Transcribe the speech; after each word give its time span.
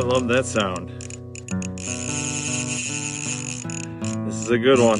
I 0.00 0.02
love 0.02 0.28
that 0.28 0.46
sound. 0.46 0.88
This 4.26 4.34
is 4.34 4.48
a 4.48 4.56
good 4.56 4.78
one. 4.78 4.98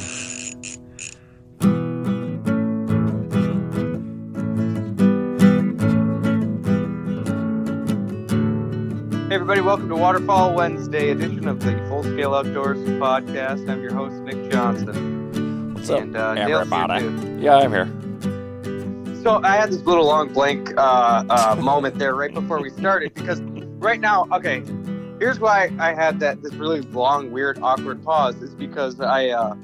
Hey 9.31 9.37
everybody, 9.37 9.63
welcome 9.63 9.89
to 9.89 9.97
Waterfowl 9.97 10.55
Wednesday 10.55 11.11
edition 11.13 11.49
of 11.49 11.61
the 11.61 11.79
Full 11.89 12.03
Scale 12.03 12.35
Outdoors 12.35 12.77
podcast. 13.01 13.71
I'm 13.71 13.81
your 13.81 13.95
host, 13.95 14.17
Nick 14.25 14.53
Johnson. 14.53 15.73
What's 15.73 15.89
up, 15.89 16.01
And, 16.03 16.15
uh, 16.15 16.35
Dale's 16.35 16.47
here, 16.47 16.57
everybody? 16.59 17.05
too. 17.09 17.39
Yeah, 17.41 17.57
I'm 17.57 17.73
here. 17.73 19.23
So 19.23 19.41
I 19.43 19.57
had 19.57 19.71
this 19.71 19.81
little 19.83 20.05
long 20.05 20.31
blank 20.33 20.77
uh, 20.77 21.25
uh, 21.31 21.57
moment 21.59 21.99
there 21.99 22.15
right 22.15 22.35
before 22.35 22.61
we 22.61 22.69
started 22.69 23.15
because 23.15 23.41
right 23.79 24.01
now, 24.01 24.27
okay, 24.33 24.63
here's 25.21 25.39
why 25.39 25.71
I 25.79 25.95
had 25.95 26.19
that 26.21 26.43
this 26.43 26.55
really 26.55 26.81
long, 26.81 27.31
weird, 27.31 27.59
awkward 27.63 28.03
pause 28.03 28.37
is 28.37 28.55
because 28.55 29.01
I 29.01 29.29
uh, 29.29 29.55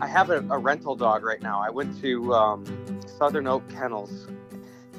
I 0.00 0.06
have 0.06 0.30
a, 0.30 0.38
a 0.48 0.56
rental 0.56 0.94
dog 0.96 1.24
right 1.24 1.42
now. 1.42 1.60
I 1.60 1.68
went 1.68 2.00
to 2.00 2.32
um, 2.32 2.64
Southern 3.06 3.46
Oak 3.46 3.68
Kennels 3.68 4.28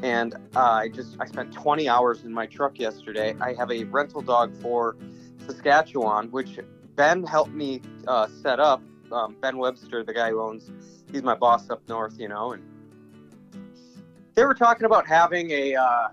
and 0.03 0.35
uh, 0.55 0.59
I 0.59 0.89
just 0.89 1.15
I 1.19 1.25
spent 1.25 1.53
20 1.53 1.87
hours 1.87 2.23
in 2.23 2.33
my 2.33 2.45
truck 2.45 2.77
yesterday. 2.77 3.35
I 3.39 3.53
have 3.53 3.71
a 3.71 3.85
rental 3.85 4.21
dog 4.21 4.53
for 4.57 4.97
Saskatchewan, 5.47 6.29
which 6.29 6.59
Ben 6.95 7.23
helped 7.23 7.53
me 7.53 7.81
uh, 8.07 8.27
set 8.27 8.59
up. 8.59 8.83
Um, 9.11 9.35
ben 9.41 9.57
Webster, 9.57 10.03
the 10.03 10.13
guy 10.13 10.29
who 10.29 10.39
owns, 10.39 10.71
he's 11.11 11.21
my 11.21 11.35
boss 11.35 11.69
up 11.69 11.81
north, 11.89 12.17
you 12.17 12.29
know, 12.29 12.53
and 12.53 12.63
they 14.35 14.45
were 14.45 14.53
talking 14.53 14.85
about 14.85 15.05
having 15.05 15.51
a 15.51 15.75
uh, 15.75 16.07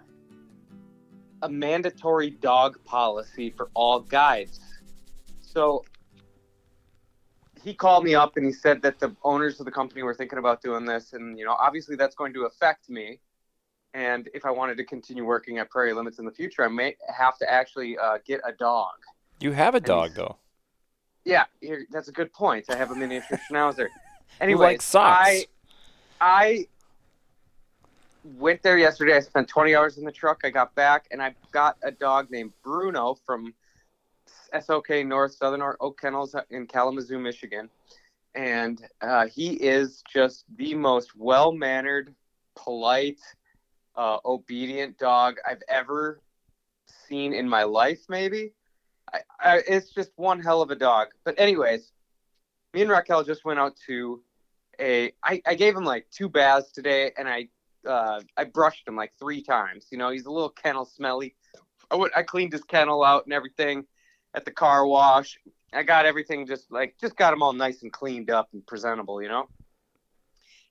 a 1.42 1.48
mandatory 1.48 2.30
dog 2.30 2.82
policy 2.84 3.50
for 3.50 3.68
all 3.74 4.00
guides. 4.00 4.60
So 5.40 5.84
he 7.62 7.74
called 7.74 8.04
me 8.04 8.14
up 8.14 8.36
and 8.36 8.46
he 8.46 8.52
said 8.52 8.82
that 8.82 8.98
the 8.98 9.14
owners 9.22 9.60
of 9.60 9.66
the 9.66 9.72
company 9.72 10.02
were 10.02 10.14
thinking 10.14 10.38
about 10.38 10.62
doing 10.62 10.84
this, 10.84 11.12
and 11.12 11.38
you 11.38 11.44
know, 11.44 11.52
obviously 11.52 11.96
that's 11.96 12.14
going 12.14 12.32
to 12.34 12.44
affect 12.44 12.88
me. 12.88 13.20
And 13.94 14.28
if 14.34 14.44
I 14.44 14.50
wanted 14.50 14.76
to 14.76 14.84
continue 14.84 15.24
working 15.24 15.58
at 15.58 15.70
Prairie 15.70 15.94
Limits 15.94 16.18
in 16.18 16.24
the 16.24 16.30
future, 16.30 16.64
I 16.64 16.68
may 16.68 16.96
have 17.14 17.38
to 17.38 17.50
actually 17.50 17.96
uh, 17.98 18.18
get 18.24 18.40
a 18.46 18.52
dog. 18.52 18.94
You 19.40 19.52
have 19.52 19.74
a 19.74 19.80
dog 19.80 20.12
though. 20.14 20.36
Yeah, 21.24 21.44
that's 21.90 22.08
a 22.08 22.12
good 22.12 22.32
point. 22.32 22.66
I 22.68 22.76
have 22.76 22.90
a 22.90 22.94
miniature 22.94 23.38
schnauzer. 23.50 23.88
Anyway, 24.42 24.66
likes 24.66 24.84
socks? 24.84 25.26
I 25.26 25.46
I 26.20 26.66
went 28.24 28.62
there 28.62 28.78
yesterday. 28.78 29.16
I 29.16 29.20
spent 29.20 29.48
20 29.48 29.74
hours 29.74 29.98
in 29.98 30.04
the 30.04 30.12
truck. 30.12 30.40
I 30.44 30.50
got 30.50 30.74
back 30.74 31.06
and 31.10 31.22
I 31.22 31.34
got 31.52 31.76
a 31.82 31.90
dog 31.90 32.30
named 32.30 32.52
Bruno 32.62 33.16
from 33.26 33.54
SOK 34.58 35.04
North 35.04 35.34
Southern 35.34 35.62
Oak 35.80 36.00
Kennels 36.00 36.34
in 36.50 36.66
Kalamazoo, 36.66 37.18
Michigan. 37.18 37.68
And 38.34 38.86
uh, 39.00 39.26
he 39.26 39.54
is 39.54 40.02
just 40.12 40.44
the 40.56 40.74
most 40.74 41.16
well 41.16 41.52
mannered, 41.52 42.14
polite, 42.54 43.20
uh, 43.96 44.18
obedient 44.24 44.98
dog 44.98 45.36
I've 45.46 45.62
ever 45.68 46.20
seen 47.08 47.32
in 47.32 47.48
my 47.48 47.64
life, 47.64 48.00
maybe. 48.08 48.52
I, 49.12 49.20
I, 49.40 49.62
it's 49.66 49.90
just 49.90 50.12
one 50.16 50.40
hell 50.40 50.62
of 50.62 50.70
a 50.70 50.76
dog. 50.76 51.08
But, 51.24 51.34
anyways, 51.38 51.92
me 52.74 52.82
and 52.82 52.90
Raquel 52.90 53.24
just 53.24 53.44
went 53.44 53.58
out 53.58 53.76
to 53.86 54.22
a. 54.78 55.12
I, 55.24 55.42
I 55.46 55.54
gave 55.54 55.74
him 55.74 55.84
like 55.84 56.06
two 56.10 56.28
baths 56.28 56.70
today, 56.70 57.12
and 57.16 57.28
I 57.28 57.48
uh, 57.86 58.20
I 58.36 58.44
brushed 58.44 58.86
him 58.86 58.96
like 58.96 59.12
three 59.18 59.42
times. 59.42 59.86
You 59.90 59.98
know, 59.98 60.10
he's 60.10 60.26
a 60.26 60.30
little 60.30 60.50
kennel 60.50 60.84
smelly. 60.84 61.34
I 61.90 62.06
I 62.16 62.22
cleaned 62.22 62.52
his 62.52 62.64
kennel 62.64 63.04
out 63.04 63.24
and 63.24 63.32
everything 63.32 63.84
at 64.34 64.44
the 64.44 64.50
car 64.50 64.86
wash. 64.86 65.38
I 65.72 65.82
got 65.82 66.06
everything 66.06 66.46
just 66.46 66.70
like 66.70 66.96
just 67.00 67.16
got 67.16 67.32
him 67.32 67.42
all 67.42 67.52
nice 67.52 67.82
and 67.82 67.92
cleaned 67.92 68.30
up 68.30 68.48
and 68.52 68.66
presentable, 68.66 69.22
you 69.22 69.28
know. 69.28 69.48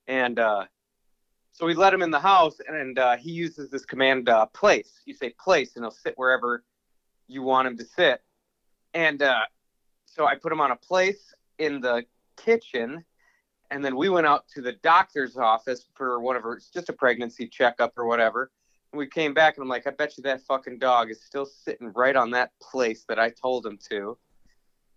And 0.07 0.39
uh, 0.39 0.65
so 1.51 1.65
we 1.65 1.73
let 1.73 1.93
him 1.93 2.01
in 2.01 2.11
the 2.11 2.19
house, 2.19 2.57
and 2.67 2.97
uh, 2.97 3.17
he 3.17 3.31
uses 3.31 3.69
this 3.69 3.85
command 3.85 4.29
uh, 4.29 4.45
place. 4.47 5.01
You 5.05 5.13
say 5.13 5.33
place, 5.39 5.75
and 5.75 5.83
he'll 5.83 5.91
sit 5.91 6.13
wherever 6.15 6.63
you 7.27 7.41
want 7.41 7.67
him 7.67 7.77
to 7.77 7.85
sit. 7.85 8.21
And 8.93 9.21
uh, 9.21 9.41
so 10.05 10.25
I 10.25 10.35
put 10.35 10.51
him 10.51 10.61
on 10.61 10.71
a 10.71 10.75
place 10.75 11.33
in 11.59 11.81
the 11.81 12.05
kitchen, 12.37 13.03
and 13.71 13.83
then 13.83 13.95
we 13.95 14.09
went 14.09 14.27
out 14.27 14.47
to 14.55 14.61
the 14.61 14.73
doctor's 14.73 15.37
office 15.37 15.87
for 15.93 16.19
whatever, 16.19 16.55
it's 16.55 16.69
just 16.69 16.89
a 16.89 16.93
pregnancy 16.93 17.47
checkup 17.47 17.93
or 17.97 18.05
whatever. 18.05 18.51
And 18.91 18.99
we 18.99 19.07
came 19.07 19.33
back, 19.33 19.57
and 19.57 19.63
I'm 19.63 19.69
like, 19.69 19.85
I 19.85 19.91
bet 19.91 20.17
you 20.17 20.23
that 20.23 20.41
fucking 20.41 20.79
dog 20.79 21.11
is 21.11 21.21
still 21.21 21.45
sitting 21.45 21.91
right 21.93 22.15
on 22.15 22.31
that 22.31 22.51
place 22.61 23.03
that 23.09 23.19
I 23.19 23.29
told 23.29 23.65
him 23.65 23.77
to. 23.89 24.17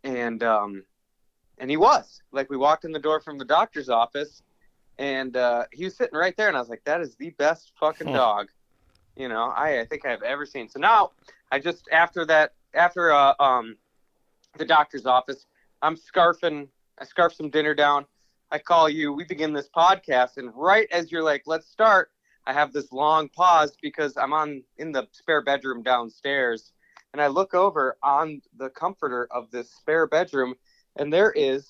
And 0.05 0.43
um, 0.43 0.85
and 1.59 1.69
he 1.71 1.77
was 1.77 2.23
like, 2.33 2.49
we 2.49 2.57
walked 2.57 2.85
in 2.85 2.93
the 2.93 2.99
door 2.99 3.21
from 3.21 3.37
the 3.37 3.45
doctor's 3.45 3.89
office, 3.89 4.43
and 4.99 5.37
uh, 5.37 5.65
he 5.73 5.85
was 5.85 5.97
sitting 5.97 6.17
right 6.17 6.37
there, 6.37 6.49
and 6.49 6.57
I 6.57 6.61
was 6.61 6.69
like, 6.69 6.85
that 6.85 7.01
is 7.01 7.17
the 7.17 7.31
best 7.31 7.73
fucking 7.79 8.13
dog, 8.13 8.49
you 9.17 9.29
know, 9.29 9.53
I, 9.55 9.81
I 9.81 9.85
think 9.85 10.07
I've 10.07 10.23
ever 10.23 10.47
seen. 10.47 10.69
So 10.69 10.81
now 10.81 11.11
I 11.53 11.59
just 11.59 11.89
after 11.93 12.25
that 12.27 12.55
after 12.75 13.13
uh, 13.13 13.35
um 13.41 13.77
the 14.57 14.65
doctor's 14.65 15.07
office, 15.07 15.47
I'm 15.83 15.97
scarfing 15.97 16.69
I 16.99 17.05
scarf 17.05 17.35
some 17.35 17.51
dinner 17.51 17.75
down. 17.75 18.07
I 18.51 18.59
call 18.59 18.89
you. 18.89 19.13
We 19.13 19.25
begin 19.25 19.53
this 19.53 19.69
podcast, 19.75 20.37
and 20.37 20.51
right 20.55 20.89
as 20.91 21.13
you're 21.13 21.23
like, 21.23 21.43
"Let's 21.47 21.69
start," 21.69 22.11
I 22.47 22.53
have 22.53 22.73
this 22.73 22.93
long 22.93 23.29
pause 23.29 23.77
because 23.81 24.17
I'm 24.17 24.33
on 24.33 24.63
in 24.79 24.93
the 24.93 25.07
spare 25.13 25.43
bedroom 25.43 25.83
downstairs, 25.83 26.73
and 27.13 27.23
I 27.23 27.29
look 27.29 27.55
over 27.55 27.97
on 28.03 28.43
the 28.57 28.71
comforter 28.71 29.29
of 29.31 29.51
this 29.51 29.71
spare 29.71 30.07
bedroom, 30.07 30.55
and 30.97 31.13
there 31.13 31.33
is 31.33 31.69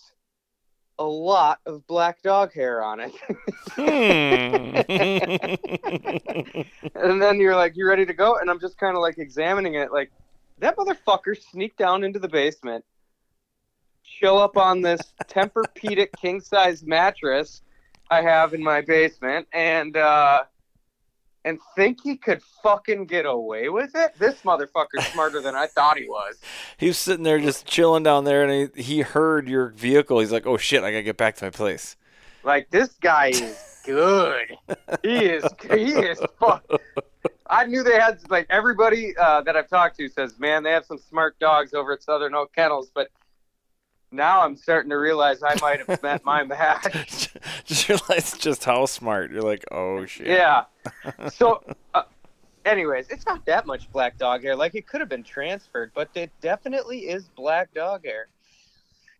a 0.98 1.04
lot 1.04 1.60
of 1.66 1.86
black 1.86 2.22
dog 2.22 2.52
hair 2.52 2.82
on 2.82 3.00
it. 3.00 3.12
Hmm. 3.72 4.76
and 6.94 7.22
then 7.22 7.40
you're 7.40 7.56
like, 7.56 7.76
you 7.76 7.88
ready 7.88 8.04
to 8.04 8.12
go? 8.12 8.36
And 8.38 8.50
I'm 8.50 8.60
just 8.60 8.76
kind 8.76 8.96
of 8.96 9.02
like 9.02 9.18
examining 9.18 9.74
it, 9.74 9.92
like 9.92 10.10
that 10.58 10.76
motherfucker 10.76 11.40
sneaked 11.40 11.78
down 11.78 12.04
into 12.04 12.18
the 12.18 12.28
basement, 12.28 12.84
show 14.18 14.38
up 14.38 14.56
on 14.56 14.82
this 14.82 15.00
Tempur-Pedic 15.28 16.08
king 16.20 16.40
size 16.40 16.82
mattress 16.82 17.62
I 18.10 18.22
have 18.22 18.54
in 18.54 18.62
my 18.62 18.80
basement, 18.80 19.46
and 19.52 19.96
uh, 19.96 20.44
and 21.44 21.58
think 21.76 22.00
he 22.02 22.16
could 22.16 22.42
fucking 22.62 23.06
get 23.06 23.24
away 23.24 23.68
with 23.68 23.92
it. 23.94 24.12
This 24.18 24.40
motherfucker's 24.42 25.06
smarter 25.12 25.40
than 25.40 25.54
I 25.54 25.66
thought 25.66 25.96
he 25.96 26.08
was. 26.08 26.38
he 26.76 26.88
was 26.88 26.98
sitting 26.98 27.22
there 27.22 27.38
just 27.38 27.66
chilling 27.66 28.02
down 28.02 28.24
there, 28.24 28.44
and 28.44 28.70
he, 28.74 28.82
he 28.82 29.00
heard 29.00 29.48
your 29.48 29.68
vehicle. 29.68 30.18
He's 30.18 30.32
like, 30.32 30.46
"Oh 30.46 30.56
shit, 30.56 30.82
I 30.82 30.90
gotta 30.90 31.02
get 31.02 31.16
back 31.16 31.36
to 31.36 31.44
my 31.44 31.50
place." 31.50 31.96
Like 32.42 32.70
this 32.70 32.88
guy 33.00 33.28
is 33.28 33.80
good. 33.84 34.56
he 35.02 35.26
is 35.26 35.44
he 35.70 35.92
is 35.92 36.20
fuck. 36.38 36.64
I 37.48 37.66
knew 37.66 37.82
they 37.82 37.98
had 37.98 38.20
like 38.30 38.46
everybody 38.48 39.16
uh, 39.16 39.42
that 39.42 39.56
I've 39.56 39.68
talked 39.68 39.96
to 39.98 40.08
says, 40.08 40.38
man, 40.38 40.62
they 40.62 40.70
have 40.70 40.84
some 40.84 40.98
smart 40.98 41.38
dogs 41.40 41.74
over 41.74 41.92
at 41.92 42.02
Southern 42.02 42.34
Oak 42.34 42.54
Kennels, 42.54 42.90
but 42.94 43.08
now 44.12 44.42
I'm 44.42 44.56
starting 44.56 44.90
to 44.90 44.96
realize 44.98 45.42
I 45.42 45.54
might 45.60 45.86
have 45.86 46.02
met 46.02 46.24
my 46.24 46.42
match. 46.44 47.32
just 47.64 47.88
realize 47.88 48.36
just 48.38 48.64
how 48.64 48.86
smart. 48.86 49.30
You're 49.30 49.42
like, 49.42 49.64
"Oh 49.70 50.04
shit." 50.06 50.26
Yeah. 50.26 50.64
So, 51.30 51.62
uh, 51.94 52.02
anyways, 52.64 53.08
it's 53.10 53.26
not 53.26 53.44
that 53.46 53.66
much 53.66 53.90
black 53.92 54.18
dog 54.18 54.42
hair. 54.42 54.56
Like 54.56 54.74
it 54.74 54.86
could 54.86 55.00
have 55.00 55.08
been 55.08 55.22
transferred, 55.22 55.92
but 55.94 56.08
it 56.14 56.30
definitely 56.40 57.00
is 57.00 57.28
black 57.36 57.72
dog 57.74 58.04
hair. 58.04 58.28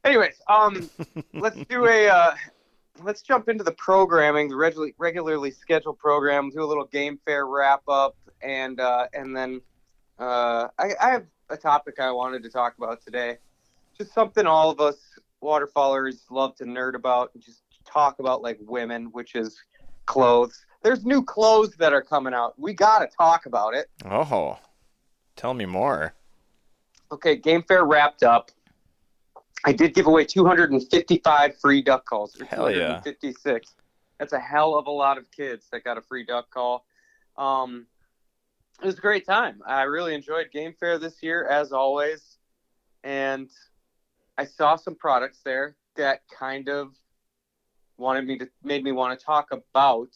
Anyways, 0.04 0.40
um, 0.48 0.88
let's 1.34 1.56
do 1.66 1.87
a 1.87 2.08
uh, 2.08 2.34
let's 3.02 3.22
jump 3.22 3.48
into 3.48 3.62
the 3.64 3.72
programming, 3.72 4.48
the 4.48 4.56
regularly 4.56 4.94
regularly 4.98 5.50
scheduled 5.50 5.98
program. 5.98 6.50
Do 6.50 6.62
a 6.62 6.66
little 6.66 6.87
game 6.87 7.19
fair 7.25 7.46
wrap 7.46 7.82
up, 7.88 8.16
and 8.42 8.81
uh, 8.81 9.06
and 9.12 9.37
then 9.37 9.60
uh, 10.19 10.69
I, 10.78 10.92
I 11.00 11.10
have 11.10 11.26
a 11.50 11.56
topic 11.56 12.00
I 12.00 12.10
wanted 12.10 12.42
to 12.44 12.48
talk 12.50 12.76
about 12.78 13.02
today. 13.04 13.38
Just 14.00 14.14
something 14.14 14.47
all 14.47 14.70
of 14.70 14.81
us 14.81 14.97
waterfowlers 15.43 16.23
love 16.31 16.56
to 16.56 16.64
nerd 16.64 16.94
about. 16.94 17.32
And 17.35 17.43
just 17.44 17.61
talk 17.85 18.19
about 18.19 18.41
like 18.41 18.58
women, 18.62 19.11
which 19.12 19.35
is 19.35 19.62
clothes. 20.06 20.64
There's 20.82 21.05
new 21.05 21.23
clothes 21.23 21.75
that 21.76 21.93
are 21.93 22.00
coming 22.00 22.32
out. 22.32 22.58
We 22.58 22.73
got 22.73 23.00
to 23.00 23.08
talk 23.14 23.44
about 23.44 23.75
it. 23.75 23.91
Oh, 24.06 24.58
tell 25.37 25.52
me 25.52 25.67
more. 25.67 26.14
Okay, 27.12 27.37
Game 27.37 27.62
Fair 27.62 27.85
wrapped 27.85 28.23
up. 28.23 28.50
I 29.67 29.73
did 29.75 29.93
give 29.93 30.06
away 30.06 30.25
255 30.25 31.58
free 31.58 31.82
duck 31.82 32.06
calls. 32.06 32.41
Hell 32.49 32.70
yeah. 32.70 33.02
256. 33.05 33.75
That's 34.19 34.32
a 34.32 34.41
hell 34.41 34.76
of 34.79 34.87
a 34.87 34.91
lot 34.91 35.19
of 35.19 35.31
kids 35.31 35.67
that 35.73 35.85
got 35.85 35.99
a 35.99 36.00
free 36.00 36.25
duck 36.25 36.49
call. 36.50 36.87
Um, 37.37 37.87
it 38.82 38.87
was 38.87 38.97
a 38.97 39.02
great 39.02 39.26
time. 39.26 39.61
I 39.67 39.82
really 39.82 40.14
enjoyed 40.14 40.50
Game 40.50 40.73
Fair 40.81 40.99
this 40.99 41.23
year, 41.23 41.47
as 41.47 41.70
always. 41.70 42.38
And 43.05 43.50
I 44.40 44.46
saw 44.46 44.75
some 44.76 44.94
products 44.94 45.40
there 45.44 45.76
that 45.96 46.22
kind 46.31 46.70
of 46.70 46.94
wanted 47.98 48.26
me 48.26 48.38
to 48.38 48.48
made 48.64 48.82
me 48.82 48.90
want 48.90 49.19
to 49.19 49.22
talk 49.22 49.50
about 49.52 50.08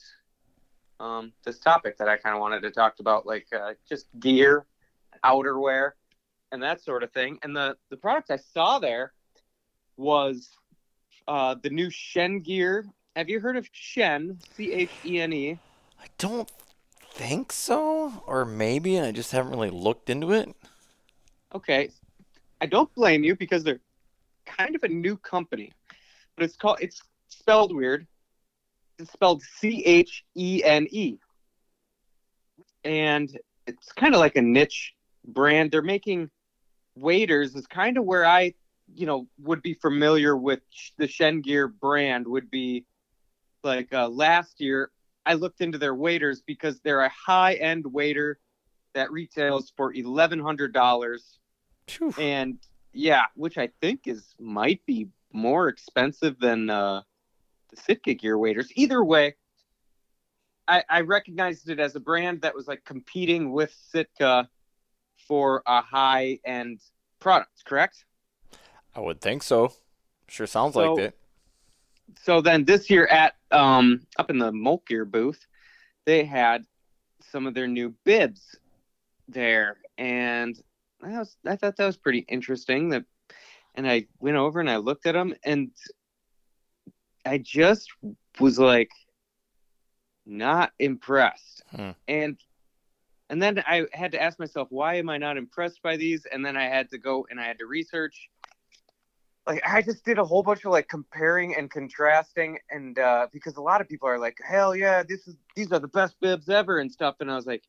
um, 0.99 1.35
this 1.45 1.59
topic 1.59 1.99
that 1.99 2.09
I 2.09 2.17
kind 2.17 2.35
of 2.35 2.41
wanted 2.41 2.63
to 2.63 2.71
talk 2.71 3.01
about, 3.01 3.27
like 3.27 3.47
uh, 3.55 3.75
just 3.87 4.07
gear, 4.19 4.65
outerwear, 5.23 5.91
and 6.53 6.63
that 6.63 6.81
sort 6.81 7.03
of 7.03 7.13
thing. 7.13 7.39
And 7.43 7.55
the 7.55 7.77
the 7.91 7.99
product 7.99 8.31
I 8.31 8.39
saw 8.39 8.79
there 8.79 9.13
was 9.99 10.49
uh, 11.29 11.57
the 11.63 11.69
new 11.69 11.89
Chene 11.89 12.43
gear. 12.43 12.87
Have 13.17 13.29
you 13.29 13.41
heard 13.41 13.59
of 13.59 13.71
Chene? 13.73 14.43
C 14.57 14.73
H 14.73 14.91
E 15.05 15.21
N 15.21 15.35
E. 15.35 15.59
I 16.01 16.07
don't 16.17 16.51
think 17.13 17.53
so, 17.53 18.25
or 18.27 18.47
maybe, 18.47 18.97
and 18.97 19.05
I 19.05 19.13
just 19.13 19.33
haven't 19.33 19.53
really 19.53 19.69
looked 19.69 20.09
into 20.09 20.33
it. 20.33 20.49
Okay, 21.55 21.91
I 22.63 22.65
don't 22.65 22.91
blame 22.95 23.23
you 23.23 23.37
because 23.37 23.63
they're 23.65 23.81
kind 24.47 24.75
of 24.75 24.83
a 24.83 24.89
new 24.89 25.17
company, 25.17 25.73
but 26.37 26.45
it's 26.45 26.57
called 26.57 26.79
it's 26.81 27.03
spelled 27.29 27.75
weird. 27.75 28.07
It's 28.99 29.13
spelled 29.13 29.43
C 29.43 29.83
H 29.85 30.25
E 30.35 30.63
N 30.65 30.87
E, 30.91 31.19
and 32.85 33.37
it's 33.67 33.93
kind 33.93 34.15
of 34.15 34.21
like 34.21 34.37
a 34.37 34.43
niche 34.43 34.95
brand. 35.27 35.71
They're 35.71 35.83
making 35.83 36.31
waders. 36.95 37.55
Is 37.55 37.67
kind 37.67 37.99
of 37.99 38.05
where 38.05 38.25
I, 38.25 38.55
you 38.95 39.07
know, 39.07 39.27
would 39.43 39.63
be 39.63 39.75
familiar 39.75 40.37
with 40.37 40.61
the 40.97 41.07
Chene 41.07 41.43
Gear 41.43 41.69
brand. 41.69 42.27
Would 42.27 42.51
be 42.51 42.85
like 43.63 43.93
uh, 43.93 44.09
last 44.09 44.61
year. 44.61 44.91
I 45.27 45.35
looked 45.35 45.63
into 45.63 45.79
their 45.79 45.95
waders 45.95 46.43
because 46.47 46.81
they're 46.81 47.01
a 47.01 47.09
high 47.09 47.55
end 47.55 47.87
waiter 47.87 48.39
that 48.95 49.11
retails 49.11 49.73
for 49.77 49.93
eleven 49.93 50.39
hundred 50.39 50.73
dollars 50.73 51.39
and 52.19 52.59
yeah, 52.95 53.25
which 53.35 53.59
I 53.59 53.69
think 53.81 54.07
is 54.07 54.35
might 54.39 54.85
be 54.87 55.09
more 55.33 55.69
expensive 55.69 56.39
than 56.39 56.71
uh, 56.71 57.03
the 57.71 57.77
Sitka 57.77 58.15
gear 58.15 58.39
waders. 58.39 58.71
Either 58.75 59.03
way, 59.05 59.35
I, 60.67 60.83
I 60.89 61.01
recognized 61.01 61.69
it 61.69 61.81
as 61.81 61.95
a 61.97 62.01
brand 62.01 62.43
that 62.43 62.55
was 62.55 62.67
like 62.69 62.85
competing 62.85 63.53
with 63.53 63.75
Sitka 63.91 64.49
for 65.29 65.63
a 65.67 65.81
high 65.83 66.39
end 66.45 66.81
product. 67.21 67.65
Correct. 67.65 68.05
I 68.95 69.01
would 69.01 69.21
think 69.21 69.43
so. 69.43 69.73
Sure 70.29 70.47
sounds 70.47 70.75
So- 70.75 70.95
like 70.95 71.05
it. 71.07 71.19
So 72.23 72.43
then 72.43 72.65
this 72.65 72.91
year 72.91 73.07
at 73.07 73.35
um, 73.51 74.03
up 74.19 74.29
in 74.31 74.39
the 74.39 74.53
Molt 74.53 74.87
Gear 74.87 75.05
booth, 75.07 75.47
they 76.05 76.23
had 76.25 76.65
some 77.31 77.47
of 77.47 77.55
their 77.55 77.67
new 77.67 77.95
bibs 78.05 78.57
there, 79.27 79.79
and 79.97 80.55
that 81.01 81.19
was, 81.19 81.37
I 81.47 81.57
thought 81.57 81.77
that 81.77 81.87
was 81.87 81.97
pretty 81.97 82.25
interesting. 82.29 82.91
That, 82.91 83.05
and 83.75 83.89
I 83.89 84.07
went 84.19 84.37
over 84.37 84.61
and 84.61 84.71
I 84.71 84.77
looked 84.77 85.07
at 85.07 85.13
them, 85.13 85.35
and 85.45 85.71
I 87.25 87.39
just 87.39 87.91
was 88.41 88.59
like 88.59 88.91
not 90.27 90.73
impressed. 90.79 91.63
Hmm. 91.71 91.91
And 92.09 92.39
and 93.31 93.43
then 93.43 93.63
I 93.67 93.87
had 93.93 94.13
to 94.13 94.23
ask 94.23 94.39
myself, 94.39 94.69
why 94.71 94.97
am 94.97 95.09
I 95.09 95.19
not 95.19 95.37
impressed 95.37 95.83
by 95.83 95.97
these? 95.97 96.27
And 96.31 96.45
then 96.45 96.57
I 96.57 96.65
had 96.65 96.91
to 96.91 96.99
go 96.99 97.27
and 97.31 97.41
I 97.41 97.45
had 97.45 97.59
to 97.59 97.67
research. 97.67 98.29
Like 99.47 99.63
I 99.67 99.83
just 99.83 100.05
did 100.05 100.19
a 100.19 100.25
whole 100.25 100.43
bunch 100.43 100.65
of 100.65 100.73
like 100.73 100.89
comparing 100.89 101.55
and 101.55 101.71
contrasting, 101.71 102.59
and 102.71 102.99
uh, 102.99 103.27
because 103.33 103.57
a 103.57 103.61
lot 103.61 103.83
of 103.83 103.89
people 103.89 104.09
are 104.09 104.19
like, 104.19 104.39
hell 104.43 104.75
yeah, 104.75 105.03
this 105.03 105.27
is 105.27 105.37
these 105.55 105.71
are 105.71 105.79
the 105.79 105.89
best 105.89 106.19
bibs 106.21 106.49
ever 106.49 106.79
and 106.79 106.91
stuff, 106.91 107.17
and 107.21 107.31
I 107.31 107.37
was 107.37 107.47
like, 107.47 107.63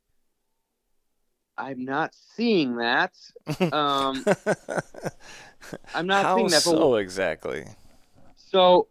I'm 1.57 1.85
not 1.85 2.13
seeing 2.35 2.75
that. 2.77 3.13
Um, 3.59 4.25
I'm 5.95 6.07
not 6.07 6.25
How 6.25 6.35
seeing 6.35 6.47
that. 6.49 6.63
But 6.65 6.71
so 6.71 6.95
exactly? 6.95 7.65
so, 8.35 8.87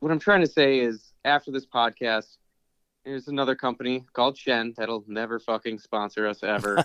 what 0.00 0.12
I'm 0.12 0.18
trying 0.18 0.40
to 0.40 0.46
say 0.46 0.80
is, 0.80 1.12
after 1.24 1.50
this 1.50 1.66
podcast, 1.66 2.36
there's 3.04 3.28
another 3.28 3.54
company 3.54 4.04
called 4.12 4.36
Chene 4.36 4.74
that'll 4.74 5.04
never 5.06 5.38
fucking 5.38 5.78
sponsor 5.78 6.26
us 6.26 6.42
ever. 6.42 6.84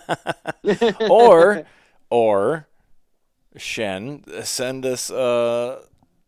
or, 1.10 1.64
or, 2.10 2.66
Chene, 3.56 4.44
send 4.44 4.86
us 4.86 5.10
uh, 5.10 5.82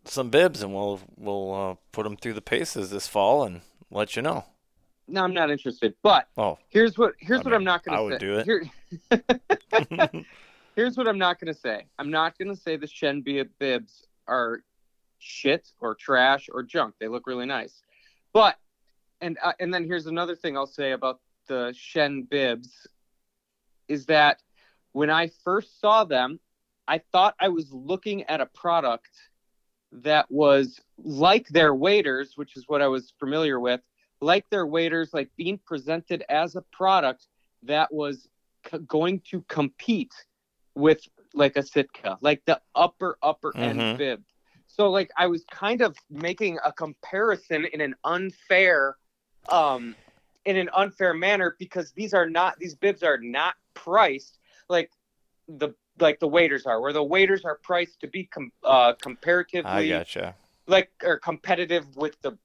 some 0.04 0.30
bibs, 0.30 0.62
and 0.62 0.75
we'll 0.75 1.00
we'll 1.16 1.54
uh, 1.54 1.75
put 1.92 2.04
them 2.04 2.16
through 2.16 2.35
the 2.35 2.42
paces 2.42 2.90
this 2.90 3.07
fall 3.07 3.45
and 3.45 3.62
let 3.90 4.16
you 4.16 4.23
know. 4.23 4.45
No, 5.11 5.23
I'm 5.25 5.35
not 5.35 5.50
interested. 5.50 5.95
But 6.02 6.29
Oh, 6.37 6.59
here's 6.69 6.97
what 6.97 7.14
here's 7.19 7.40
I 7.40 7.43
what 7.43 7.47
mean, 7.47 7.55
I'm 7.57 7.64
not 7.64 7.85
gonna 7.85 7.99
I 7.99 8.00
would 8.00 8.12
say. 8.14 8.19
do 8.19 8.35
it. 8.38 8.45
Here- 8.47 10.11
here's 10.76 10.97
what 10.97 11.09
I'm 11.09 11.19
not 11.19 11.40
gonna 11.40 11.55
say. 11.55 11.87
I'm 11.99 12.11
not 12.11 12.38
gonna 12.38 12.57
say 12.57 12.76
the 12.76 12.87
Shenbia 12.87 13.49
bibs 13.59 14.07
are 14.26 14.62
shit 15.19 15.69
or 15.81 15.95
trash 15.95 16.49
or 16.52 16.62
junk. 16.62 16.95
They 17.00 17.09
look 17.09 17.26
really 17.26 17.47
nice, 17.47 17.83
but 18.33 18.57
and 19.21 19.38
uh, 19.43 19.52
and 19.61 19.73
then 19.73 19.85
here's 19.85 20.07
another 20.07 20.37
thing 20.37 20.57
I'll 20.57 20.67
say 20.67 20.93
about 20.93 21.21
the 21.49 21.75
Chene 21.75 22.29
bibs 22.29 22.87
is 23.88 24.07
that 24.07 24.40
when 24.93 25.11
I 25.11 25.31
first 25.45 25.81
saw 25.81 26.05
them, 26.05 26.38
I 26.87 26.99
thought 27.12 27.35
I 27.40 27.49
was 27.49 27.73
looking 27.73 28.23
at 28.25 28.40
a 28.40 28.47
product 28.47 29.09
that 29.93 30.31
was 30.31 30.81
like 30.99 31.49
their 31.49 31.75
waiters, 31.75 32.33
which 32.37 32.57
is 32.57 32.64
what 32.69 32.81
I 32.81 32.87
was 32.87 33.12
familiar 33.19 33.59
with, 33.59 33.81
like 34.21 34.49
their 34.50 34.67
waiters, 34.67 35.12
like 35.15 35.31
being 35.37 35.59
presented 35.67 36.25
as 36.29 36.57
a 36.57 36.62
product 36.73 37.27
that 37.62 37.93
was 37.93 38.29
c- 38.71 38.79
going 38.87 39.21
to 39.31 39.43
compete 39.49 40.12
with 40.75 41.00
like 41.35 41.57
a 41.57 41.62
Sitka, 41.62 42.19
like 42.21 42.43
the 42.45 42.61
upper 42.75 43.17
upper 43.23 43.55
end 43.59 43.81
Mhm. 43.81 43.97
bib. 43.99 44.25
So 44.67 44.91
like 44.91 45.11
I 45.17 45.27
was 45.27 45.45
kind 45.50 45.81
of 45.81 45.97
making 46.11 46.59
a 46.65 46.73
comparison 46.73 47.65
in 47.67 47.81
an 47.81 47.95
unfair 48.05 48.97
um 49.49 49.97
in 50.45 50.57
an 50.57 50.71
unfair 50.75 51.12
manner 51.15 51.57
because 51.59 51.93
these 51.93 52.15
are 52.15 52.29
not 52.29 52.59
these 52.59 52.75
bibs 52.75 53.03
are 53.03 53.19
not 53.19 53.55
priced 53.75 54.39
like 54.69 54.91
the 55.49 55.75
like 55.99 56.19
the 56.21 56.29
waiters 56.29 56.65
are, 56.67 56.81
where 56.81 56.93
the 56.95 57.03
waiters 57.03 57.45
are 57.45 57.59
priced 57.62 58.00
to 58.00 58.07
be 58.07 58.25
com- 58.25 58.53
uh, 58.65 58.95
comparatively 59.03 59.93
I 59.93 59.99
gotcha. 59.99 60.35
like 60.67 60.91
or 61.03 61.19
competitive 61.19 61.95
with 61.97 62.19
the 62.23 62.39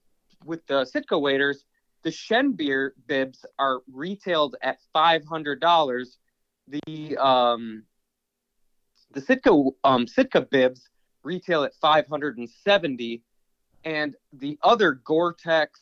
with 0.45 0.65
the 0.67 0.85
Sitka 0.85 1.17
waders. 1.17 1.65
The 2.03 2.11
Chene 2.11 2.55
gear 2.55 2.93
bibs 3.07 3.45
are 3.57 3.79
retailed 3.91 4.55
at 4.61 4.77
five 4.93 5.25
hundred 5.25 5.59
dollars. 5.59 6.17
The 6.67 7.17
um 7.17 7.83
the 9.11 9.21
Sitka 9.21 9.51
um 9.83 10.07
Sitka 10.07 10.41
bibs 10.41 10.89
retail 11.23 11.63
at 11.63 11.73
five 11.75 12.07
hundred 12.07 12.37
and 12.37 12.49
seventy, 12.49 13.23
and 13.83 14.15
the 14.33 14.59
other 14.61 14.93
Gore-Tex 14.93 15.79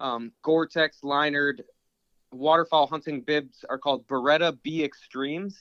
um, 0.00 0.32
Gore-Tex 0.42 1.00
linered 1.02 1.62
waterfowl 2.32 2.86
hunting 2.86 3.20
bibs 3.20 3.64
are 3.68 3.78
called 3.78 4.06
Beretta 4.06 4.58
B 4.62 4.82
Extremes, 4.82 5.58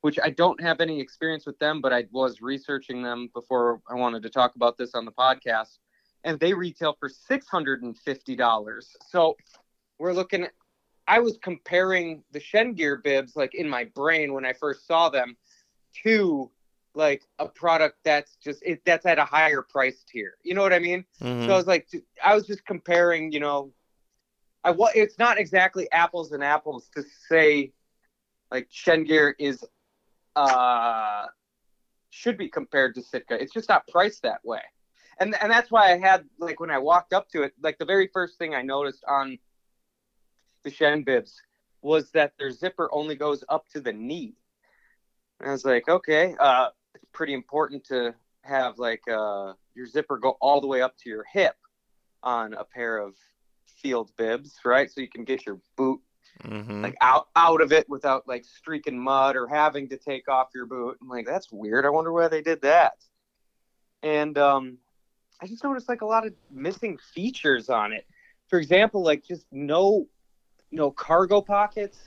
which 0.00 0.18
I 0.22 0.30
don't 0.30 0.60
have 0.60 0.80
any 0.80 1.00
experience 1.00 1.46
with 1.46 1.58
them, 1.58 1.80
but 1.80 1.92
I 1.92 2.06
was 2.12 2.40
researching 2.40 3.02
them 3.02 3.28
before 3.34 3.80
I 3.90 3.94
wanted 3.94 4.22
to 4.22 4.30
talk 4.30 4.56
about 4.56 4.78
this 4.78 4.94
on 4.94 5.04
the 5.04 5.12
podcast, 5.12 5.78
and 6.24 6.38
they 6.40 6.54
retail 6.54 6.96
for 6.98 7.08
six 7.08 7.46
hundred 7.48 7.82
and 7.82 7.96
fifty 7.96 8.36
dollars. 8.36 8.96
So 9.08 9.36
we're 9.98 10.12
looking. 10.12 10.44
At, 10.44 10.52
I 11.08 11.20
was 11.20 11.38
comparing 11.42 12.22
the 12.32 12.40
Chene 12.40 12.76
Gear 12.76 12.96
bibs 12.96 13.36
like 13.36 13.54
in 13.54 13.68
my 13.68 13.84
brain 13.84 14.32
when 14.32 14.44
I 14.44 14.52
first 14.52 14.86
saw 14.86 15.08
them 15.08 15.36
to 16.02 16.50
like 16.94 17.22
a 17.38 17.46
product 17.46 17.98
that's 18.04 18.36
just 18.36 18.62
it, 18.64 18.80
that's 18.84 19.06
at 19.06 19.18
a 19.18 19.24
higher 19.24 19.62
price 19.62 20.04
tier. 20.04 20.34
You 20.42 20.54
know 20.54 20.62
what 20.62 20.72
I 20.72 20.78
mean? 20.78 21.04
Mhm. 21.22 21.46
So 21.46 21.52
I 21.52 21.56
was 21.56 21.66
like, 21.66 21.88
I 22.24 22.34
was 22.34 22.46
just 22.46 22.64
comparing, 22.66 23.32
you 23.32 23.40
know, 23.40 23.72
I 24.64 24.70
wa- 24.70 24.90
it's 24.94 25.18
not 25.18 25.38
exactly 25.38 25.90
apples 25.92 26.32
and 26.32 26.42
apples 26.42 26.88
to 26.96 27.02
say 27.28 27.72
like 28.50 28.68
Chene 28.70 29.06
Gear 29.06 29.34
is 29.38 29.64
uh 30.34 31.26
should 32.10 32.36
be 32.36 32.48
compared 32.48 32.94
to 32.94 33.02
Sitka. 33.02 33.40
It's 33.40 33.52
just 33.52 33.68
not 33.68 33.86
priced 33.88 34.22
that 34.22 34.44
way. 34.44 34.62
And 35.18 35.34
and 35.40 35.50
that's 35.50 35.70
why 35.70 35.92
I 35.92 35.98
had 35.98 36.24
like 36.38 36.60
when 36.60 36.70
I 36.70 36.78
walked 36.78 37.12
up 37.12 37.28
to 37.30 37.42
it, 37.42 37.54
like 37.62 37.78
the 37.78 37.84
very 37.84 38.08
first 38.12 38.38
thing 38.38 38.54
I 38.54 38.62
noticed 38.62 39.04
on 39.08 39.38
the 40.62 40.70
Chene 40.70 41.04
bibs 41.04 41.40
was 41.82 42.10
that 42.10 42.32
their 42.38 42.50
zipper 42.50 42.88
only 42.92 43.14
goes 43.14 43.44
up 43.48 43.68
to 43.68 43.80
the 43.80 43.92
knee. 43.92 44.34
And 45.40 45.48
I 45.48 45.52
was 45.52 45.64
like, 45.64 45.88
okay, 45.88 46.34
uh, 46.38 46.68
it's 46.94 47.04
pretty 47.12 47.34
important 47.34 47.84
to 47.84 48.14
have 48.42 48.78
like 48.78 49.02
uh, 49.08 49.52
your 49.74 49.86
zipper 49.86 50.18
go 50.18 50.36
all 50.40 50.60
the 50.60 50.66
way 50.66 50.82
up 50.82 50.96
to 50.98 51.08
your 51.08 51.24
hip 51.32 51.56
on 52.22 52.54
a 52.54 52.64
pair 52.64 52.98
of 52.98 53.14
field 53.64 54.10
bibs, 54.16 54.56
right? 54.64 54.90
So 54.90 55.00
you 55.00 55.08
can 55.08 55.24
get 55.24 55.46
your 55.46 55.60
boot 55.76 56.00
mm-hmm. 56.42 56.82
like 56.82 56.96
out 57.00 57.28
out 57.36 57.60
of 57.60 57.72
it 57.72 57.88
without 57.88 58.26
like 58.26 58.44
streaking 58.44 58.98
mud 58.98 59.36
or 59.36 59.46
having 59.46 59.88
to 59.90 59.96
take 59.96 60.28
off 60.28 60.48
your 60.54 60.66
boot. 60.66 60.98
I'm 61.00 61.08
like, 61.08 61.26
that's 61.26 61.52
weird. 61.52 61.86
I 61.86 61.90
wonder 61.90 62.12
why 62.12 62.28
they 62.28 62.42
did 62.42 62.62
that. 62.62 62.94
And 64.02 64.36
um, 64.38 64.78
I 65.40 65.46
just 65.46 65.62
noticed 65.62 65.88
like 65.88 66.02
a 66.02 66.06
lot 66.06 66.26
of 66.26 66.32
missing 66.50 66.98
features 67.14 67.68
on 67.68 67.92
it. 67.92 68.06
For 68.48 68.58
example, 68.58 69.02
like 69.02 69.24
just 69.24 69.46
no 69.52 70.06
no 70.70 70.90
cargo 70.90 71.40
pockets. 71.40 71.98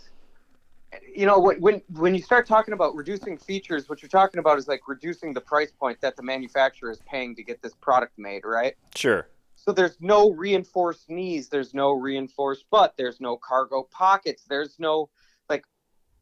You 1.16 1.26
know, 1.26 1.40
when 1.40 1.62
when 1.62 1.82
when 1.94 2.16
you 2.16 2.22
start 2.22 2.48
talking 2.48 2.74
about 2.74 2.96
reducing 2.96 3.38
features, 3.38 3.88
what 3.88 4.02
you're 4.02 4.10
talking 4.10 4.40
about 4.40 4.58
is 4.58 4.68
like 4.68 4.88
reducing 4.88 5.34
the 5.34 5.42
price 5.42 5.72
point 5.72 6.02
that 6.02 6.16
the 6.16 6.24
manufacturer 6.24 6.90
is 6.90 7.00
paying 7.06 7.36
to 7.36 7.44
get 7.44 7.62
this 7.62 7.74
product 7.76 8.18
made, 8.18 8.44
right? 8.46 8.76
Sure. 8.96 9.28
So 9.56 9.74
there's 9.74 9.98
no 10.00 10.32
reinforced 10.32 11.10
knees, 11.10 11.50
there's 11.50 11.74
no 11.74 11.92
reinforced 11.92 12.66
butt, 12.72 12.96
there's 12.98 13.20
no 13.20 13.38
cargo 13.38 13.84
pockets, 13.92 14.46
there's 14.50 14.80
no 14.80 15.10
like 15.50 15.64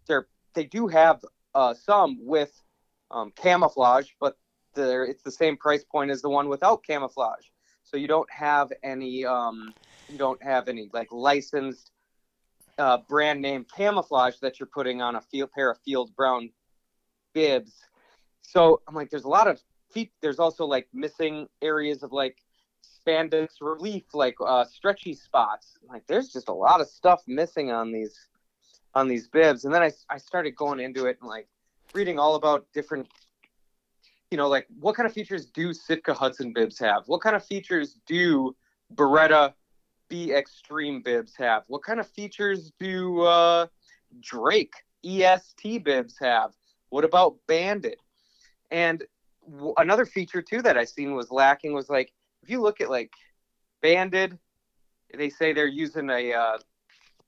they're 0.08 0.28
they 0.54 0.66
do 0.66 0.88
have 0.88 1.24
uh, 1.54 1.74
some 1.74 2.18
with 2.20 2.62
um, 3.12 3.32
camouflage, 3.36 4.10
but 4.20 4.38
they're, 4.86 5.05
it's 5.05 5.24
the 5.24 5.31
same 5.31 5.57
price 5.57 5.84
point 5.84 6.12
as 6.12 6.22
the 6.22 6.29
one 6.29 6.48
without 6.50 6.84
camouflage. 6.84 7.46
So 7.84 7.98
you 7.98 8.07
don't 8.07 8.29
have 8.31 8.72
any 8.84 9.25
um, 9.25 9.74
you 10.10 10.17
don't 10.17 10.41
have 10.43 10.67
any 10.67 10.89
like 10.93 11.07
licensed 11.12 11.91
uh, 12.77 12.98
brand 13.10 13.41
name 13.41 13.65
camouflage 13.75 14.36
that 14.41 14.60
you're 14.60 14.67
putting 14.67 15.01
on 15.01 15.15
a 15.15 15.22
field 15.22 15.51
pair 15.53 15.72
of 15.72 15.77
field 15.79 16.15
brown 16.15 16.50
bibs. 17.34 17.74
So 18.41 18.81
I'm 18.88 18.96
like, 18.96 19.10
there's 19.10 19.24
a 19.24 19.29
lot 19.29 19.48
of 19.48 19.62
feet. 19.91 20.12
There's 20.22 20.39
also 20.39 20.65
like 20.65 20.88
missing 20.93 21.48
areas 21.62 22.03
of 22.03 22.12
like 22.12 22.38
spandex 23.07 23.48
relief, 23.62 24.03
like 24.13 24.36
uh, 24.46 24.65
stretchy 24.65 25.13
spots. 25.13 25.77
Like 25.88 26.05
there's 26.07 26.29
just 26.29 26.50
a 26.50 26.53
lot 26.53 26.81
of 26.81 26.88
stuff 26.88 27.24
missing 27.27 27.72
on 27.72 27.91
these 27.91 28.17
on 28.93 29.07
these 29.07 29.27
bibs. 29.27 29.65
And 29.65 29.74
then 29.74 29.81
I 29.81 29.91
I 30.10 30.17
started 30.17 30.55
going 30.55 30.79
into 30.79 31.05
it 31.05 31.17
and 31.22 31.29
like 31.29 31.48
reading 31.93 32.19
all 32.19 32.36
about 32.36 32.65
different. 32.74 33.07
You 34.31 34.38
know, 34.38 34.50
like 34.50 34.67
what 34.79 34.96
kind 34.96 35.07
of 35.07 35.13
features 35.13 35.46
do 35.46 35.74
Sitka 35.74 36.13
Hudson 36.13 36.51
bibs 36.53 36.79
have? 36.79 37.03
What 37.07 37.22
kind 37.22 37.36
of 37.36 37.46
features 37.46 37.98
do 38.05 38.55
Beretta 38.93 39.53
B 40.10 40.34
Extreme 40.34 41.01
bibs 41.01 41.36
have? 41.38 41.63
What 41.67 41.84
kind 41.84 42.00
of 42.00 42.07
features 42.07 42.72
do 42.79 43.22
uh, 43.22 43.67
Drake 44.19 44.74
EST 45.05 45.84
bibs 45.84 46.17
have? 46.19 46.51
What 46.89 47.05
about 47.05 47.38
Banded? 47.48 47.98
And 48.69 49.03
w- 49.50 49.74
another 49.77 50.05
feature 50.05 50.41
too 50.41 50.62
that 50.62 50.77
I 50.77 50.84
seen 50.86 51.15
was 51.15 51.31
lacking 51.31 51.74
was 51.74 51.89
like 51.89 52.12
if 52.43 52.50
you 52.50 52.62
look 52.62 52.81
at 52.81 52.89
like 52.89 53.13
Banded, 53.81 54.38
they 55.15 55.29
say 55.29 55.53
they're 55.53 55.67
using 55.67 56.10
a 56.10 56.34
uh, 56.34 56.57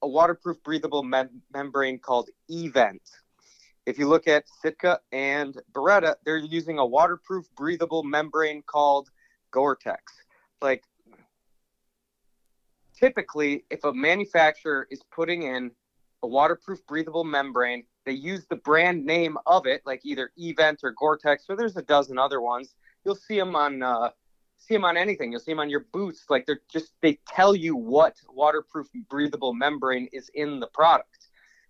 a 0.01 0.07
waterproof 0.07 0.61
breathable 0.63 1.03
mem- 1.03 1.41
membrane 1.53 1.99
called 1.99 2.29
eVent. 2.49 3.01
If 3.85 3.97
you 3.97 4.07
look 4.07 4.27
at 4.27 4.45
Sitka 4.61 4.99
and 5.11 5.59
Beretta, 5.73 6.15
they're 6.25 6.37
using 6.37 6.79
a 6.79 6.85
waterproof 6.85 7.45
breathable 7.55 8.03
membrane 8.03 8.61
called 8.61 9.09
Gore-Tex. 9.51 10.13
Like 10.61 10.83
typically, 12.97 13.65
if 13.69 13.83
a 13.83 13.93
manufacturer 13.93 14.87
is 14.91 15.01
putting 15.11 15.43
in 15.43 15.71
a 16.21 16.27
waterproof 16.27 16.85
breathable 16.85 17.23
membrane, 17.23 17.83
they 18.05 18.11
use 18.11 18.45
the 18.49 18.57
brand 18.57 19.05
name 19.05 19.37
of 19.45 19.65
it, 19.65 19.81
like 19.85 20.01
either 20.03 20.31
eVent 20.37 20.79
or 20.83 20.91
Gore-Tex, 20.91 21.45
or 21.49 21.55
there's 21.55 21.77
a 21.77 21.81
dozen 21.81 22.17
other 22.17 22.41
ones. 22.41 22.75
You'll 23.05 23.15
see 23.15 23.37
them 23.37 23.55
on 23.55 23.81
uh, 23.81 24.09
see 24.57 24.73
them 24.73 24.85
on 24.85 24.97
anything. 24.97 25.31
You'll 25.31 25.41
see 25.41 25.51
them 25.51 25.59
on 25.59 25.69
your 25.69 25.85
boots. 25.93 26.25
Like 26.29 26.45
they're 26.45 26.61
just 26.71 26.93
they 27.01 27.19
tell 27.27 27.55
you 27.55 27.75
what 27.75 28.17
waterproof 28.29 28.87
breathable 29.09 29.53
membrane 29.53 30.09
is 30.11 30.29
in 30.33 30.59
the 30.59 30.67
product. 30.67 31.28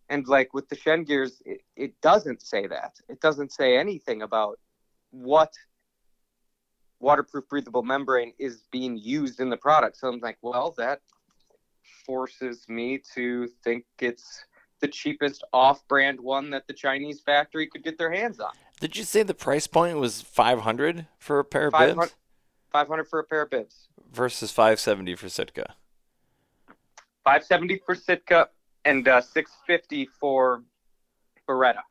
And 0.09 0.27
like 0.27 0.53
with 0.53 0.67
the 0.69 0.75
Chene 0.75 1.05
gears, 1.05 1.41
it, 1.45 1.61
it 1.75 2.01
doesn't 2.01 2.41
say 2.41 2.67
that. 2.67 2.95
It 3.07 3.21
doesn't 3.21 3.51
say 3.51 3.77
anything 3.77 4.23
about 4.23 4.59
what 5.11 5.53
waterproof 6.99 7.47
breathable 7.47 7.83
membrane 7.83 8.33
is 8.39 8.63
being 8.71 8.97
used 8.97 9.39
in 9.39 9.49
the 9.49 9.57
product. 9.57 9.97
So 9.97 10.07
I'm 10.07 10.19
like, 10.19 10.37
well, 10.41 10.73
that 10.77 11.01
forces 12.05 12.65
me 12.67 13.01
to 13.13 13.47
think 13.63 13.85
it's 13.99 14.43
the 14.81 14.87
cheapest 14.87 15.43
off-brand 15.53 16.19
one 16.19 16.49
that 16.49 16.65
the 16.67 16.73
Chinese 16.73 17.21
factory 17.21 17.67
could 17.67 17.83
get 17.83 17.97
their 17.97 18.11
hands 18.11 18.39
on. 18.39 18.51
Did 18.79 18.97
you 18.97 19.03
say 19.03 19.23
the 19.23 19.33
price 19.33 19.67
point 19.67 19.97
was 19.97 20.21
500 20.21 21.05
for 21.17 21.39
a 21.39 21.43
pair 21.43 21.67
of 21.67 21.73
500 21.73 21.99
bibs 21.99 22.15
500 22.71 23.03
for 23.05 23.19
a 23.19 23.23
pair 23.23 23.41
of 23.41 23.49
bibs. 23.49 23.87
versus 24.11 24.51
570 24.51 25.15
for 25.15 25.29
Sitka? 25.29 25.75
570 27.23 27.81
for 27.85 27.95
Sitka 27.95 28.49
and 28.89 29.07
uh, 29.07 29.21
650 29.21 30.05
for 30.19 30.63
Beretta. 31.47 31.81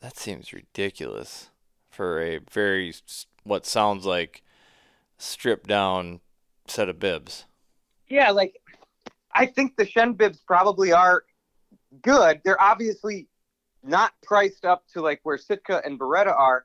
That 0.00 0.16
seems 0.16 0.52
ridiculous 0.52 1.50
for 1.90 2.22
a 2.22 2.38
very 2.50 2.94
what 3.44 3.66
sounds 3.66 4.06
like 4.06 4.42
stripped 5.18 5.66
down 5.68 6.20
set 6.66 6.88
of 6.88 6.98
bibs. 6.98 7.44
Yeah, 8.08 8.30
like 8.30 8.60
I 9.32 9.46
think 9.46 9.76
the 9.76 9.84
Chene 9.84 10.16
bibs 10.16 10.38
probably 10.46 10.92
are 10.92 11.24
good. 12.02 12.40
They're 12.44 12.60
obviously 12.60 13.28
not 13.82 14.12
priced 14.22 14.64
up 14.64 14.84
to 14.94 15.02
like 15.02 15.20
where 15.24 15.38
Sitka 15.38 15.82
and 15.84 15.98
Beretta 15.98 16.34
are, 16.34 16.64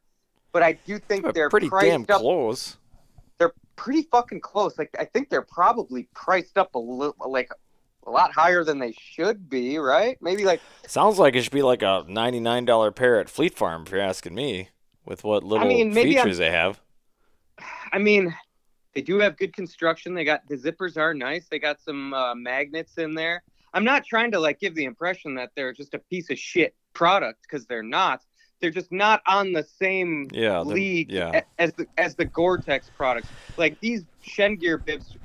but 0.51 0.63
I 0.63 0.73
do 0.73 0.99
think 0.99 1.23
But 1.23 1.35
they're 1.35 1.49
pretty 1.49 1.69
priced 1.69 1.87
damn 1.87 2.01
up. 2.15 2.21
close. 2.21 2.77
They're 3.39 3.53
pretty 3.75 4.03
fucking 4.03 4.41
close. 4.41 4.77
Like 4.77 4.95
I 4.99 5.05
think 5.05 5.29
they're 5.29 5.41
probably 5.41 6.07
priced 6.13 6.57
up 6.57 6.75
a 6.75 6.79
little, 6.79 7.15
like 7.27 7.49
a 8.05 8.11
lot 8.11 8.31
higher 8.33 8.63
than 8.63 8.79
they 8.79 8.93
should 8.99 9.49
be, 9.49 9.77
right? 9.77 10.17
Maybe 10.21 10.43
like 10.45 10.61
Sounds 10.87 11.19
like 11.19 11.35
it 11.35 11.41
should 11.43 11.53
be 11.53 11.61
like 11.61 11.81
a 11.81 12.05
$99 12.09 12.95
pair 12.95 13.19
at 13.19 13.29
Fleet 13.29 13.55
Farm 13.55 13.83
if 13.85 13.91
you're 13.91 14.01
asking 14.01 14.35
me 14.35 14.69
with 15.05 15.23
what 15.23 15.43
little 15.43 15.65
I 15.65 15.67
mean, 15.67 15.93
maybe 15.93 16.17
I'm- 16.17 16.25
features 16.25 16.37
they 16.37 16.51
have. 16.51 16.79
I 17.91 17.99
mean, 17.99 18.35
they 18.95 19.01
do 19.01 19.19
have 19.19 19.37
good 19.37 19.53
construction. 19.53 20.13
They 20.13 20.23
got 20.23 20.47
the 20.47 20.55
zippers 20.57 20.97
are 20.97 21.13
nice. 21.13 21.47
They 21.49 21.59
got 21.59 21.79
some 21.81 22.13
uh, 22.13 22.33
magnets 22.35 22.97
in 22.97 23.13
there. 23.13 23.43
I'm 23.73 23.83
not 23.83 24.05
trying 24.05 24.31
to 24.31 24.39
like 24.39 24.59
give 24.59 24.75
the 24.75 24.85
impression 24.85 25.35
that 25.35 25.51
they're 25.55 25.73
just 25.73 25.93
a 25.93 25.99
piece 25.99 26.29
of 26.29 26.37
shit 26.39 26.75
product 26.93 27.39
because 27.43 27.65
they're 27.65 27.83
not. 27.83 28.21
They're 28.61 28.71
just 28.71 28.91
not 28.91 29.21
on 29.27 29.51
the 29.51 29.63
same 29.63 30.27
Yeah, 30.31 30.61
league 30.61 31.11
yeah. 31.11 31.41
as 31.59 31.73
the 31.73 31.85
as 31.97 32.15
the 32.15 32.25
Gore-Tex 32.25 32.89
products. 32.95 33.27
Like 33.57 33.79
these 33.79 34.03
Chene 34.25 34.59
Gear 34.59 34.77
bibs 34.77 35.15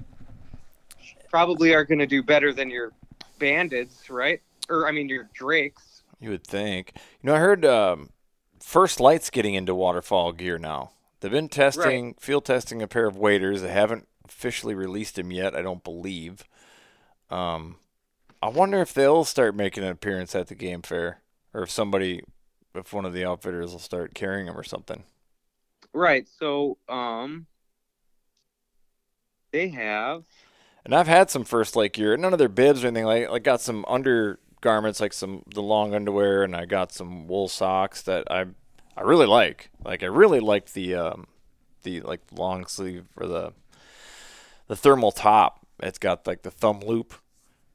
probably 1.31 1.75
are 1.75 1.85
going 1.85 1.99
to 1.99 2.07
do 2.07 2.23
better 2.23 2.53
than 2.53 2.71
your 2.71 2.93
Bandits, 3.39 4.11
right? 4.11 4.41
Or 4.69 4.89
I 4.89 4.93
mean 4.93 5.09
your 5.09 5.29
Drakes. 5.33 6.03
You 6.21 6.31
would 6.31 6.45
think. 6.45 6.93
You 7.23 7.29
know, 7.29 7.37
I 7.37 7.39
heard 7.39 7.65
um, 7.65 8.11
First 8.61 9.01
Lite's 9.01 9.31
getting 9.31 9.55
into 9.55 9.75
waterfowl 9.75 10.33
gear 10.33 10.59
now. 10.59 10.91
They've 11.21 11.31
been 11.31 11.49
testing, 11.49 12.15
field 12.15 12.45
testing 12.45 12.83
a 12.83 12.89
pair 12.89 13.07
of 13.07 13.17
waders. 13.17 13.63
They 13.63 13.73
haven't 13.73 14.09
officially 14.25 14.75
released 14.75 15.17
them 15.17 15.31
yet, 15.33 15.55
I 15.55 15.63
don't 15.63 15.83
believe. 15.83 16.45
Um, 17.31 17.77
I 18.43 18.49
wonder 18.49 18.81
if 18.81 18.95
they'll 18.95 19.25
start 19.25 19.55
making 19.55 19.85
an 19.85 19.91
appearance 19.91 20.35
at 20.35 20.47
the 20.47 20.55
game 20.55 20.83
fair, 20.83 21.21
or 21.53 21.63
if 21.63 21.71
somebody, 21.71 22.23
if 22.75 22.93
one 22.93 23.05
of 23.05 23.13
the 23.13 23.25
outfitters 23.25 23.73
will 23.73 23.79
start 23.79 24.15
carrying 24.15 24.47
them 24.47 24.57
or 24.57 24.63
something. 24.63 25.05
Right. 25.93 26.29
So, 26.39 26.79
um, 26.89 27.47
they 29.51 29.69
have. 29.69 30.25
And 30.85 30.95
I've 30.95 31.09
had 31.09 31.31
some 31.31 31.45
First 31.45 31.77
Lite 31.77 31.93
gear, 31.93 32.17
none 32.17 32.33
of 32.33 32.39
their 32.39 32.49
bibs 32.49 32.83
or 32.83 32.87
anything. 32.89 33.05
Like, 33.05 33.29
like 33.29 33.43
got 33.43 33.61
some 33.61 33.85
undergarments, 33.89 35.01
like 35.01 35.13
some 35.13 35.43
the 35.55 35.63
long 35.63 35.95
underwear, 35.95 36.43
and 36.43 36.57
I 36.57 36.65
got 36.65 36.93
some 36.93 37.27
wool 37.27 37.49
socks 37.49 38.03
that 38.03 38.31
I, 38.31 38.47
I 38.97 39.03
really 39.03 39.27
like. 39.27 39.71
Like 39.85 40.03
I 40.03 40.07
really 40.07 40.41
like 40.41 40.73
the, 40.73 40.95
um, 40.95 41.27
the 41.83 42.01
like 42.01 42.21
long 42.33 42.67
sleeve 42.67 43.07
or 43.17 43.27
the, 43.27 43.53
the 44.67 44.77
thermal 44.77 45.13
top. 45.13 45.67
It's 45.81 45.99
got 45.99 46.27
like 46.27 46.43
the 46.43 46.51
thumb 46.51 46.81
loop, 46.81 47.15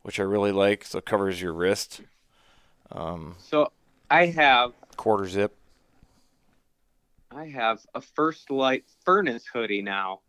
which 0.01 0.19
I 0.19 0.24
really 0.24 0.51
like, 0.51 0.83
so 0.83 0.98
it 1.00 1.05
covers 1.05 1.41
your 1.41 1.53
wrist. 1.53 2.01
Um, 2.91 3.36
So, 3.39 3.72
I 4.10 4.27
have 4.27 4.74
quarter 4.98 5.27
zip. 5.27 5.55
I 7.31 7.45
have 7.48 7.86
a 7.95 8.01
First 8.01 8.51
Lite 8.51 8.86
furnace 9.05 9.45
hoodie 9.51 9.81
now. 9.81 10.19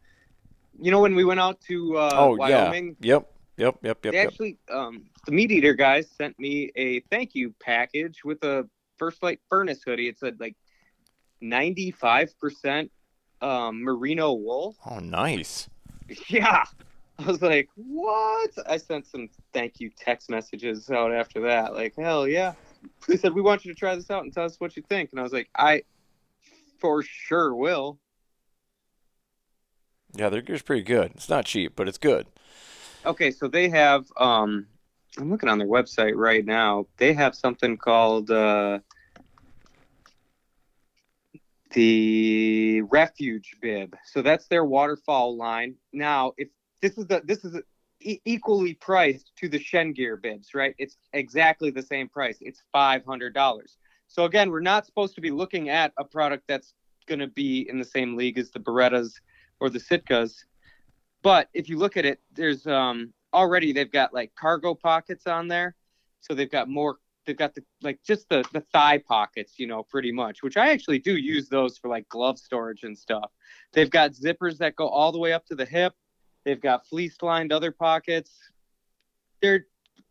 You 0.81 0.91
know 0.91 1.01
when 1.01 1.15
we 1.15 1.25
went 1.25 1.41
out 1.41 1.61
to 1.63 1.97
uh, 1.97 2.11
oh 2.15 2.37
Wyoming, 2.37 2.97
yeah. 3.01 3.15
Yep. 3.15 3.31
Yep. 3.57 3.79
Yep. 3.83 4.05
Yep. 4.05 4.13
they 4.13 4.19
Yep. 4.19 4.29
actually 4.29 4.59
um, 4.71 5.05
the 5.27 5.33
MeatEater 5.33 5.77
guys 5.77 6.11
sent 6.11 6.39
me 6.39 6.71
a 6.77 7.01
thank 7.11 7.35
you 7.35 7.55
package 7.61 8.25
with 8.25 8.43
a 8.45 8.69
First 8.99 9.23
Lite 9.23 9.41
furnace 9.49 9.83
hoodie. 9.85 10.09
It 10.09 10.19
said 10.19 10.39
like 10.41 10.57
ninety 11.41 11.91
five 11.91 12.37
percent 12.39 12.91
um, 13.41 13.83
merino 13.83 14.33
wool. 14.33 14.77
Oh, 14.87 14.99
nice. 14.99 15.69
Yeah. 16.29 16.65
I 17.19 17.27
was 17.27 17.41
like, 17.41 17.69
what? 17.77 18.51
I 18.69 18.77
sent 18.77 19.07
some 19.07 19.29
thank 19.53 19.79
you 19.79 19.91
text 19.97 20.29
messages 20.29 20.91
out 20.91 21.15
after 21.15 21.41
that. 21.43 21.73
Like, 21.73 21.95
hell 21.97 22.27
yeah. 22.27 22.55
They 23.07 23.17
said, 23.17 23.33
we 23.33 23.41
want 23.41 23.65
you 23.65 23.73
to 23.73 23.79
try 23.79 23.95
this 23.95 24.11
out 24.11 24.25
and 24.25 24.33
tell 24.33 24.45
us 24.45 24.57
what 24.59 24.77
you 24.77 24.83
think. 24.89 25.11
And 25.13 25.21
I 25.21 25.23
was 25.23 25.33
like, 25.33 25.49
I 25.57 25.85
for 26.81 27.03
sure 27.03 27.55
will. 27.55 27.99
Yeah, 30.17 30.29
their 30.29 30.43
gear's 30.43 30.63
pretty 30.63 30.83
good. 30.83 31.13
It's 31.15 31.29
not 31.29 31.45
cheap, 31.45 31.75
but 31.77 31.89
it's 31.89 31.99
good. 31.99 32.27
Okay, 33.05 33.31
so 33.31 33.49
they 33.49 33.69
have, 33.69 34.07
um, 34.17 34.67
I'm 35.19 35.31
looking 35.31 35.49
on 35.49 35.59
their 35.59 35.69
website 35.69 36.15
right 36.17 36.45
now. 36.45 36.87
They 36.97 37.13
have 37.13 37.35
something 37.35 37.77
called 37.77 38.31
uh, 38.31 38.79
the 41.73 42.83
Refuge 42.83 43.57
Bib. 43.61 43.97
So 44.05 44.23
that's 44.23 44.47
their 44.47 44.65
waterfowl 44.65 45.37
line. 45.37 45.75
Now, 45.93 46.33
if 46.39 46.49
this 46.81 46.97
is 46.97 47.07
the 47.07 47.23
this 47.25 47.45
is 47.45 47.61
e- 48.01 48.21
equally 48.25 48.75
priced 48.75 49.33
to 49.37 49.49
the 49.49 49.59
Chene 49.59 49.95
Gear 49.95 50.17
bibs, 50.17 50.55
right? 50.55 50.75
It's 50.79 50.97
exactly 51.13 51.71
the 51.71 51.83
same 51.83 52.09
price. 52.09 52.39
It's 52.41 52.63
five 52.73 53.05
hundred 53.05 53.35
dollars. 53.35 53.77
So 54.07 54.25
again, 54.25 54.51
we're 54.51 54.61
not 54.61 54.87
supposed 54.87 55.15
to 55.17 55.21
be 55.21 55.31
looking 55.31 55.69
at 55.69 55.93
a 55.99 56.05
product 56.05 56.45
that's 56.47 56.75
going 57.07 57.19
to 57.19 57.27
be 57.27 57.69
in 57.69 57.79
the 57.79 57.85
same 57.85 58.17
league 58.17 58.39
as 58.39 58.51
the 58.51 58.61
Berettas 58.61 59.13
or 59.65 59.71
the 59.71 59.79
Sitkas. 59.79 60.45
But 61.23 61.49
if 61.55 61.71
you 61.71 61.79
look 61.79 61.97
at 61.97 62.05
it, 62.05 62.21
there's 62.35 62.67
um 62.67 63.15
already 63.33 63.73
they've 63.73 63.91
got 63.91 64.13
like 64.13 64.35
cargo 64.35 64.75
pockets 64.75 65.27
on 65.27 65.49
there. 65.49 65.75
So 66.21 66.35
they've 66.35 66.51
got 66.51 66.69
more 66.69 66.99
they've 67.25 67.37
got 67.37 67.55
the 67.55 67.65
like 67.83 67.99
just 68.07 68.29
the 68.29 68.45
the 68.53 68.61
thigh 68.61 68.99
pockets, 68.99 69.55
you 69.57 69.67
know, 69.67 69.83
pretty 69.83 70.13
much, 70.13 70.43
which 70.43 70.59
I 70.59 70.71
actually 70.71 70.99
do 70.99 71.17
use 71.17 71.49
those 71.49 71.79
for 71.79 71.89
like 71.89 72.07
glove 72.11 72.39
storage 72.39 72.83
and 72.83 72.97
stuff. 72.97 73.33
They've 73.73 73.91
got 73.91 74.13
zippers 74.13 74.59
that 74.59 74.77
go 74.77 74.87
all 74.87 75.13
the 75.13 75.19
way 75.19 75.33
up 75.33 75.47
to 75.47 75.55
the 75.55 75.65
hip. 75.65 75.95
They've 76.45 76.61
got 76.61 76.87
fleece 76.87 77.17
lined 77.23 77.53
other 77.53 77.73
pockets. 77.73 78.39
They're 79.41 79.65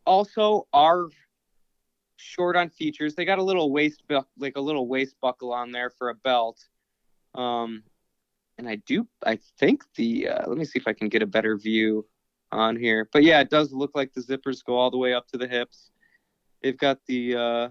also 0.05 0.67
are 0.73 1.09
short 2.17 2.55
on 2.55 2.69
features. 2.69 3.13
They 3.13 3.25
got 3.25 3.37
a 3.37 3.43
little 3.43 3.71
waist 3.71 4.01
bu- 4.07 4.25
like 4.39 4.57
a 4.57 4.61
little 4.61 4.87
waist 4.87 5.15
buckle 5.21 5.53
on 5.53 5.71
there 5.71 5.91
for 5.91 6.09
a 6.09 6.15
belt. 6.15 6.57
Um 7.35 7.83
and 8.57 8.67
I 8.69 8.75
do 8.85 9.07
I 9.25 9.39
think 9.59 9.83
the 9.95 10.29
uh, 10.29 10.47
let 10.49 10.57
me 10.57 10.65
see 10.65 10.79
if 10.79 10.87
I 10.87 10.93
can 10.93 11.09
get 11.09 11.21
a 11.21 11.27
better 11.27 11.57
view 11.57 12.05
on 12.51 12.75
here. 12.75 13.09
But 13.11 13.23
yeah, 13.23 13.39
it 13.41 13.49
does 13.49 13.71
look 13.73 13.91
like 13.95 14.13
the 14.13 14.21
zippers 14.21 14.63
go 14.63 14.75
all 14.77 14.91
the 14.91 14.97
way 14.97 15.13
up 15.13 15.27
to 15.29 15.37
the 15.37 15.47
hips. 15.47 15.91
They've 16.61 16.77
got 16.77 16.99
the 17.07 17.35
uh 17.35 17.69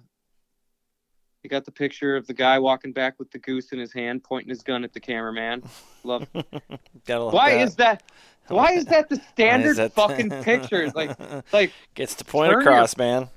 they 1.42 1.48
got 1.48 1.64
the 1.64 1.72
picture 1.72 2.14
of 2.16 2.26
the 2.28 2.34
guy 2.34 2.58
walking 2.60 2.92
back 2.92 3.18
with 3.18 3.30
the 3.32 3.38
goose 3.38 3.72
in 3.72 3.78
his 3.78 3.92
hand, 3.92 4.22
pointing 4.22 4.48
his 4.50 4.62
gun 4.62 4.84
at 4.84 4.92
the 4.92 5.00
cameraman. 5.00 5.64
Love. 6.04 6.28
Love 7.08 7.32
Why 7.32 7.54
that. 7.54 7.60
is 7.62 7.74
that? 7.76 8.02
Why 8.48 8.72
is 8.72 8.84
that 8.86 9.08
the 9.08 9.16
standard 9.32 9.76
that- 9.76 9.92
fucking 9.92 10.30
picture? 10.42 10.90
Like, 10.94 11.16
like 11.52 11.72
gets 11.94 12.14
to 12.16 12.24
point 12.24 12.52
Turn 12.52 12.60
your- 12.62 12.72
across, 12.72 12.96
man. 12.96 13.28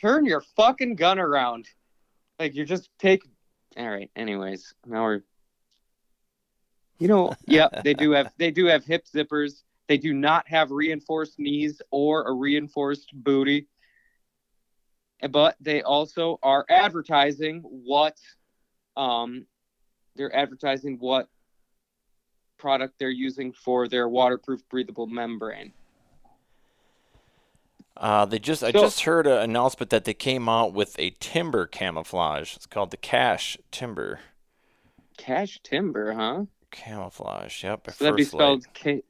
turn 0.00 0.24
your 0.24 0.40
fucking 0.56 0.94
gun 0.96 1.18
around. 1.18 1.68
Like 2.38 2.54
you're 2.54 2.66
just 2.66 2.90
take. 2.98 3.22
All 3.76 3.88
right. 3.88 4.10
Anyways, 4.16 4.74
now 4.86 5.02
we're. 5.02 5.22
You 7.02 7.08
know, 7.08 7.34
yeah, 7.48 7.66
they 7.82 7.94
do 7.94 8.12
have 8.12 8.32
they 8.38 8.52
do 8.52 8.66
have 8.66 8.84
hip 8.84 9.06
zippers. 9.12 9.62
They 9.88 9.98
do 9.98 10.12
not 10.14 10.46
have 10.48 10.70
reinforced 10.70 11.36
knees 11.40 11.82
or 11.90 12.28
a 12.28 12.32
reinforced 12.32 13.10
booty. 13.12 13.66
But 15.28 15.56
they 15.60 15.82
also 15.82 16.38
are 16.42 16.64
advertising 16.68 17.60
what, 17.62 18.16
um, 18.96 19.46
they're 20.16 20.34
advertising 20.34 20.96
what 20.98 21.28
product 22.58 22.94
they're 22.98 23.10
using 23.10 23.52
for 23.52 23.88
their 23.88 24.08
waterproof 24.08 24.60
breathable 24.68 25.06
membrane. 25.08 25.72
Uh, 27.96 28.24
they 28.26 28.38
just 28.38 28.62
I 28.62 28.70
So- 28.70 28.80
just 28.80 29.00
heard 29.00 29.26
an 29.26 29.38
announcement 29.38 29.90
that 29.90 30.04
they 30.04 30.14
came 30.14 30.48
out 30.48 30.72
with 30.72 30.96
a 31.00 31.10
timber 31.18 31.66
camouflage. 31.66 32.54
It's 32.54 32.66
called 32.66 32.92
the 32.92 32.96
Cache 32.96 33.58
Timber 33.72 34.20
Cache 35.18 35.60
timber, 35.62 36.12
huh? 36.14 36.44
Camouflage. 36.72 37.62
Yep. 37.62 37.84
by 37.84 37.92
So 37.92 38.04
that'd 38.04 38.16
be 38.16 38.24
spelled 38.24 38.64
K- 38.74 39.04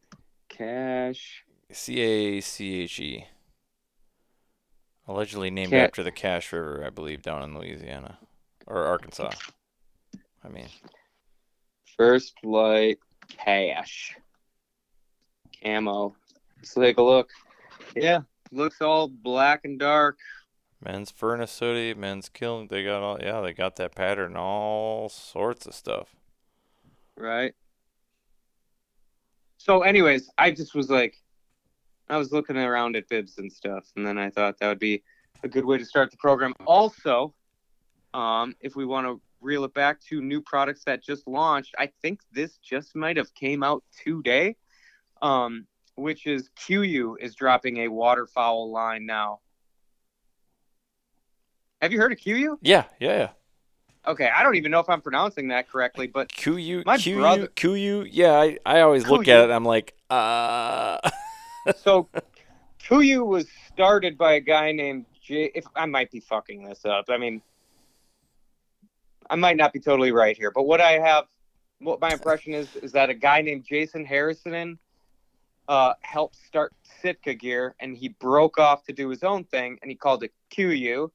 cash. 0.51 1.44
C 1.70 2.01
A 2.01 2.40
C 2.42 2.83
H 2.83 3.01
E. 3.01 3.27
Allegedly 5.09 5.51
named 5.51 5.70
Ca- 5.72 5.79
after 5.79 6.03
the 6.03 6.12
Cache 6.12 6.53
River, 6.53 6.85
I 6.87 6.90
believe, 6.90 7.22
down 7.22 7.42
in 7.42 7.57
Louisiana 7.59 8.18
or 8.66 8.85
Arkansas. 8.85 9.31
I 10.44 10.48
mean, 10.48 10.68
First 11.96 12.35
Lite 12.44 12.98
Cache. 13.29 14.16
Camo. 15.62 16.14
Let's 16.59 16.75
take 16.75 16.98
a 16.98 17.03
look. 17.03 17.31
Yeah, 17.96 18.20
looks 18.51 18.81
all 18.81 19.09
black 19.09 19.64
and 19.64 19.79
dark. 19.79 20.18
men's 20.85 21.11
furnace 21.11 21.59
hoodie, 21.59 21.94
men's 21.94 22.29
kiln. 22.29 22.66
They 22.68 22.85
got 22.85 23.03
all. 23.03 23.18
Yeah, 23.20 23.40
they 23.40 23.53
got 23.53 23.77
that 23.77 23.94
pattern, 23.94 24.37
all 24.37 25.09
sorts 25.09 25.66
of 25.66 25.75
stuff. 25.75 26.14
Right? 27.22 27.54
So, 29.58 29.82
anyways, 29.82 30.28
I 30.38 30.50
just 30.50 30.74
was 30.74 30.90
like, 30.90 31.14
I 32.08 32.16
was 32.16 32.32
looking 32.32 32.56
around 32.56 32.96
at 32.96 33.08
bibs 33.08 33.38
and 33.38 33.50
stuff, 33.50 33.85
and 33.96 34.04
then 34.04 34.18
I 34.18 34.28
thought 34.28 34.58
that 34.58 34.68
would 34.68 34.80
be 34.80 35.04
a 35.44 35.48
good 35.48 35.64
way 35.64 35.78
to 35.78 35.85
start 35.85 36.11
the 36.11 36.16
program. 36.16 36.52
Also, 36.66 37.32
um, 38.12 38.54
if 38.61 38.74
we 38.74 38.85
want 38.85 39.06
to 39.06 39.20
reel 39.40 39.64
it 39.64 39.72
back 39.72 40.00
to 40.08 40.20
new 40.20 40.40
products 40.40 40.82
that 40.85 41.02
just 41.02 41.28
launched, 41.28 41.74
I 41.78 41.90
think 42.02 42.20
this 42.32 42.58
just 42.58 42.96
might 42.96 43.16
have 43.16 43.32
came 43.35 43.62
out 43.62 43.85
today, 44.04 44.56
um, 45.22 45.66
which 45.94 46.26
is 46.26 46.50
KUIU 46.58 47.14
is 47.20 47.37
dropping 47.37 47.78
a 47.78 47.88
waterfowl 47.88 48.72
line 48.72 49.06
now. 49.06 49.40
Have 51.80 51.92
you 51.92 51.98
heard 51.98 52.12
of 52.12 52.18
KUIU? 52.18 52.58
Yeah, 52.62 52.85
yeah, 53.00 53.16
yeah. 53.16 53.28
Okay, 54.06 54.28
I 54.34 54.42
don't 54.42 54.56
even 54.56 54.72
know 54.72 54.80
if 54.80 54.88
I'm 54.88 55.00
pronouncing 55.00 55.48
that 55.48 55.68
correctly, 55.68 56.08
but 56.08 56.28
Q 56.28 56.56
U 56.56 56.82
My 56.84 56.98
Q 56.98 57.14
U 57.14 57.20
brother- 57.20 57.46
Q 57.48 57.74
U. 57.74 58.06
Yeah, 58.10 58.32
I, 58.32 58.58
I 58.66 58.80
always 58.80 59.06
look 59.06 59.28
at 59.28 59.40
it. 59.40 59.44
and 59.44 59.52
I'm 59.52 59.64
like, 59.64 59.94
uh. 60.10 60.98
so 61.76 62.08
KUIU 62.88 63.24
was 63.24 63.46
started 63.72 64.18
by 64.18 64.32
a 64.34 64.40
guy 64.40 64.72
named 64.72 65.06
J. 65.22 65.52
If 65.54 65.64
I 65.76 65.86
might 65.86 66.10
be 66.10 66.20
fucking 66.20 66.64
this 66.64 66.84
up, 66.84 67.04
I 67.08 67.16
mean, 67.16 67.40
I 69.30 69.36
might 69.36 69.56
not 69.56 69.72
be 69.72 69.78
totally 69.78 70.10
right 70.12 70.36
here, 70.36 70.50
but 70.50 70.64
what 70.64 70.80
I 70.80 70.98
have, 70.98 71.24
what 71.78 72.00
my 72.00 72.10
impression 72.10 72.54
is, 72.54 72.74
is 72.76 72.92
that 72.92 73.08
a 73.08 73.14
guy 73.14 73.40
named 73.40 73.64
Jason 73.68 74.04
Hairston 74.04 74.78
uh, 75.68 75.94
helped 76.00 76.36
start 76.44 76.72
Sitka 77.00 77.34
Gear, 77.34 77.76
and 77.78 77.96
he 77.96 78.08
broke 78.08 78.58
off 78.58 78.82
to 78.84 78.92
do 78.92 79.08
his 79.08 79.22
own 79.22 79.44
thing, 79.44 79.78
and 79.80 79.90
he 79.90 79.94
called 79.94 80.24
it 80.24 80.32
KUIU, 80.52 81.10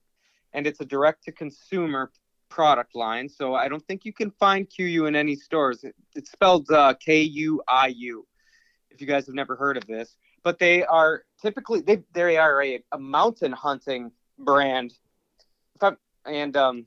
and 0.53 0.65
it's 0.65 0.79
a 0.79 0.85
direct-to-consumer 0.85 2.11
product 2.49 2.95
line. 2.95 3.29
So 3.29 3.55
I 3.55 3.67
don't 3.67 3.85
think 3.87 4.05
you 4.05 4.13
can 4.13 4.31
find 4.31 4.67
KUIU 4.69 5.07
in 5.07 5.15
any 5.15 5.35
stores. 5.35 5.83
It, 5.83 5.95
it's 6.15 6.31
spelled 6.31 6.69
uh, 6.71 6.93
K-U-I-U. 6.99 8.27
If 8.89 9.01
you 9.01 9.07
guys 9.07 9.25
have 9.27 9.35
never 9.35 9.55
heard 9.55 9.77
of 9.77 9.85
this, 9.85 10.17
but 10.43 10.57
they 10.57 10.83
are 10.83 11.23
typically 11.41 11.81
they 11.81 12.03
they 12.13 12.37
are 12.37 12.63
a, 12.63 12.83
a 12.91 12.97
mountain 12.97 13.51
hunting 13.51 14.11
brand. 14.39 14.93
And 16.25 16.57
um, 16.57 16.85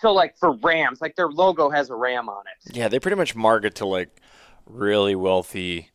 so 0.00 0.12
like 0.12 0.36
for 0.38 0.52
rams, 0.56 1.00
like 1.00 1.16
their 1.16 1.28
logo 1.28 1.70
has 1.70 1.90
a 1.90 1.94
ram 1.94 2.28
on 2.28 2.42
it. 2.46 2.76
Yeah, 2.76 2.88
they 2.88 2.98
pretty 2.98 3.16
much 3.16 3.34
market 3.34 3.76
to 3.76 3.86
like 3.86 4.20
really 4.66 5.14
wealthy 5.14 5.90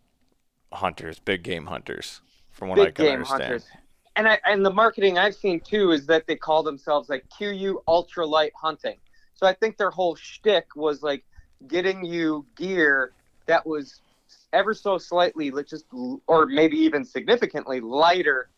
hunters, 0.72 1.20
big 1.20 1.44
game 1.44 1.68
hunters, 1.68 2.22
from 2.52 2.70
what 2.70 2.80
I 2.80 2.92
can 2.92 3.06
game 3.06 3.14
understand. 3.16 3.44
hunters. 3.44 3.66
And 4.15 4.28
I 4.28 4.39
and 4.45 4.65
the 4.65 4.74
marketing 4.74 5.17
I've 5.17 5.36
seen 5.36 5.60
too 5.60 5.91
is 5.91 6.06
that 6.08 6.28
they 6.28 6.36
call 6.36 6.63
themselves 6.63 7.10
like 7.10 7.26
KUIU 7.30 7.84
ultralight 7.88 8.52
hunting. 8.56 8.98
So 9.36 9.48
I 9.48 9.54
think 9.54 9.78
their 9.78 9.91
whole 9.91 10.15
shtick 10.15 10.76
was 10.76 11.02
like 11.02 11.24
getting 11.67 12.04
you 12.04 12.45
gear 12.56 13.13
that 13.45 13.65
was 13.65 14.02
ever 14.52 14.74
so 14.74 14.98
slightly, 14.98 15.52
just 15.67 15.86
or 16.28 16.45
maybe 16.45 16.78
even 16.78 17.06
significantly 17.06 17.80
lighter 17.80 18.50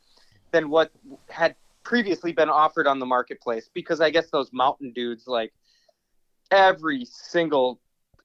than 0.52 0.70
what 0.70 0.92
had 1.30 1.56
previously 1.84 2.32
been 2.32 2.50
offered 2.50 2.88
on 2.88 3.00
the 3.00 3.06
marketplace. 3.06 3.70
Because 3.74 4.02
I 4.02 4.10
guess 4.10 4.30
those 4.32 4.52
mountain 4.54 4.92
dudes 4.94 5.28
like 5.28 5.54
every 6.50 7.06
single 7.06 7.80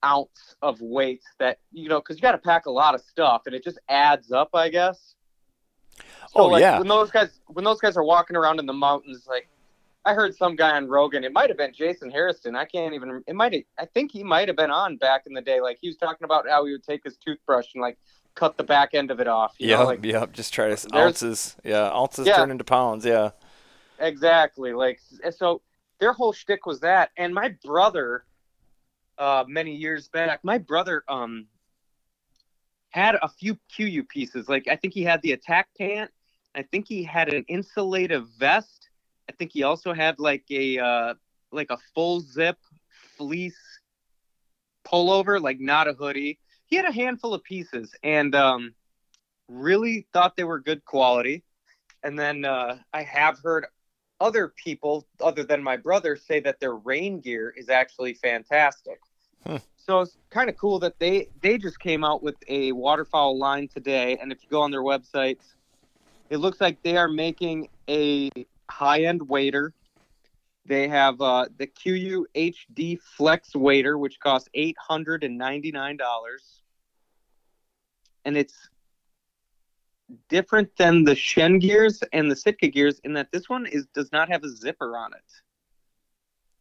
ounce 0.04 0.56
of 0.62 0.80
weight 0.80 1.22
that 1.38 1.58
you 1.72 1.88
know, 1.88 2.00
because 2.00 2.16
you 2.16 2.22
got 2.22 2.32
to 2.32 2.38
pack 2.38 2.66
a 2.66 2.70
lot 2.70 2.94
of 2.94 3.00
stuff, 3.02 3.42
and 3.46 3.54
it 3.54 3.62
just 3.64 3.78
adds 3.88 4.32
up, 4.32 4.50
I 4.54 4.68
guess. 4.68 5.15
So, 6.32 6.40
Oh, 6.40 6.46
like, 6.46 6.60
yeah. 6.60 6.78
When 6.78 6.88
those 6.88 7.10
guys 7.10 7.40
when 7.46 7.64
those 7.64 7.80
guys 7.80 7.96
are 7.96 8.04
walking 8.04 8.36
around 8.36 8.58
in 8.58 8.66
the 8.66 8.72
mountains, 8.72 9.26
like 9.28 9.48
I 10.04 10.14
heard 10.14 10.36
some 10.36 10.54
guy 10.54 10.76
on 10.76 10.88
Rogan, 10.88 11.24
it 11.24 11.32
might 11.32 11.50
have 11.50 11.58
been 11.58 11.72
Jason 11.72 12.10
Hairston. 12.10 12.54
I 12.54 12.64
can't 12.64 12.94
even. 12.94 13.22
It 13.26 13.34
might. 13.34 13.52
have 13.52 13.62
I 13.78 13.86
think 13.86 14.12
he 14.12 14.22
might 14.22 14.48
have 14.48 14.56
been 14.56 14.70
on 14.70 14.96
back 14.96 15.22
in 15.26 15.34
the 15.34 15.40
day. 15.42 15.60
Like 15.60 15.78
he 15.80 15.88
was 15.88 15.96
talking 15.96 16.24
about 16.24 16.48
how 16.48 16.64
he 16.64 16.72
would 16.72 16.84
take 16.84 17.02
his 17.04 17.16
toothbrush 17.16 17.74
and 17.74 17.82
like 17.82 17.98
cut 18.34 18.56
the 18.56 18.64
back 18.64 18.90
end 18.94 19.10
of 19.10 19.18
it 19.18 19.26
off. 19.26 19.54
Yeah, 19.58 19.80
like 19.80 20.04
yep. 20.04 20.32
Just 20.32 20.52
try 20.54 20.72
to 20.74 20.96
ounces. 20.96 21.56
Yeah, 21.64 21.90
ounces 21.92 22.26
Yeah. 22.26 22.36
turn 22.36 22.50
into 22.50 22.64
pounds. 22.64 23.04
Yeah. 23.04 23.30
Exactly. 23.98 24.72
Like 24.72 25.00
so 25.30 25.62
their 25.98 26.12
whole 26.12 26.32
shtick 26.32 26.66
was 26.66 26.80
that. 26.80 27.10
And 27.16 27.34
my 27.34 27.54
brother, 27.64 28.24
uh, 29.18 29.44
many 29.48 29.74
years 29.74 30.08
back, 30.08 30.44
my 30.44 30.58
brother 30.58 31.02
um 31.08 31.46
had 32.96 33.16
a 33.22 33.28
few 33.28 33.58
KUIU 33.76 34.08
pieces. 34.08 34.48
Like 34.48 34.68
I 34.68 34.76
think 34.76 34.94
he 34.94 35.02
had 35.04 35.20
the 35.22 35.32
attack 35.32 35.68
pant. 35.78 36.10
I 36.54 36.62
think 36.62 36.88
he 36.88 37.04
had 37.04 37.32
an 37.32 37.44
insulative 37.50 38.26
vest. 38.38 38.88
I 39.28 39.32
think 39.32 39.52
he 39.52 39.62
also 39.62 39.92
had 39.92 40.18
like 40.18 40.44
a 40.50 40.78
uh 40.78 41.14
like 41.52 41.70
a 41.70 41.78
full 41.94 42.20
zip 42.20 42.56
fleece 43.16 43.60
pullover, 44.86 45.40
like 45.40 45.60
not 45.60 45.88
a 45.88 45.92
hoodie. 45.92 46.38
He 46.66 46.76
had 46.76 46.86
a 46.86 46.92
handful 46.92 47.34
of 47.34 47.42
pieces 47.44 47.94
and 48.02 48.34
um 48.34 48.74
really 49.48 50.06
thought 50.12 50.36
they 50.36 50.44
were 50.44 50.60
good 50.60 50.84
quality. 50.84 51.44
And 52.02 52.18
then 52.18 52.44
uh, 52.44 52.78
I 52.92 53.02
have 53.02 53.38
heard 53.40 53.66
other 54.20 54.52
people 54.64 55.06
other 55.20 55.44
than 55.44 55.62
my 55.62 55.76
brother 55.76 56.16
say 56.16 56.40
that 56.40 56.60
their 56.60 56.74
rain 56.74 57.20
gear 57.20 57.52
is 57.56 57.68
actually 57.68 58.14
fantastic. 58.14 59.00
Hmm. 59.46 59.56
So 59.76 60.00
it's 60.00 60.16
kind 60.30 60.50
of 60.50 60.56
cool 60.56 60.80
that 60.80 60.98
they 60.98 61.28
they 61.42 61.58
just 61.58 61.78
came 61.78 62.02
out 62.02 62.22
with 62.22 62.34
a 62.48 62.72
waterfowl 62.72 63.38
line 63.38 63.68
today, 63.68 64.18
and 64.20 64.32
if 64.32 64.42
you 64.42 64.48
go 64.50 64.60
on 64.60 64.72
their 64.72 64.82
website, 64.82 65.38
it 66.28 66.38
looks 66.38 66.60
like 66.60 66.82
they 66.82 66.96
are 66.96 67.08
making 67.08 67.68
a 67.88 68.28
high-end 68.68 69.22
wader. 69.28 69.72
They 70.64 70.88
have 70.88 71.20
uh, 71.20 71.46
the 71.58 71.68
KUIU 71.68 72.24
HD 72.34 72.98
Flex 73.00 73.54
wader, 73.54 73.96
which 73.96 74.18
costs 74.18 74.48
eight 74.54 74.76
hundred 74.76 75.22
and 75.22 75.38
ninety-nine 75.38 75.96
dollars, 75.96 76.62
and 78.24 78.36
it's 78.36 78.68
different 80.28 80.76
than 80.76 81.04
the 81.04 81.12
Chene 81.12 81.60
gears 81.60 82.02
and 82.12 82.28
the 82.28 82.34
Sitka 82.34 82.68
gears 82.68 83.00
in 83.04 83.12
that 83.12 83.30
this 83.30 83.48
one 83.48 83.66
is 83.66 83.86
does 83.94 84.10
not 84.10 84.28
have 84.28 84.42
a 84.42 84.48
zipper 84.48 84.96
on 84.96 85.12
it. 85.12 85.32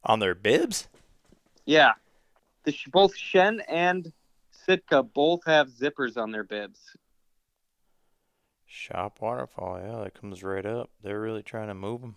On 0.03 0.19
their 0.19 0.35
bibs. 0.35 0.87
Yeah, 1.65 1.93
the 2.65 2.71
Sh- 2.71 2.87
both 2.91 3.15
Chene 3.15 3.61
and 3.69 4.11
Sitka 4.51 5.03
both 5.03 5.41
have 5.45 5.69
zippers 5.69 6.17
on 6.17 6.31
their 6.31 6.43
bibs. 6.43 6.79
Shop 8.65 9.19
waterfowl. 9.21 9.79
Yeah, 9.81 10.03
that 10.03 10.19
comes 10.19 10.43
right 10.43 10.65
up. 10.65 10.89
They're 11.01 11.21
really 11.21 11.43
trying 11.43 11.67
to 11.67 11.73
move 11.73 12.01
them. 12.01 12.15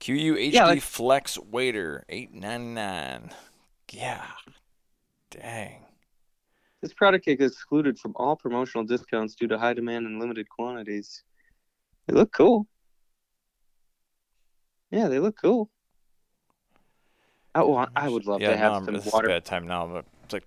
KUIU 0.00 0.34
HD 0.36 0.52
Yeah, 0.52 0.66
like- 0.66 0.82
Flex 0.82 1.38
Wader, 1.38 2.04
eight 2.08 2.32
ninety 2.32 2.66
nine. 2.66 3.30
Yeah. 3.90 4.26
Dang. 5.30 5.84
This 6.80 6.92
product 6.92 7.28
is 7.28 7.52
excluded 7.52 7.98
from 7.98 8.12
all 8.16 8.34
promotional 8.36 8.84
discounts 8.84 9.34
due 9.36 9.46
to 9.48 9.58
high 9.58 9.72
demand 9.74 10.06
and 10.06 10.18
limited 10.18 10.48
quantities. 10.48 11.22
They 12.06 12.14
look 12.14 12.32
cool. 12.32 12.66
Yeah, 14.90 15.08
they 15.08 15.20
look 15.20 15.36
cool. 15.40 15.70
I 17.54 17.62
want. 17.62 17.90
I 17.94 18.08
would 18.08 18.26
love 18.26 18.40
yeah, 18.40 18.50
to 18.50 18.56
have 18.56 18.72
no, 18.80 18.86
some 18.86 18.94
it's 18.96 19.12
water. 19.12 19.28
bad 19.28 19.44
time 19.44 19.66
now, 19.66 19.86
but 19.86 20.04
it's 20.24 20.32
like 20.32 20.46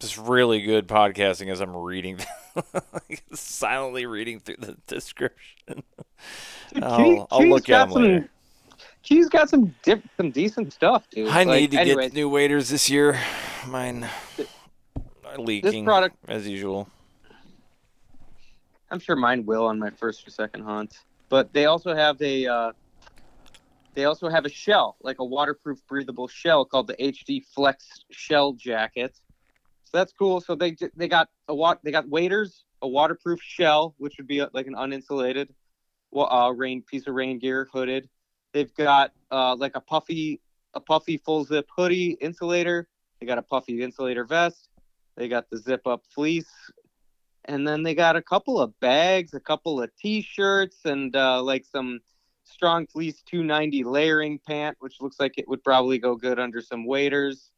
just 0.00 0.16
really 0.18 0.62
good 0.62 0.88
podcasting 0.88 1.50
as 1.50 1.60
I'm 1.60 1.76
reading, 1.76 2.18
silently 3.34 4.06
reading 4.06 4.40
through 4.40 4.56
the 4.58 4.76
description. 4.86 5.82
Dude, 6.72 6.82
I'll, 6.82 7.26
I'll 7.30 7.46
look 7.46 7.68
at 7.68 7.84
them 7.84 7.92
some- 7.92 8.02
later. 8.02 8.28
Q's 9.02 9.28
got 9.28 9.50
some 9.50 9.74
dip, 9.82 10.00
some 10.16 10.30
decent 10.30 10.72
stuff, 10.72 11.10
dude. 11.10 11.28
I 11.28 11.42
Like, 11.42 11.60
need 11.60 11.70
to 11.72 11.80
anyways, 11.80 12.06
get 12.10 12.12
new 12.14 12.28
waiters 12.28 12.68
this 12.68 12.88
year. 12.88 13.18
Mine 13.66 14.08
are 15.24 15.38
leaking 15.38 15.84
product- 15.84 16.16
as 16.28 16.46
usual. 16.46 16.88
I'm 18.92 19.00
sure 19.00 19.16
mine 19.16 19.44
will 19.44 19.66
on 19.66 19.78
my 19.78 19.90
first 19.90 20.26
or 20.26 20.30
second 20.30 20.62
hunt. 20.62 21.00
But 21.28 21.52
they 21.52 21.64
also 21.66 21.94
have 21.96 22.20
a 22.22 22.46
uh, 22.46 22.72
they 23.94 24.04
also 24.04 24.28
have 24.28 24.44
a 24.44 24.48
shell, 24.48 24.96
like 25.02 25.18
a 25.18 25.24
waterproof 25.24 25.78
breathable 25.86 26.28
shell 26.28 26.64
called 26.64 26.86
the 26.86 26.94
HD 26.94 27.44
Flex 27.54 27.86
Shell 28.10 28.54
Jacket. 28.54 29.18
So 29.84 29.98
that's 29.98 30.12
cool. 30.12 30.40
So 30.40 30.54
they 30.54 30.76
they 30.96 31.08
got 31.08 31.28
a 31.48 31.54
wat 31.54 31.80
they 31.82 31.90
got 31.90 32.08
waders, 32.08 32.64
a 32.80 32.88
waterproof 32.88 33.40
shell, 33.42 33.94
which 33.98 34.14
would 34.18 34.26
be 34.26 34.40
uh, 34.40 34.48
like 34.52 34.66
an 34.66 34.74
uninsulated 34.74 35.48
uh, 36.16 36.52
rain 36.54 36.82
piece 36.82 37.06
of 37.06 37.14
rain 37.14 37.38
gear, 37.38 37.68
hooded. 37.72 38.08
They've 38.52 38.72
got 38.74 39.12
uh, 39.30 39.56
like 39.56 39.76
a 39.76 39.80
puffy 39.80 40.40
a 40.74 40.80
puffy 40.80 41.18
full 41.18 41.44
zip 41.44 41.68
hoodie 41.76 42.16
insulator. 42.20 42.88
They 43.20 43.26
got 43.26 43.38
a 43.38 43.42
puffy 43.42 43.82
insulator 43.82 44.24
vest. 44.24 44.70
They 45.16 45.28
got 45.28 45.50
the 45.50 45.58
zip 45.58 45.86
up 45.86 46.02
fleece 46.14 46.50
and 47.46 47.66
then 47.66 47.82
they 47.82 47.94
got 47.94 48.16
a 48.16 48.22
couple 48.22 48.60
of 48.60 48.78
bags, 48.80 49.34
a 49.34 49.40
couple 49.40 49.82
of 49.82 49.90
t-shirts, 49.96 50.78
and 50.84 51.14
uh, 51.16 51.42
like 51.42 51.64
some 51.64 52.00
strong 52.44 52.86
fleece 52.86 53.22
290 53.22 53.84
layering 53.84 54.38
pant, 54.38 54.76
which 54.80 55.00
looks 55.00 55.18
like 55.18 55.38
it 55.38 55.48
would 55.48 55.62
probably 55.62 55.98
go 55.98 56.16
good 56.16 56.38
under 56.38 56.60
some 56.60 56.86
waders. 56.86 57.50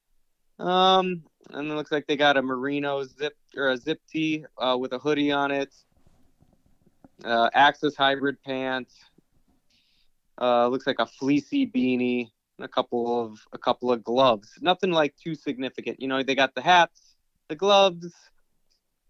Um, 0.58 1.22
and 1.50 1.70
it 1.70 1.74
looks 1.74 1.92
like 1.92 2.06
they 2.06 2.16
got 2.16 2.36
a 2.36 2.42
merino 2.42 3.02
zip 3.04 3.36
or 3.56 3.70
a 3.70 3.76
zip 3.76 4.00
tee 4.08 4.44
uh, 4.58 4.76
with 4.78 4.92
a 4.92 4.98
hoodie 4.98 5.32
on 5.32 5.50
it. 5.50 5.74
Uh, 7.24 7.50
Axis 7.54 7.96
hybrid 7.96 8.42
pant. 8.42 8.88
Uh, 10.40 10.68
looks 10.68 10.86
like 10.86 10.98
a 10.98 11.06
fleecy 11.06 11.66
beanie. 11.66 12.30
And 12.58 12.64
a 12.64 12.68
couple 12.68 13.20
of 13.20 13.40
a 13.52 13.58
couple 13.58 13.90
of 13.90 14.04
gloves. 14.04 14.52
Nothing 14.60 14.92
like 14.92 15.16
too 15.16 15.34
significant. 15.34 16.00
You 16.00 16.06
know, 16.06 16.22
they 16.22 16.36
got 16.36 16.54
the 16.54 16.60
hats, 16.60 17.16
the 17.48 17.56
gloves, 17.56 18.14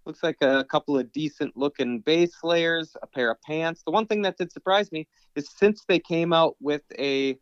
looks 0.07 0.23
like 0.23 0.37
a 0.41 0.65
couple 0.65 0.99
of 0.99 1.11
decent 1.13 1.57
looking 1.57 2.01
base 2.01 2.37
layers, 2.43 2.97
a 3.03 3.07
pair 3.07 3.31
of 3.31 3.41
pants. 3.43 3.83
The 3.85 3.91
one 3.91 4.07
thing 4.07 4.23
that 4.23 4.37
did 4.37 4.53
surprise 4.53 4.93
me 4.93 5.07
is 5.35 5.49
since 5.57 5.85
they 5.87 5.99
came 5.99 6.33
out 6.33 6.57
with 6.61 6.83
a 6.99 7.39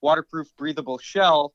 waterproof 0.00 0.48
breathable 0.56 0.98
shell, 0.98 1.52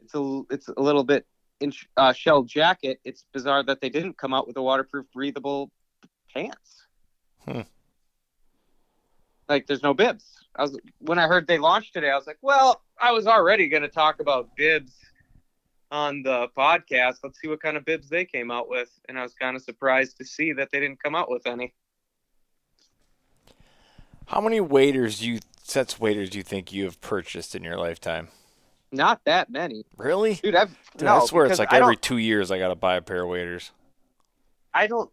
it's 0.00 0.14
a 0.14 0.42
it's 0.50 0.68
a 0.68 0.80
little 0.80 1.04
bit 1.04 1.26
in 1.60 1.72
uh, 1.96 2.12
shell 2.12 2.42
jacket. 2.42 3.00
It's 3.04 3.24
bizarre 3.32 3.62
that 3.64 3.80
they 3.80 3.88
didn't 3.88 4.16
come 4.16 4.32
out 4.32 4.46
with 4.46 4.56
a 4.56 4.62
waterproof 4.62 5.06
breathable 5.12 5.70
pants. 6.32 6.86
Hmm. 7.44 7.62
Like 9.48 9.66
there's 9.66 9.82
no 9.82 9.94
bibs. 9.94 10.24
I 10.56 10.62
was 10.62 10.78
when 10.98 11.18
I 11.18 11.26
heard 11.26 11.46
they 11.46 11.58
launched 11.58 11.94
today, 11.94 12.10
I 12.10 12.16
was 12.16 12.26
like, 12.26 12.38
well, 12.42 12.82
I 13.00 13.12
was 13.12 13.26
already 13.26 13.68
going 13.68 13.82
to 13.82 13.88
talk 13.88 14.20
about 14.20 14.54
bibs 14.56 14.94
on 15.90 16.22
the 16.22 16.48
podcast. 16.56 17.16
Let's 17.22 17.40
see 17.40 17.48
what 17.48 17.62
kind 17.62 17.76
of 17.76 17.84
bibs 17.84 18.08
they 18.08 18.24
came 18.24 18.50
out 18.50 18.68
with. 18.68 18.90
And 19.08 19.18
I 19.18 19.22
was 19.22 19.34
kind 19.34 19.56
of 19.56 19.62
surprised 19.62 20.16
to 20.18 20.24
see 20.24 20.52
that 20.52 20.68
they 20.72 20.80
didn't 20.80 21.02
come 21.02 21.14
out 21.14 21.30
with 21.30 21.46
any. 21.46 21.74
How 24.26 24.40
many 24.40 24.60
waiters 24.60 25.20
do 25.20 25.28
you 25.30 25.40
sets 25.62 25.98
waiters 25.98 26.30
do 26.30 26.38
you 26.38 26.44
think 26.44 26.72
you 26.72 26.84
have 26.84 27.00
purchased 27.00 27.54
in 27.54 27.62
your 27.64 27.76
lifetime? 27.76 28.28
Not 28.90 29.22
that 29.24 29.50
many, 29.50 29.84
Really? 29.98 30.34
dude. 30.36 30.54
I've 30.54 30.70
Dude, 30.96 31.02
no, 31.02 31.16
I 31.22 31.24
swear 31.26 31.44
it's 31.46 31.58
like 31.58 31.72
I 31.72 31.76
every 31.78 31.94
don't- 31.96 32.02
two 32.02 32.16
years 32.16 32.50
I 32.50 32.58
gotta 32.58 32.74
buy 32.74 32.96
a 32.96 33.02
pair 33.02 33.22
of 33.22 33.28
waiters. 33.28 33.70
I 34.72 34.86
don't. 34.86 35.10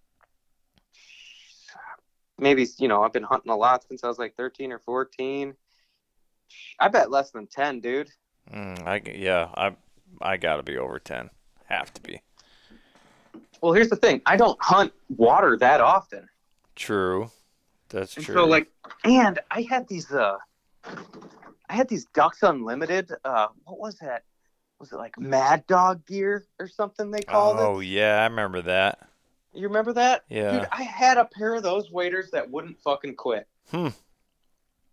Maybe 2.37 2.67
you 2.77 2.87
know 2.87 3.03
I've 3.03 3.13
been 3.13 3.23
hunting 3.23 3.51
a 3.51 3.55
lot 3.55 3.83
since 3.87 4.03
I 4.03 4.07
was 4.07 4.17
like 4.19 4.35
13 4.35 4.71
or 4.71 4.79
14. 4.79 5.55
I 6.79 6.87
bet 6.89 7.09
less 7.11 7.31
than 7.31 7.47
10, 7.47 7.79
dude. 7.81 8.09
Mm, 8.53 8.85
I 8.85 8.99
g- 8.99 9.17
yeah, 9.17 9.49
I 9.55 9.75
I 10.21 10.37
gotta 10.37 10.63
be 10.63 10.77
over 10.77 10.99
ten. 10.99 11.29
Have 11.65 11.93
to 11.93 12.01
be. 12.01 12.21
Well, 13.61 13.73
here's 13.73 13.89
the 13.89 13.95
thing: 13.95 14.21
I 14.25 14.37
don't 14.37 14.61
hunt 14.61 14.93
water 15.09 15.57
that 15.57 15.81
often, 15.81 16.27
True. 16.75 17.31
That's 17.89 18.15
and 18.17 18.25
true. 18.25 18.35
so 18.35 18.45
like, 18.45 18.67
and 19.03 19.39
I 19.51 19.61
had 19.61 19.87
these 19.87 20.11
uh, 20.11 20.37
I 21.69 21.73
had 21.73 21.87
these 21.87 22.05
Ducks 22.13 22.43
Unlimited. 22.43 23.11
Uh, 23.23 23.47
what 23.63 23.79
was 23.79 23.95
that? 23.99 24.23
Was 24.79 24.91
it 24.91 24.97
like 24.97 25.17
Mad 25.17 25.65
Dog 25.67 26.05
gear 26.05 26.45
or 26.59 26.67
something 26.67 27.11
they 27.11 27.21
called 27.21 27.57
Oh 27.57 27.59
it? 27.59 27.65
Oh 27.65 27.79
yeah, 27.79 28.21
I 28.21 28.25
remember 28.25 28.61
that. 28.63 29.07
You 29.53 29.67
remember 29.67 29.93
that? 29.93 30.25
Yeah. 30.27 30.51
Dude, 30.59 30.67
I 30.71 30.83
had 30.83 31.17
a 31.17 31.25
pair 31.25 31.55
of 31.55 31.63
those 31.63 31.89
waders 31.89 32.29
that 32.31 32.49
wouldn't 32.51 32.77
fucking 32.81 33.15
quit. 33.15 33.47
Hmm. 33.71 33.89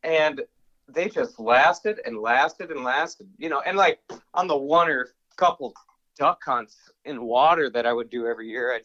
And 0.04 0.42
they 0.88 1.08
just 1.08 1.38
lasted 1.38 2.00
and 2.04 2.18
lasted 2.18 2.70
and 2.70 2.84
lasted. 2.84 3.28
You 3.38 3.48
know, 3.48 3.60
and 3.60 3.76
like 3.76 4.00
on 4.34 4.46
the 4.46 4.56
one 4.56 4.88
or 4.88 5.08
couple 5.36 5.74
duck 6.18 6.42
hunts 6.44 6.90
in 7.04 7.22
water 7.22 7.70
that 7.70 7.86
I 7.86 7.92
would 7.92 8.10
do 8.10 8.26
every 8.26 8.48
year, 8.48 8.74
I'd 8.74 8.82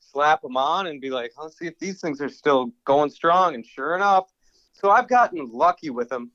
slap 0.00 0.42
them 0.42 0.56
on 0.56 0.86
and 0.86 1.00
be 1.00 1.10
like, 1.10 1.32
let's 1.40 1.58
see 1.58 1.66
if 1.66 1.78
these 1.78 2.00
things 2.00 2.20
are 2.20 2.28
still 2.28 2.72
going 2.84 3.10
strong. 3.10 3.54
And 3.54 3.64
sure 3.64 3.96
enough, 3.96 4.32
so 4.72 4.90
I've 4.90 5.08
gotten 5.08 5.50
lucky 5.50 5.90
with 5.90 6.08
them. 6.08 6.30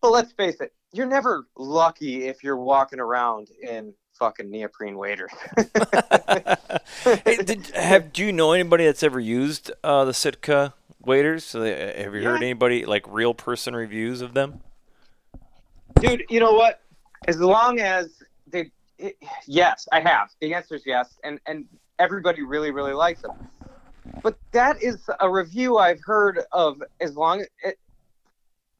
But 0.00 0.12
let's 0.12 0.32
face 0.32 0.60
it, 0.60 0.74
you're 0.94 1.06
never 1.06 1.46
lucky 1.58 2.28
if 2.28 2.44
you're 2.44 2.56
walking 2.56 3.00
around 3.00 3.48
in 3.60 3.92
fucking 4.12 4.48
neoprene 4.48 4.96
waders. 4.96 5.32
hey, 7.04 7.36
did, 7.44 7.66
have 7.74 8.12
do 8.12 8.24
you 8.24 8.32
know 8.32 8.52
anybody 8.52 8.84
that's 8.84 9.02
ever 9.02 9.18
used 9.18 9.72
uh, 9.82 10.04
the 10.04 10.14
Sitka 10.14 10.72
waders? 11.04 11.44
So 11.44 11.60
they, 11.60 11.94
have 12.00 12.14
you 12.14 12.22
heard 12.22 12.42
anybody 12.42 12.86
like 12.86 13.04
real 13.08 13.34
person 13.34 13.74
reviews 13.74 14.20
of 14.20 14.34
them? 14.34 14.60
Dude, 16.00 16.24
you 16.30 16.38
know 16.38 16.52
what? 16.52 16.80
As 17.26 17.40
long 17.40 17.80
as 17.80 18.22
they, 18.46 18.70
it, 18.98 19.16
yes, 19.46 19.88
I 19.90 20.00
have. 20.00 20.30
The 20.40 20.54
answer 20.54 20.76
is 20.76 20.82
yes, 20.86 21.18
and 21.24 21.40
and 21.46 21.66
everybody 21.98 22.42
really 22.42 22.70
really 22.70 22.92
likes 22.92 23.22
them. 23.22 23.32
But 24.22 24.38
that 24.52 24.80
is 24.80 25.08
a 25.18 25.28
review 25.28 25.78
I've 25.78 26.00
heard 26.04 26.40
of. 26.52 26.80
As 27.00 27.16
long 27.16 27.44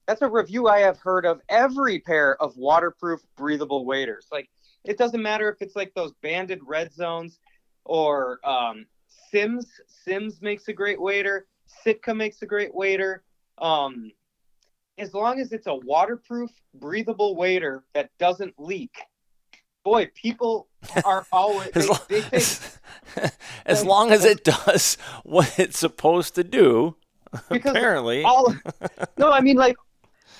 that's 0.06 0.22
a 0.22 0.28
review 0.28 0.68
I 0.68 0.80
have 0.80 0.98
heard 0.98 1.24
of 1.24 1.40
every 1.48 1.98
pair 1.98 2.40
of 2.42 2.56
waterproof 2.56 3.20
breathable 3.36 3.84
waders. 3.84 4.26
Like 4.30 4.48
it 4.84 4.98
doesn't 4.98 5.22
matter 5.22 5.48
if 5.48 5.62
it's 5.62 5.76
like 5.76 5.92
those 5.94 6.12
banded 6.22 6.60
red 6.66 6.92
zones 6.92 7.38
or 7.84 8.38
um, 8.44 8.86
Simms. 9.30 9.66
Simms 9.86 10.40
makes 10.42 10.68
a 10.68 10.72
great 10.72 11.00
wader. 11.00 11.46
Sitka 11.82 12.14
makes 12.14 12.42
a 12.42 12.46
great 12.46 12.74
wader. 12.74 13.22
Um, 13.58 14.12
as 14.98 15.14
long 15.14 15.40
as 15.40 15.52
it's 15.52 15.66
a 15.66 15.74
waterproof, 15.74 16.50
breathable 16.74 17.34
wader 17.34 17.84
that 17.94 18.10
doesn't 18.18 18.54
leak. 18.58 18.94
Boy, 19.84 20.10
people 20.14 20.68
are 21.04 21.26
always 21.32 21.68
As, 21.68 21.86
they, 21.86 21.88
lo- 21.88 21.98
they 22.08 22.20
think 22.20 22.34
as, 22.34 22.78
as 23.66 23.84
long 23.84 24.12
as 24.12 24.24
it 24.24 24.44
does 24.44 24.96
what 25.24 25.58
it's 25.58 25.78
supposed 25.78 26.34
to 26.36 26.44
do, 26.44 26.96
because 27.50 27.72
apparently. 27.72 28.22
all 28.22 28.54
no, 29.18 29.30
I 29.32 29.40
mean 29.40 29.56
like 29.56 29.76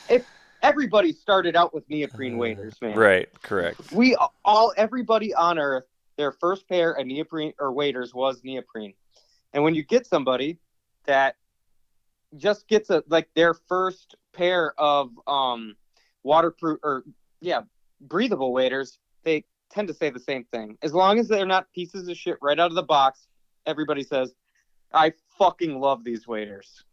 if 0.08 0.26
everybody 0.62 1.12
started 1.12 1.56
out 1.56 1.74
with 1.74 1.88
neoprene 1.88 2.38
waders, 2.38 2.74
man. 2.80 2.96
Right, 2.96 3.28
correct. 3.42 3.92
We 3.92 4.16
all 4.44 4.72
everybody 4.76 5.34
on 5.34 5.58
earth, 5.58 5.84
their 6.16 6.32
first 6.32 6.68
pair 6.68 6.92
of 6.92 7.06
neoprene 7.06 7.52
or 7.58 7.72
waders 7.72 8.14
was 8.14 8.42
neoprene. 8.44 8.94
And 9.52 9.62
when 9.62 9.74
you 9.74 9.82
get 9.82 10.06
somebody 10.06 10.58
that 11.06 11.36
just 12.36 12.66
gets 12.68 12.90
a 12.90 13.04
like 13.08 13.28
their 13.34 13.54
first 13.54 14.16
pair 14.32 14.78
of 14.78 15.10
um 15.26 15.76
waterproof 16.22 16.80
or 16.82 17.04
yeah, 17.40 17.60
breathable 18.00 18.52
waders, 18.52 18.98
they 19.22 19.44
tend 19.70 19.88
to 19.88 19.94
say 19.94 20.10
the 20.10 20.20
same 20.20 20.44
thing. 20.44 20.78
As 20.82 20.94
long 20.94 21.18
as 21.18 21.28
they're 21.28 21.46
not 21.46 21.72
pieces 21.72 22.08
of 22.08 22.16
shit 22.16 22.38
right 22.40 22.58
out 22.58 22.70
of 22.70 22.74
the 22.74 22.82
box, 22.82 23.26
everybody 23.66 24.02
says, 24.02 24.34
I 24.92 25.12
fucking 25.38 25.78
love 25.80 26.04
these 26.04 26.26
waders. 26.26 26.84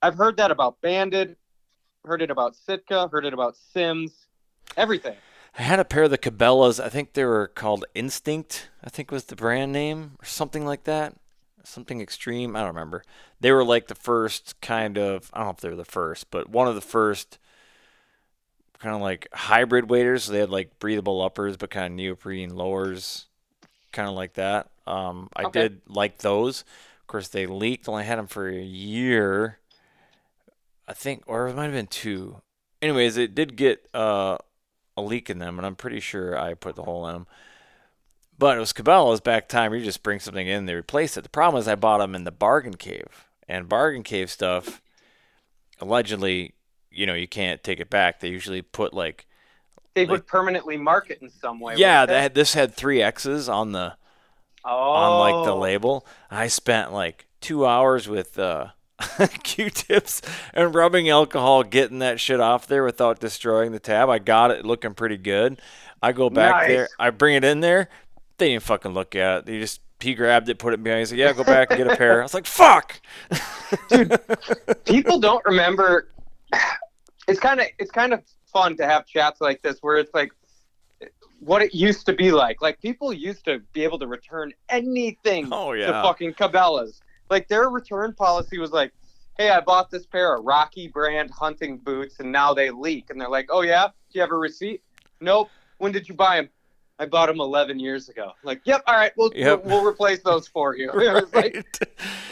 I've 0.00 0.14
heard 0.14 0.36
that 0.36 0.50
about 0.50 0.80
Banded, 0.80 1.36
heard 2.04 2.22
it 2.22 2.30
about 2.30 2.56
Sitka, 2.56 3.08
heard 3.08 3.24
it 3.24 3.34
about 3.34 3.56
Simms, 3.56 4.28
everything. 4.76 5.16
I 5.58 5.62
had 5.62 5.78
a 5.78 5.84
pair 5.84 6.04
of 6.04 6.10
the 6.10 6.18
Cabela's. 6.18 6.80
I 6.80 6.88
think 6.88 7.12
they 7.12 7.24
were 7.24 7.48
called 7.48 7.84
Instinct. 7.94 8.68
I 8.82 8.90
think 8.90 9.10
was 9.10 9.24
the 9.26 9.36
brand 9.36 9.72
name 9.72 10.16
or 10.20 10.24
something 10.24 10.64
like 10.66 10.84
that. 10.84 11.14
Something 11.62 12.00
extreme. 12.00 12.56
I 12.56 12.60
don't 12.60 12.68
remember. 12.68 13.04
They 13.40 13.52
were 13.52 13.64
like 13.64 13.86
the 13.86 13.94
first 13.94 14.60
kind 14.60 14.98
of. 14.98 15.30
I 15.32 15.38
don't 15.38 15.46
know 15.46 15.50
if 15.52 15.60
they 15.60 15.68
were 15.70 15.76
the 15.76 15.84
first, 15.84 16.30
but 16.30 16.48
one 16.50 16.68
of 16.68 16.74
the 16.74 16.80
first 16.80 17.38
kind 18.78 18.94
of 18.94 19.00
like 19.00 19.28
hybrid 19.32 19.88
waders. 19.90 20.24
So 20.24 20.32
they 20.32 20.40
had 20.40 20.50
like 20.50 20.78
breathable 20.78 21.22
uppers, 21.22 21.56
but 21.56 21.70
kind 21.70 21.86
of 21.86 21.92
neoprene 21.92 22.54
lowers, 22.54 23.26
kind 23.92 24.08
of 24.08 24.14
like 24.14 24.34
that. 24.34 24.70
Um, 24.86 25.30
I 25.36 25.44
Okay. 25.44 25.46
did 25.46 25.82
like 25.88 26.18
those. 26.18 26.62
Of 27.02 27.08
course, 27.08 27.28
they 27.28 27.46
leaked. 27.46 27.88
Only 27.88 28.04
had 28.04 28.18
them 28.18 28.26
for 28.26 28.48
a 28.48 28.54
year. 28.62 29.58
I 30.86 30.92
think, 30.92 31.22
or 31.26 31.48
it 31.48 31.56
might 31.56 31.64
have 31.64 31.72
been 31.72 31.86
two. 31.86 32.42
Anyways, 32.82 33.16
it 33.16 33.34
did 33.34 33.56
get 33.56 33.88
uh, 33.94 34.36
a 34.96 35.02
leak 35.02 35.30
in 35.30 35.38
them, 35.38 35.58
and 35.58 35.66
I'm 35.66 35.76
pretty 35.76 36.00
sure 36.00 36.38
I 36.38 36.54
put 36.54 36.76
the 36.76 36.82
hole 36.82 37.06
in 37.08 37.14
them. 37.14 37.26
But 38.38 38.56
it 38.56 38.60
was 38.60 38.72
Cabela's 38.72 39.20
back 39.20 39.48
time. 39.48 39.72
You 39.72 39.82
just 39.82 40.02
bring 40.02 40.20
something 40.20 40.46
in, 40.46 40.66
they 40.66 40.74
replace 40.74 41.16
it. 41.16 41.22
The 41.22 41.28
problem 41.28 41.60
is 41.60 41.68
I 41.68 41.76
bought 41.76 41.98
them 41.98 42.14
in 42.14 42.24
the 42.24 42.32
bargain 42.32 42.74
cave, 42.74 43.26
and 43.48 43.68
bargain 43.68 44.02
cave 44.02 44.30
stuff, 44.30 44.82
allegedly, 45.80 46.54
you 46.90 47.06
know, 47.06 47.14
you 47.14 47.28
can't 47.28 47.62
take 47.62 47.80
it 47.80 47.90
back. 47.90 48.20
They 48.20 48.28
usually 48.28 48.62
put 48.62 48.92
like, 48.92 49.26
They 49.94 50.02
Like- 50.02 50.10
would 50.10 50.26
permanently 50.26 50.76
mark 50.76 51.10
it 51.10 51.22
in 51.22 51.30
some 51.30 51.60
way. 51.60 51.76
yeah, 51.76 52.04
that 52.04 52.20
had, 52.20 52.34
this 52.34 52.54
had 52.54 52.74
three 52.74 53.00
X's 53.00 53.48
on 53.48 53.72
the 53.72 53.96
oh. 54.64 54.70
on 54.70 55.20
like 55.20 55.46
the 55.46 55.54
label. 55.54 56.04
I 56.30 56.48
spent 56.48 56.92
like 56.92 57.26
two 57.40 57.64
hours 57.64 58.08
with 58.08 58.36
uh, 58.38 58.68
Q-tips 59.42 60.22
and 60.52 60.74
rubbing 60.74 61.08
alcohol, 61.08 61.62
getting 61.64 61.98
that 61.98 62.20
shit 62.20 62.40
off 62.40 62.66
there 62.66 62.84
without 62.84 63.18
destroying 63.20 63.72
the 63.72 63.80
tab. 63.80 64.08
I 64.08 64.18
got 64.18 64.50
it 64.50 64.64
looking 64.64 64.94
pretty 64.94 65.16
good. 65.16 65.60
I 66.02 66.12
go 66.12 66.30
back 66.30 66.54
Nice. 66.54 66.68
there, 66.68 66.88
I 66.98 67.10
bring 67.10 67.34
it 67.34 67.44
in 67.44 67.60
there. 67.60 67.88
They 68.38 68.50
didn't 68.50 68.62
fucking 68.64 68.92
look 68.92 69.14
at 69.16 69.38
it. 69.38 69.46
They 69.46 69.58
just 69.58 69.80
he 70.00 70.14
grabbed 70.14 70.48
it, 70.48 70.58
put 70.58 70.74
it 70.74 70.82
behind. 70.82 71.00
He 71.00 71.06
said, 71.06 71.18
"Yeah, 71.18 71.32
go 71.32 71.44
back 71.44 71.70
and 71.70 71.78
get 71.78 71.86
a 71.90 71.96
pair." 71.96 72.20
I 72.20 72.24
was 72.24 72.34
like, 72.34 72.46
"Fuck." 72.46 73.00
People 74.84 75.18
don't 75.18 75.44
remember. 75.44 76.08
It's 77.26 77.40
kind 77.40 77.60
of 77.60 77.66
it's 77.78 77.90
kind 77.90 78.12
of 78.12 78.22
fun 78.52 78.76
to 78.76 78.86
have 78.86 79.06
chats 79.06 79.40
like 79.40 79.62
this 79.62 79.78
where 79.80 79.96
it's 79.96 80.12
like 80.14 80.32
what 81.40 81.62
it 81.62 81.74
used 81.74 82.06
to 82.06 82.12
be 82.12 82.32
like. 82.32 82.60
Like 82.60 82.80
people 82.80 83.12
used 83.12 83.44
to 83.46 83.60
be 83.72 83.82
able 83.84 83.98
to 84.00 84.06
return 84.06 84.52
anything 84.68 85.48
Oh 85.52 85.72
to 85.72 85.78
yeah. 85.80 86.02
fucking 86.02 86.34
Cabela's. 86.34 87.00
Like 87.30 87.48
their 87.48 87.68
return 87.70 88.12
policy 88.14 88.58
was 88.58 88.70
like, 88.70 88.92
"Hey, 89.38 89.50
I 89.50 89.60
bought 89.60 89.90
this 89.90 90.06
pair 90.06 90.34
of 90.36 90.44
Rocky 90.44 90.88
brand 90.88 91.30
hunting 91.30 91.78
boots, 91.78 92.20
and 92.20 92.30
now 92.30 92.54
they 92.54 92.70
leak." 92.70 93.10
And 93.10 93.20
they're 93.20 93.28
like, 93.28 93.46
"Oh 93.50 93.62
yeah, 93.62 93.86
do 93.88 93.92
you 94.12 94.20
have 94.20 94.30
a 94.30 94.36
receipt?" 94.36 94.82
Nope. 95.20 95.50
When 95.78 95.92
did 95.92 96.08
you 96.08 96.14
buy 96.14 96.36
them? 96.36 96.48
I 96.98 97.06
bought 97.06 97.26
them 97.26 97.40
11 97.40 97.80
years 97.80 98.08
ago. 98.08 98.32
Like, 98.44 98.60
yep. 98.64 98.82
All 98.86 98.94
right, 98.94 99.10
we'll 99.16 99.32
Yep. 99.34 99.64
we'll, 99.64 99.82
we'll 99.82 99.90
replace 99.90 100.22
those 100.22 100.46
for 100.46 100.76
you. 100.76 100.90
Was 100.94 101.32
like, 101.34 101.66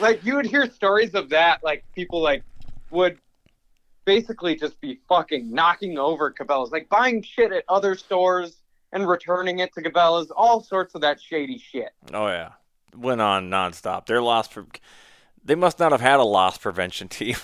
like 0.01 0.25
you 0.25 0.37
would 0.37 0.47
hear 0.47 0.71
stories 0.71 1.15
of 1.15 1.29
that, 1.31 1.65
like 1.65 1.85
people 1.95 2.21
like 2.23 2.45
would 2.91 3.19
basically 4.05 4.55
just 4.55 4.81
be 4.81 5.01
fucking 5.09 5.53
knocking 5.53 5.99
over 5.99 6.31
Cabela's, 6.31 6.71
like 6.71 6.89
buying 6.89 7.23
shit 7.23 7.53
at 7.53 7.65
other 7.69 7.95
stores 7.95 8.59
and 8.93 9.09
returning 9.09 9.61
it 9.61 9.73
to 9.75 9.81
Cabela's, 9.81 10.31
all 10.31 10.61
sorts 10.63 10.95
of 10.95 11.01
that 11.01 11.21
shady 11.21 11.59
shit. 11.59 11.91
Oh 12.13 12.27
yeah, 12.29 12.51
went 12.97 13.21
on 13.21 13.51
nonstop. 13.51 14.07
Their 14.07 14.21
loss, 14.23 14.49
pre- 14.49 14.65
they 15.45 15.55
must 15.55 15.79
not 15.79 15.93
have 15.93 16.01
had 16.01 16.21
a 16.21 16.25
loss 16.25 16.59
prevention 16.59 17.09
team. 17.09 17.37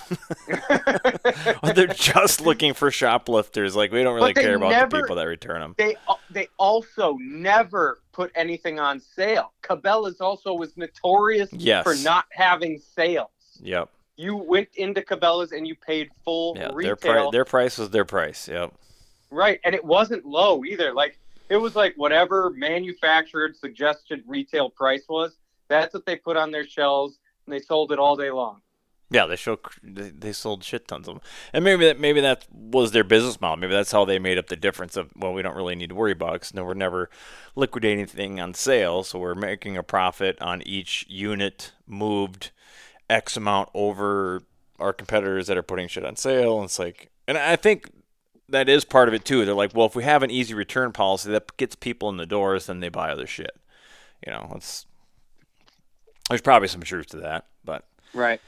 They're 1.75 1.87
just 1.87 2.41
looking 2.41 2.73
for 2.73 2.91
shoplifters. 2.91 3.75
Like 3.75 3.91
we 3.91 4.03
don't 4.03 4.15
really 4.15 4.33
care 4.33 4.55
about 4.55 4.89
the 4.89 5.01
people 5.01 5.15
that 5.17 5.23
return 5.27 5.61
them. 5.61 5.75
they 5.77 5.95
they 6.29 6.47
also 6.57 7.17
never 7.19 7.99
put 8.11 8.31
anything 8.35 8.79
on 8.79 8.99
sale. 8.99 9.53
Cabela's 9.63 10.21
also 10.21 10.53
was 10.53 10.75
notorious 10.77 11.49
Yes. 11.53 11.83
for 11.83 11.95
not 12.03 12.25
having 12.31 12.79
sales. 12.79 13.29
Yep. 13.61 13.89
You 14.15 14.35
went 14.35 14.69
into 14.75 15.01
Cabela's 15.01 15.51
and 15.51 15.67
you 15.67 15.75
paid 15.75 16.09
full 16.23 16.55
Yeah. 16.57 16.67
Their 16.67 16.75
retail. 16.75 16.95
price. 16.97 17.31
Their 17.31 17.45
price 17.45 17.77
was 17.77 17.89
their 17.89 18.05
price. 18.05 18.47
Yep. 18.47 18.73
Right, 19.31 19.59
and 19.63 19.75
it 19.75 19.83
wasn't 19.85 20.25
low 20.25 20.65
either. 20.65 20.91
Like 20.93 21.19
it 21.49 21.57
was 21.57 21.75
like 21.75 21.93
whatever 21.97 22.51
manufactured 22.55 23.55
suggested 23.55 24.23
retail 24.27 24.69
price 24.69 25.03
was. 25.09 25.37
That's 25.67 25.93
what 25.93 26.05
they 26.05 26.15
put 26.15 26.37
on 26.37 26.51
their 26.51 26.65
shelves, 26.67 27.19
and 27.45 27.53
they 27.53 27.59
sold 27.59 27.91
it 27.91 27.99
all 27.99 28.15
day 28.15 28.31
long. 28.31 28.61
Yeah. 29.11 29.25
They 29.25 29.35
show. 29.35 29.59
They, 29.83 30.33
sold 30.33 30.63
shit 30.63 30.87
tons 30.87 31.07
of 31.07 31.15
them, 31.15 31.23
and 31.51 31.63
maybe 31.63 31.85
that 31.85 31.99
maybe 31.99 32.21
that 32.21 32.45
was 32.51 32.91
their 32.91 33.03
business 33.03 33.41
model. 33.41 33.57
Maybe 33.57 33.73
that's 33.73 33.91
how 33.91 34.05
they 34.05 34.19
made 34.19 34.37
up 34.37 34.47
the 34.47 34.55
difference 34.55 34.95
of 34.95 35.11
well, 35.15 35.33
we 35.33 35.41
don't 35.41 35.55
really 35.55 35.75
need 35.75 35.89
to 35.89 35.95
worry 35.95 36.11
about. 36.11 36.35
It 36.35 36.39
'cause 36.41 36.53
no, 36.53 36.63
we're 36.63 36.75
never 36.75 37.09
liquidating 37.55 37.99
anything 37.99 38.39
on 38.39 38.53
sale, 38.53 39.03
so 39.03 39.17
we're 39.17 39.35
making 39.35 39.77
a 39.77 39.83
profit 39.83 40.39
on 40.41 40.61
each 40.61 41.05
unit 41.09 41.73
moved 41.87 42.51
X 43.09 43.35
amount 43.35 43.69
over 43.73 44.43
our 44.79 44.93
competitors 44.93 45.47
that 45.47 45.57
are 45.57 45.63
putting 45.63 45.87
shit 45.87 46.05
on 46.05 46.15
sale. 46.15 46.57
And 46.57 46.65
it's 46.65 46.79
like, 46.79 47.09
and 47.27 47.37
I 47.37 47.55
think 47.55 47.89
that 48.51 48.69
is 48.69 48.85
part 48.85 49.07
of 49.07 49.13
it 49.13 49.25
too. 49.25 49.45
They're 49.45 49.53
like, 49.53 49.75
well, 49.75 49.87
if 49.87 49.95
we 49.95 50.03
have 50.03 50.23
an 50.23 50.31
easy 50.31 50.53
return 50.53 50.91
policy 50.91 51.31
that 51.31 51.55
gets 51.57 51.75
people 51.75 52.09
in 52.09 52.17
the 52.17 52.25
doors, 52.25 52.65
then 52.67 52.79
they 52.79 52.89
buy 52.89 53.11
other 53.11 53.27
shit. 53.27 53.57
You 54.25 54.33
know, 54.33 54.51
it's 54.55 54.85
there's 56.29 56.41
probably 56.41 56.67
some 56.67 56.81
truth 56.81 57.07
to 57.07 57.17
that, 57.17 57.45
but 57.63 57.85
Right. 58.13 58.41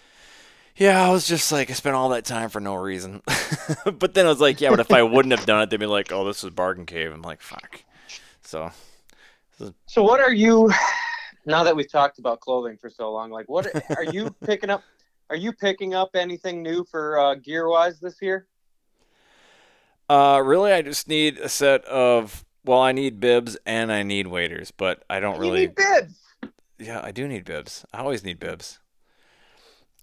Yeah, 0.76 1.06
I 1.06 1.12
was 1.12 1.28
just 1.28 1.52
like, 1.52 1.70
I 1.70 1.74
spent 1.74 1.96
all 1.96 2.10
that 2.10 2.26
time 2.26 2.50
for 2.50 2.60
no 2.60 2.76
reason. 2.76 3.22
but 3.86 4.14
then 4.14 4.26
I 4.26 4.30
was 4.30 4.40
like, 4.40 4.62
yeah, 4.62 4.70
but 4.70 4.80
if 4.80 4.92
I 4.92 5.04
wouldn't 5.04 5.38
have 5.38 5.46
done 5.46 5.62
it, 5.62 5.70
they'd 5.70 5.80
be 5.80 5.86
like, 5.86 6.12
oh, 6.12 6.26
this 6.26 6.44
is 6.44 6.50
Bargain 6.52 6.86
Cave. 6.86 7.12
I'm 7.12 7.22
like, 7.22 7.42
fuck. 7.42 7.84
So, 8.42 8.72
So 9.86 10.04
what 10.04 10.20
are 10.20 10.34
you? 10.34 10.72
Now 11.46 11.64
that 11.64 11.76
we've 11.76 11.92
talked 11.92 12.20
about 12.20 12.40
clothing 12.40 12.78
for 12.78 12.90
so 12.90 13.12
long, 13.12 13.32
like 13.32 13.50
what 13.50 13.68
are 13.96 14.04
you 14.04 14.36
picking 14.46 14.70
up? 14.70 14.84
Are 15.30 15.36
you 15.36 15.54
picking 15.54 15.94
up 15.94 16.12
anything 16.16 16.62
new 16.62 16.84
for 16.84 17.20
uh, 17.20 17.36
gear 17.36 17.68
wise 17.68 18.00
this 18.00 18.22
year? 18.22 18.48
Uh, 20.12 20.40
really, 20.42 20.72
I 20.74 20.82
just 20.82 21.08
need 21.08 21.38
a 21.38 21.48
set 21.50 21.86
of, 21.86 22.44
well, 22.66 22.80
I 22.82 22.92
need 22.92 23.20
bibs 23.20 23.58
and 23.66 23.92
I 23.92 24.04
need 24.04 24.28
waders, 24.28 24.72
but 24.72 25.04
I 25.10 25.20
don't 25.20 25.36
You 25.36 25.42
really. 25.42 25.60
need 25.62 25.76
bibs. 25.76 26.16
Yeah, 26.80 27.00
I 27.04 27.12
do 27.12 27.28
need 27.28 27.46
bibs. 27.46 27.86
I 27.94 28.00
always 28.00 28.24
need 28.24 28.40
bibs. 28.40 28.80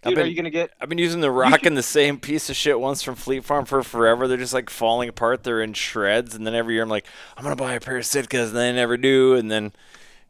I've 0.05 0.13
are 0.13 0.17
been- 0.17 0.29
you 0.29 0.37
gonna 0.37 0.51
get? 0.51 0.71
I've 0.81 0.89
been 0.89 0.99
using 0.99 1.21
the 1.21 1.31
rock 1.31 1.67
and 1.67 1.77
the 1.77 1.83
same 1.83 2.21
piece 2.21 2.49
of 2.49 2.55
shit 2.57 2.79
once 2.79 3.03
from 3.03 3.17
Fleet 3.17 3.45
Farm 3.45 3.65
for 3.65 3.83
forever. 3.83 4.29
They're 4.29 4.37
just 4.37 4.55
like 4.55 4.71
falling 4.71 5.09
apart. 5.09 5.43
They're 5.43 5.61
in 5.61 5.73
shreds, 5.73 6.37
and 6.37 6.47
then 6.47 6.55
every 6.55 6.75
year 6.75 6.85
I'm 6.85 6.89
like, 6.89 7.07
I'm 7.37 7.43
gonna 7.43 7.57
buy 7.57 7.75
a 7.75 7.81
pair 7.81 7.97
of 7.99 8.05
Sitkas, 8.05 8.51
and 8.51 8.59
I 8.59 8.71
never 8.71 8.97
do. 8.97 9.35
And 9.35 9.51
then 9.51 9.73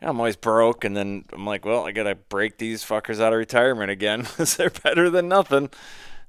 I'm 0.01 0.19
always 0.19 0.37
broke, 0.37 0.85
and 0.85 0.97
then 0.97 1.25
I'm 1.35 1.45
like, 1.47 1.67
well, 1.67 1.85
I 1.87 1.93
gotta 1.93 2.15
break 2.15 2.57
these 2.57 2.83
fuckers 2.83 3.21
out 3.21 3.35
of 3.35 3.39
retirement 3.39 3.91
again. 3.91 4.23
'cause 4.37 4.57
they're 4.57 4.71
better 4.71 5.11
than 5.11 5.29
nothing. 5.29 5.69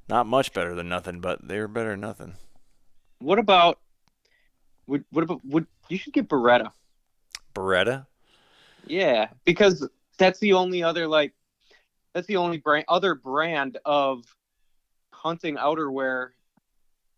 Not 0.10 0.26
much 0.28 0.52
better 0.54 0.76
than 0.76 0.90
nothing, 0.90 1.22
but 1.22 1.48
they're 1.48 1.70
better 1.70 1.92
than 1.92 2.02
nothing. 2.02 2.34
What 3.20 3.40
about? 3.40 3.80
Would 4.88 5.06
what 5.12 5.24
about? 5.24 5.46
Would 5.46 5.68
you 5.90 5.98
should 5.98 6.14
get 6.14 6.28
Beretta? 6.28 6.72
Beretta. 7.54 8.06
Yeah, 8.88 9.30
because 9.46 9.88
that's 10.18 10.40
the 10.40 10.54
only 10.54 10.84
other 10.84 11.08
like, 11.08 11.34
that's 12.14 12.28
the 12.28 12.38
only 12.38 12.58
brand 12.58 12.86
other 12.88 13.16
brand 13.16 13.78
of 13.86 14.24
hunting 15.12 15.58
outerwear 15.58 16.30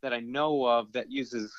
that 0.01 0.13
I 0.13 0.19
know 0.19 0.65
of 0.65 0.91
that 0.93 1.11
uses 1.11 1.53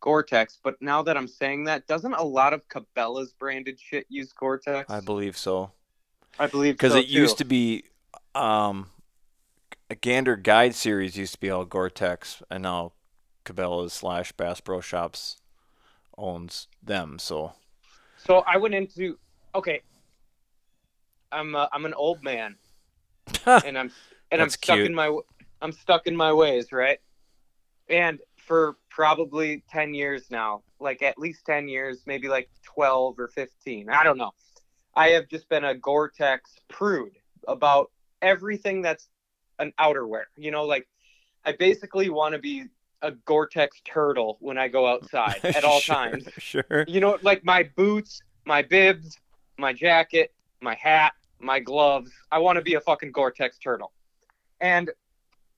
Gore-Tex. 0.00 0.58
But 0.62 0.80
now 0.80 1.02
that 1.02 1.16
I'm 1.16 1.28
saying 1.28 1.64
that, 1.64 1.86
doesn't 1.86 2.12
a 2.12 2.22
lot 2.22 2.52
of 2.52 2.68
Cabela's 2.68 3.32
branded 3.32 3.80
shit 3.80 4.06
use 4.08 4.32
Gore-Tex? 4.32 4.90
I 4.90 5.00
believe 5.00 5.36
so. 5.36 5.72
I 6.38 6.46
believe 6.46 6.74
Because 6.74 6.92
so, 6.92 6.98
it 6.98 7.06
used 7.06 7.38
to 7.38 7.44
be, 7.44 7.84
um, 8.34 8.90
a 9.88 9.94
Gander 9.94 10.36
Guide 10.36 10.74
series 10.74 11.16
used 11.16 11.32
to 11.32 11.40
be 11.40 11.50
all 11.50 11.64
Gore-Tex, 11.64 12.42
and 12.50 12.62
now 12.62 12.92
Cabela's 13.44 13.92
slash 13.92 14.32
Bass 14.32 14.60
Pro 14.60 14.80
Shops 14.80 15.36
owns 16.16 16.68
them. 16.82 17.18
So 17.18 17.52
So 18.16 18.38
I 18.46 18.56
went 18.58 18.74
into 18.74 19.18
okay. 19.54 19.82
I'm 21.32 21.54
uh, 21.54 21.66
I'm 21.72 21.84
an 21.86 21.94
old 21.94 22.22
man, 22.22 22.56
and 23.46 23.78
I'm 23.78 23.92
and 24.30 24.42
I'm 24.42 24.50
stuck 24.50 24.76
cute. 24.76 24.86
in 24.86 24.94
my 24.94 25.16
I'm 25.62 25.72
stuck 25.72 26.06
in 26.06 26.16
my 26.16 26.32
ways, 26.32 26.72
right? 26.72 26.98
And 27.88 28.20
for 28.36 28.76
probably 28.88 29.62
ten 29.70 29.94
years 29.94 30.30
now, 30.30 30.62
like 30.80 31.02
at 31.02 31.18
least 31.18 31.44
ten 31.46 31.68
years, 31.68 32.02
maybe 32.06 32.28
like 32.28 32.50
twelve 32.62 33.18
or 33.18 33.28
fifteen, 33.28 33.88
I 33.88 34.02
don't 34.02 34.18
know. 34.18 34.32
I 34.94 35.08
have 35.10 35.28
just 35.28 35.48
been 35.48 35.64
a 35.64 35.74
Gore-Tex 35.74 36.56
prude 36.68 37.16
about 37.46 37.90
everything 38.22 38.82
that's 38.82 39.08
an 39.60 39.72
outerwear. 39.78 40.24
You 40.36 40.50
know, 40.50 40.64
like 40.64 40.88
I 41.44 41.52
basically 41.52 42.10
want 42.10 42.34
to 42.34 42.40
be 42.40 42.64
a 43.02 43.12
Gore-Tex 43.12 43.80
turtle 43.84 44.36
when 44.40 44.58
I 44.58 44.68
go 44.68 44.86
outside 44.86 45.40
at 45.44 45.64
all 45.64 45.80
Sure, 45.80 45.94
times 45.94 46.28
Sure. 46.38 46.84
you 46.86 47.00
know, 47.00 47.18
like 47.22 47.44
my 47.44 47.68
boots, 47.76 48.20
my 48.44 48.62
bibs, 48.62 49.18
my 49.58 49.72
jacket, 49.72 50.32
my 50.60 50.74
hat, 50.74 51.12
my 51.38 51.60
gloves. 51.60 52.10
I 52.30 52.38
want 52.38 52.56
to 52.56 52.62
be 52.62 52.74
a 52.74 52.80
fucking 52.80 53.12
Gore-Tex 53.12 53.58
turtle. 53.58 53.92
And 54.60 54.90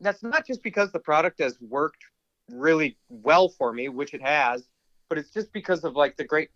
that's 0.01 0.23
not 0.23 0.47
just 0.47 0.63
because 0.63 0.93
the 0.93 0.99
product 1.01 1.41
has 1.41 1.61
worked 1.61 2.05
really 2.51 2.97
well 3.09 3.49
for 3.49 3.73
me, 3.73 3.89
which 3.89 4.15
it 4.15 4.23
has, 4.23 4.69
but 5.09 5.19
it's 5.19 5.31
just 5.31 5.53
because 5.53 5.85
of 5.85 5.95
like 5.95 6.17
the 6.17 6.25
great 6.25 6.51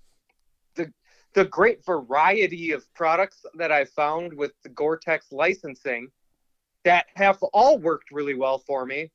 the 0.75 0.93
the 1.35 1.45
great 1.45 1.85
variety 1.85 2.73
of 2.73 2.93
products 2.95 3.45
that 3.57 3.71
I've 3.71 3.91
found 3.91 4.33
with 4.33 4.53
the 4.63 4.69
Gore-Tex 4.71 5.33
licensing 5.33 6.09
that 6.85 7.07
have 7.15 7.43
all 7.53 7.79
worked 7.79 8.11
really 8.11 8.35
well 8.35 8.59
for 8.59 8.87
me. 8.87 9.11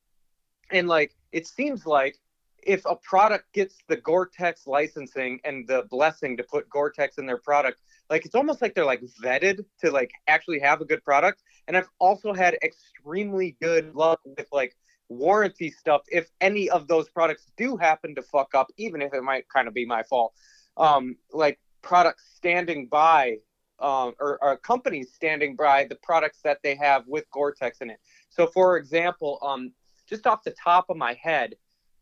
And 0.71 0.87
like 0.87 1.13
it 1.31 1.47
seems 1.47 1.85
like 1.85 2.17
if 2.63 2.83
a 2.85 2.95
product 2.95 3.51
gets 3.53 3.77
the 3.87 3.95
Gore-Tex 3.95 4.67
licensing 4.67 5.39
and 5.43 5.67
the 5.67 5.87
blessing 5.89 6.37
to 6.37 6.43
put 6.43 6.69
Gore-Tex 6.69 7.17
in 7.17 7.25
their 7.25 7.37
product, 7.37 7.79
like 8.09 8.25
it's 8.25 8.35
almost 8.35 8.61
like 8.61 8.75
they're 8.75 8.85
like 8.85 9.01
vetted 9.21 9.65
to 9.79 9.91
like 9.91 10.11
actually 10.27 10.59
have 10.59 10.81
a 10.81 10.85
good 10.85 11.03
product. 11.03 11.41
And 11.67 11.75
I've 11.75 11.89
also 11.99 12.33
had 12.33 12.55
extremely 12.63 13.57
good 13.61 13.95
luck 13.95 14.19
with 14.25 14.47
like 14.51 14.75
warranty 15.09 15.71
stuff 15.71 16.01
if 16.09 16.29
any 16.39 16.69
of 16.69 16.87
those 16.87 17.09
products 17.09 17.51
do 17.57 17.77
happen 17.77 18.15
to 18.15 18.21
fuck 18.21 18.53
up, 18.53 18.67
even 18.77 19.01
if 19.01 19.13
it 19.13 19.23
might 19.23 19.47
kind 19.49 19.67
of 19.67 19.73
be 19.73 19.85
my 19.85 20.03
fault. 20.03 20.33
Um, 20.77 21.17
like 21.31 21.59
products 21.81 22.23
standing 22.35 22.87
by 22.87 23.37
um, 23.79 24.13
or, 24.19 24.37
or 24.43 24.57
companies 24.57 25.11
standing 25.13 25.55
by 25.55 25.85
the 25.85 25.95
products 25.95 26.39
that 26.43 26.59
they 26.63 26.75
have 26.75 27.03
with 27.07 27.29
Gore-Tex 27.31 27.79
in 27.81 27.89
it. 27.89 27.99
So, 28.29 28.45
for 28.45 28.77
example, 28.77 29.39
um, 29.41 29.73
just 30.11 30.27
off 30.27 30.43
the 30.43 30.51
top 30.51 30.89
of 30.89 30.97
my 30.97 31.13
head, 31.13 31.55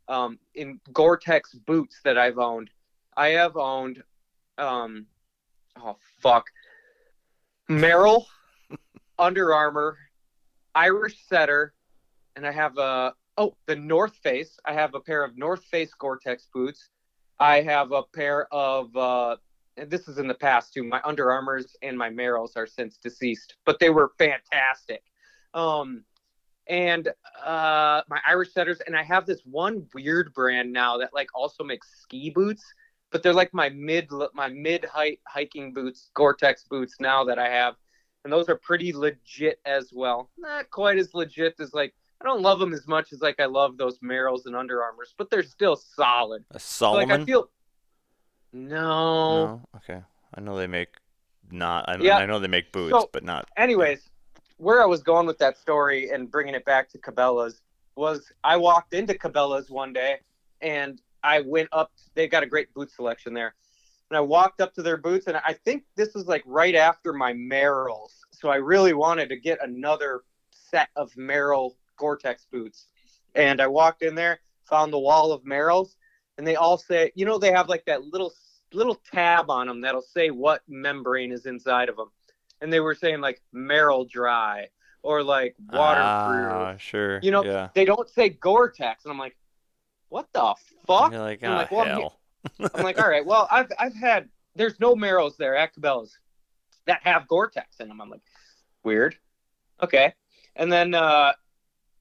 um, 0.07 0.39
in 0.55 0.79
Gore-Tex 0.91 1.53
boots 1.53 2.01
that 2.03 2.17
I've 2.17 2.39
owned, 2.39 2.69
I 3.15 3.29
have 3.29 3.55
owned, 3.55 4.03
um, 4.57 5.05
oh 5.77 5.97
fuck, 6.21 6.45
Merrell, 7.69 8.25
Under 9.19 9.53
Armour, 9.53 9.97
Irish 10.73 11.23
Setter, 11.27 11.73
and 12.35 12.45
I 12.45 12.51
have 12.51 12.77
a 12.77 13.13
oh 13.37 13.55
the 13.67 13.75
North 13.75 14.15
Face. 14.15 14.57
I 14.65 14.73
have 14.73 14.95
a 14.95 14.99
pair 14.99 15.23
of 15.23 15.37
North 15.37 15.63
Face 15.65 15.93
Gore-Tex 15.93 16.47
boots. 16.53 16.89
I 17.39 17.61
have 17.61 17.91
a 17.91 18.03
pair 18.03 18.51
of 18.53 18.95
uh, 18.95 19.35
and 19.77 19.89
this 19.89 20.07
is 20.07 20.17
in 20.17 20.27
the 20.27 20.33
past 20.33 20.73
too. 20.73 20.83
My 20.83 21.01
Under 21.03 21.31
Armours 21.31 21.75
and 21.81 21.97
my 21.97 22.09
Merrells 22.09 22.55
are 22.55 22.67
since 22.67 22.97
deceased, 22.97 23.55
but 23.65 23.79
they 23.79 23.89
were 23.89 24.11
fantastic. 24.17 25.03
Um, 25.53 26.03
and 26.69 27.09
uh, 27.43 28.01
my 28.07 28.19
Irish 28.27 28.53
setters, 28.53 28.79
and 28.85 28.95
I 28.95 29.03
have 29.03 29.25
this 29.25 29.41
one 29.43 29.85
weird 29.93 30.33
brand 30.33 30.71
now 30.71 30.97
that 30.99 31.13
like 31.13 31.29
also 31.35 31.63
makes 31.63 31.89
ski 32.01 32.29
boots, 32.29 32.63
but 33.11 33.23
they're 33.23 33.33
like 33.33 33.53
my 33.53 33.69
mid 33.69 34.07
my 34.33 34.47
mid 34.49 34.85
height 34.85 35.19
hiking 35.27 35.73
boots, 35.73 36.11
Gore-Tex 36.13 36.65
boots 36.69 36.95
now 36.99 37.23
that 37.25 37.39
I 37.39 37.49
have, 37.49 37.75
and 38.23 38.31
those 38.31 38.47
are 38.49 38.55
pretty 38.57 38.93
legit 38.93 39.59
as 39.65 39.91
well. 39.93 40.29
Not 40.37 40.69
quite 40.69 40.97
as 40.99 41.13
legit 41.13 41.55
as 41.59 41.73
like 41.73 41.93
I 42.21 42.25
don't 42.25 42.41
love 42.41 42.59
them 42.59 42.73
as 42.73 42.87
much 42.87 43.11
as 43.13 43.21
like 43.21 43.39
I 43.39 43.45
love 43.45 43.77
those 43.77 43.97
Merrells 43.99 44.45
and 44.45 44.55
Under 44.55 44.83
Armours, 44.83 45.15
but 45.17 45.29
they're 45.29 45.43
still 45.43 45.75
solid. 45.75 46.45
A 46.51 46.59
So, 46.59 46.91
like 46.93 47.09
I 47.09 47.25
feel 47.25 47.49
no. 48.53 49.45
no. 49.45 49.61
Okay. 49.77 50.01
I 50.35 50.41
know 50.41 50.57
they 50.57 50.67
make 50.67 50.89
not. 51.51 51.89
I, 51.89 51.97
Yeah. 51.97 52.17
I 52.17 52.25
know 52.25 52.39
they 52.39 52.47
make 52.47 52.71
boots, 52.71 52.91
So- 52.91 53.09
but 53.11 53.23
not. 53.23 53.49
anyways, 53.57 54.07
where 54.59 54.83
I 54.83 54.85
was 54.85 55.01
going 55.01 55.25
with 55.25 55.37
that 55.37 55.57
story 55.57 56.09
and 56.11 56.29
bringing 56.29 56.53
it 56.53 56.65
back 56.65 56.89
to 56.89 56.97
Cabela's 56.97 57.61
was 57.95 58.31
I 58.43 58.57
walked 58.57 58.93
into 58.93 59.13
Cabela's 59.13 59.69
one 59.69 59.93
day 59.93 60.17
and 60.61 61.01
I 61.23 61.41
went 61.41 61.69
up. 61.71 61.91
They've 62.13 62.29
got 62.29 62.43
a 62.43 62.45
great 62.45 62.73
boot 62.73 62.91
selection 62.91 63.33
there, 63.33 63.55
and 64.09 64.17
I 64.17 64.21
walked 64.21 64.61
up 64.61 64.73
to 64.75 64.81
their 64.81 64.97
boots, 64.97 65.27
and 65.27 65.37
I 65.37 65.53
think 65.53 65.83
this 65.95 66.13
was 66.13 66.27
like 66.27 66.43
right 66.45 66.75
after 66.75 67.13
my 67.13 67.33
Merrells, 67.33 68.19
so 68.31 68.49
I 68.49 68.55
really 68.55 68.93
wanted 68.93 69.29
to 69.29 69.37
get 69.37 69.59
another 69.61 70.21
set 70.51 70.89
of 70.95 71.11
Merrell 71.13 71.71
Gore-Tex 71.97 72.45
boots, 72.51 72.87
and 73.35 73.61
I 73.61 73.67
walked 73.67 74.01
in 74.01 74.15
there, 74.15 74.39
found 74.63 74.93
the 74.93 74.99
wall 74.99 75.31
of 75.33 75.43
Merrells, 75.43 75.95
and 76.37 76.47
they 76.47 76.55
all 76.55 76.77
say, 76.77 77.11
you 77.15 77.25
know, 77.25 77.37
they 77.37 77.51
have 77.51 77.67
like 77.67 77.85
that 77.85 78.03
little 78.05 78.33
little 78.71 79.01
tab 79.11 79.49
on 79.49 79.67
them 79.67 79.81
that'll 79.81 80.01
say 80.01 80.29
what 80.29 80.61
membrane 80.67 81.31
is 81.31 81.45
inside 81.45 81.89
of 81.89 81.95
them 81.95 82.11
and 82.61 82.71
they 82.71 82.79
were 82.79 82.95
saying 82.95 83.21
like 83.21 83.41
Merrell 83.53 84.09
Dry 84.09 84.67
or 85.01 85.23
like 85.23 85.55
waterproof. 85.71 86.53
Ah, 86.53 86.75
sure. 86.77 87.19
You 87.21 87.31
know, 87.31 87.43
Yeah. 87.43 87.69
They 87.73 87.85
don't 87.85 88.09
say 88.09 88.29
Gore-Tex, 88.29 89.05
and 89.05 89.11
I'm 89.11 89.19
like, 89.19 89.37
what 90.09 90.27
the 90.33 90.55
fuck? 90.87 91.11
You're 91.11 91.21
like, 91.21 91.43
I'm 91.43 91.51
ah, 91.51 91.57
like, 91.57 91.71
well, 91.71 91.81
I'm 91.81 91.87
hell. 91.87 92.19
I'm 92.75 92.83
like, 92.83 93.01
all 93.01 93.09
right, 93.09 93.25
well, 93.25 93.47
I've 93.51 93.71
I've 93.77 93.95
had 93.95 94.29
there's 94.55 94.79
no 94.79 94.95
Merrells 94.95 95.37
there 95.37 95.55
at 95.55 95.71
that 96.85 97.01
have 97.03 97.27
Gore-Tex 97.27 97.79
in 97.79 97.87
them. 97.87 98.01
I'm 98.01 98.09
like, 98.09 98.21
weird. 98.83 99.15
Okay, 99.81 100.13
and 100.55 100.71
then 100.71 100.93
uh, 100.93 101.33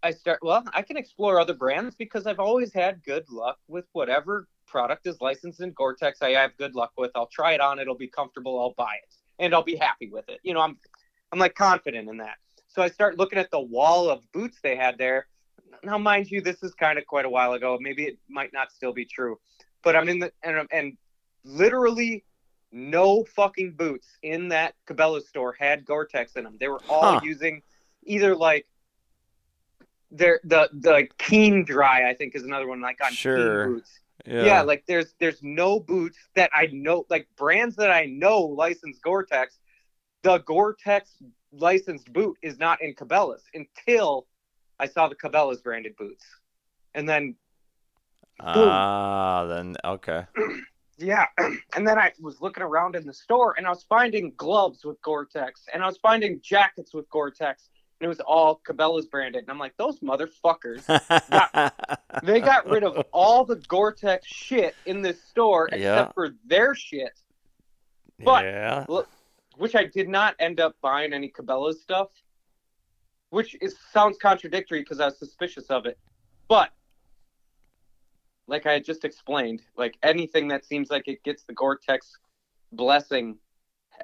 I 0.02 0.11
start. 0.11 0.40
Well, 0.42 0.64
I 0.72 0.82
can 0.82 0.96
explore 0.96 1.38
other 1.38 1.54
brands 1.54 1.94
because 1.94 2.26
I've 2.26 2.40
always 2.40 2.72
had 2.72 3.04
good 3.04 3.28
luck 3.30 3.59
with 3.68 3.84
whatever 3.92 4.48
product 4.66 5.06
is 5.06 5.20
licensed 5.20 5.61
in 5.61 5.72
Gore-Tex. 5.72 6.22
I 6.22 6.30
have 6.30 6.56
good 6.56 6.74
luck 6.74 6.92
with. 6.96 7.11
I'll 7.14 7.26
try 7.26 7.52
it 7.52 7.61
on. 7.61 7.78
It'll 7.78 7.96
be 7.96 8.09
comfortable. 8.09 8.59
I'll 8.59 8.74
buy 8.74 8.94
it, 9.02 9.14
and 9.39 9.55
I'll 9.55 9.62
be 9.62 9.76
happy 9.76 10.09
with 10.11 10.28
it. 10.28 10.41
You 10.43 10.55
know, 10.55 10.61
I'm 10.61 10.78
I'm 11.32 11.39
like 11.39 11.55
confident 11.55 12.09
in 12.09 12.18
that. 12.18 12.36
So 12.68 12.82
I 12.82 12.89
start 12.89 13.18
looking 13.18 13.39
at 13.39 13.51
the 13.51 13.61
wall 13.61 14.09
of 14.11 14.30
boots 14.32 14.59
they 14.62 14.76
had 14.76 14.99
there. 14.99 15.26
Now, 15.82 15.99
mind 15.99 16.30
you, 16.30 16.41
this 16.41 16.62
is 16.62 16.74
kind 16.74 16.99
of 16.99 17.07
quite 17.07 17.24
a 17.24 17.30
while 17.30 17.53
ago. 17.53 17.78
Maybe 17.80 18.05
it 18.05 18.18
might 18.28 18.53
not 18.53 18.72
still 18.72 18.93
be 18.93 19.05
true, 19.05 19.39
but 19.82 19.97
I'm 19.97 20.09
in 20.09 20.18
the 20.18 20.32
and 20.43 20.66
and 20.72 20.97
literally 21.45 22.24
no 22.70 23.24
fucking 23.24 23.72
boots 23.72 24.09
in 24.22 24.49
that 24.49 24.74
Cabela's 24.86 25.28
store 25.28 25.57
had 25.59 25.84
Gore-Tex 25.86 26.32
in 26.36 26.45
them. 26.45 26.57
They 26.61 26.68
were 26.68 26.82
all 26.89 27.14
Huh. 27.14 27.20
using 27.22 27.62
either 28.05 28.34
like 28.36 28.66
their 30.11 30.41
the 30.45 30.68
the 30.72 31.09
Keen 31.18 31.64
Dry, 31.64 32.09
I 32.09 32.14
think, 32.14 32.34
is 32.34 32.45
another 32.45 32.66
one 32.66 32.80
like 32.80 32.99
on 33.05 33.12
Sure. 33.12 33.64
Keen 33.66 33.74
boots. 33.76 34.01
Yeah. 34.26 34.44
Yeah. 34.44 34.62
like 34.62 34.84
there's 34.86 35.14
there's 35.20 35.42
no 35.42 35.80
boots 35.80 36.18
that 36.34 36.50
I 36.54 36.68
know, 36.72 37.06
like 37.08 37.28
brands 37.36 37.76
that 37.76 37.90
I 37.90 38.06
know 38.06 38.40
license 38.40 38.98
Gore-Tex. 39.02 39.58
The 40.22 40.38
Gore-Tex 40.38 41.22
licensed 41.52 42.12
boot 42.12 42.36
is 42.42 42.58
not 42.58 42.82
in 42.82 42.94
Cabela's 42.94 43.44
until 43.54 44.26
I 44.78 44.86
saw 44.86 45.08
the 45.08 45.14
Cabela's 45.14 45.62
branded 45.62 45.96
boots, 45.96 46.24
and 46.94 47.08
then 47.08 47.36
Ah, 48.40 49.46
then 49.46 49.76
okay. 49.84 50.24
Yeah, 51.00 51.26
and 51.76 51.86
then 51.86 51.96
I 51.96 52.12
was 52.20 52.40
looking 52.40 52.64
around 52.64 52.96
in 52.96 53.06
the 53.06 53.14
store 53.14 53.54
and 53.56 53.66
I 53.68 53.70
was 53.70 53.84
finding 53.88 54.32
gloves 54.36 54.84
with 54.84 55.00
Gore-Tex 55.02 55.66
and 55.72 55.80
I 55.80 55.86
was 55.86 55.96
finding 55.98 56.40
jackets 56.42 56.92
with 56.92 57.08
Gore-Tex 57.10 57.70
and 58.01 58.07
it 58.07 58.09
was 58.09 58.20
all 58.20 58.61
Cabela's 58.66 59.07
branded 59.07 59.42
and 59.42 59.51
I'm 59.51 59.59
like, 59.59 59.76
those 59.76 59.99
motherfuckers, 60.01 60.84
they 62.22 62.40
got 62.40 62.66
rid 62.68 62.84
of 62.84 63.05
all 63.12 63.44
the 63.44 63.57
Gore-Tex 63.57 64.26
shit 64.26 64.74
in 64.86 65.03
this 65.03 65.22
store 65.24 65.66
except 65.68 65.82
Yeah. 65.82 66.12
for 66.12 66.30
their 66.46 66.74
shit, 66.74 67.18
But- 68.24 68.44
yeah. 68.44 68.84
which 69.57 69.74
I 69.74 69.84
did 69.84 70.09
not 70.09 70.36
end 70.38 70.61
up 70.61 70.76
buying 70.80 71.12
any 71.12 71.28
Cabela's 71.30 71.80
stuff, 71.82 72.09
which 73.30 73.57
is 73.61 73.76
sounds 73.92 74.16
contradictory 74.18 74.80
because 74.80 75.01
I 75.01 75.07
was 75.07 75.18
suspicious 75.18 75.66
of 75.66 75.86
it, 75.86 75.99
but. 76.49 76.70
Like 78.51 78.64
I 78.64 78.72
had 78.72 78.84
just 78.86 79.05
explained, 79.05 79.61
like 79.76 79.99
anything 80.03 80.49
that 80.49 80.64
seems 80.64 80.88
like 80.88 81.07
it 81.07 81.22
gets 81.22 81.42
the 81.42 81.53
Gore-Tex 81.53 82.16
blessing 82.72 83.36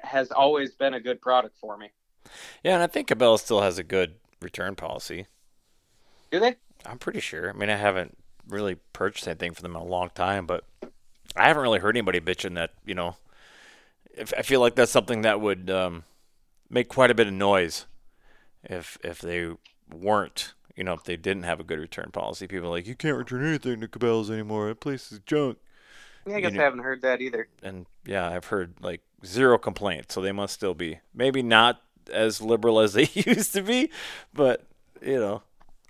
has 0.03 0.29
always 0.31 0.75
been 0.75 0.93
a 0.93 0.99
good 0.99 1.19
product 1.19 1.57
for 1.59 1.77
me. 1.77 1.89
Yeah, 2.63 2.75
and 2.75 2.83
I 2.83 2.87
think 2.87 3.07
Cabela 3.07 3.39
still 3.39 3.61
has 3.61 3.77
a 3.77 3.83
good 3.83 4.15
return 4.41 4.75
policy. 4.75 5.27
Do 6.31 6.39
they? 6.39 6.55
I'm 6.85 6.99
pretty 6.99 7.19
sure. 7.19 7.49
I 7.49 7.53
mean, 7.53 7.69
I 7.69 7.77
haven't 7.77 8.17
really 8.47 8.75
purchased 8.93 9.27
anything 9.27 9.53
from 9.53 9.63
them 9.63 9.75
in 9.75 9.81
a 9.81 9.85
long 9.85 10.09
time, 10.13 10.45
but 10.45 10.65
I 11.35 11.47
haven't 11.47 11.63
really 11.63 11.79
heard 11.79 11.95
anybody 11.95 12.19
bitching 12.19 12.55
that, 12.55 12.71
you 12.85 12.95
know, 12.95 13.15
if, 14.11 14.33
I 14.37 14.41
feel 14.41 14.59
like 14.59 14.75
that's 14.75 14.91
something 14.91 15.21
that 15.21 15.41
would 15.41 15.69
um, 15.69 16.03
make 16.69 16.87
quite 16.87 17.11
a 17.11 17.15
bit 17.15 17.27
of 17.27 17.33
noise 17.33 17.85
if 18.63 18.97
if 19.03 19.19
they 19.19 19.49
weren't, 19.91 20.53
you 20.75 20.83
know, 20.83 20.93
if 20.93 21.03
they 21.03 21.17
didn't 21.17 21.43
have 21.43 21.59
a 21.59 21.63
good 21.63 21.79
return 21.79 22.09
policy. 22.11 22.47
People 22.47 22.67
are 22.67 22.71
like, 22.71 22.87
you 22.87 22.95
can't 22.95 23.17
return 23.17 23.45
anything 23.45 23.81
to 23.81 23.87
Cabela's 23.87 24.31
anymore. 24.31 24.67
That 24.67 24.79
place 24.79 25.11
is 25.11 25.19
junk. 25.19 25.57
Yeah, 26.25 26.37
I 26.37 26.41
guess 26.41 26.53
You 26.53 26.61
I 26.61 26.63
haven't 26.63 26.79
heard 26.79 27.01
that 27.03 27.21
either. 27.21 27.47
And 27.61 27.85
yeah, 28.05 28.27
I've 28.29 28.45
heard 28.45 28.75
like 28.81 29.01
zero 29.25 29.57
complaints, 29.57 30.15
so 30.15 30.21
they 30.21 30.31
must 30.31 30.53
still 30.53 30.73
be 30.73 30.99
maybe 31.13 31.43
not 31.43 31.81
as 32.11 32.41
liberal 32.41 32.79
as 32.79 32.93
they 32.93 33.09
used 33.13 33.53
to 33.53 33.61
be, 33.61 33.89
but 34.33 34.63
you 35.01 35.19
know, 35.19 35.41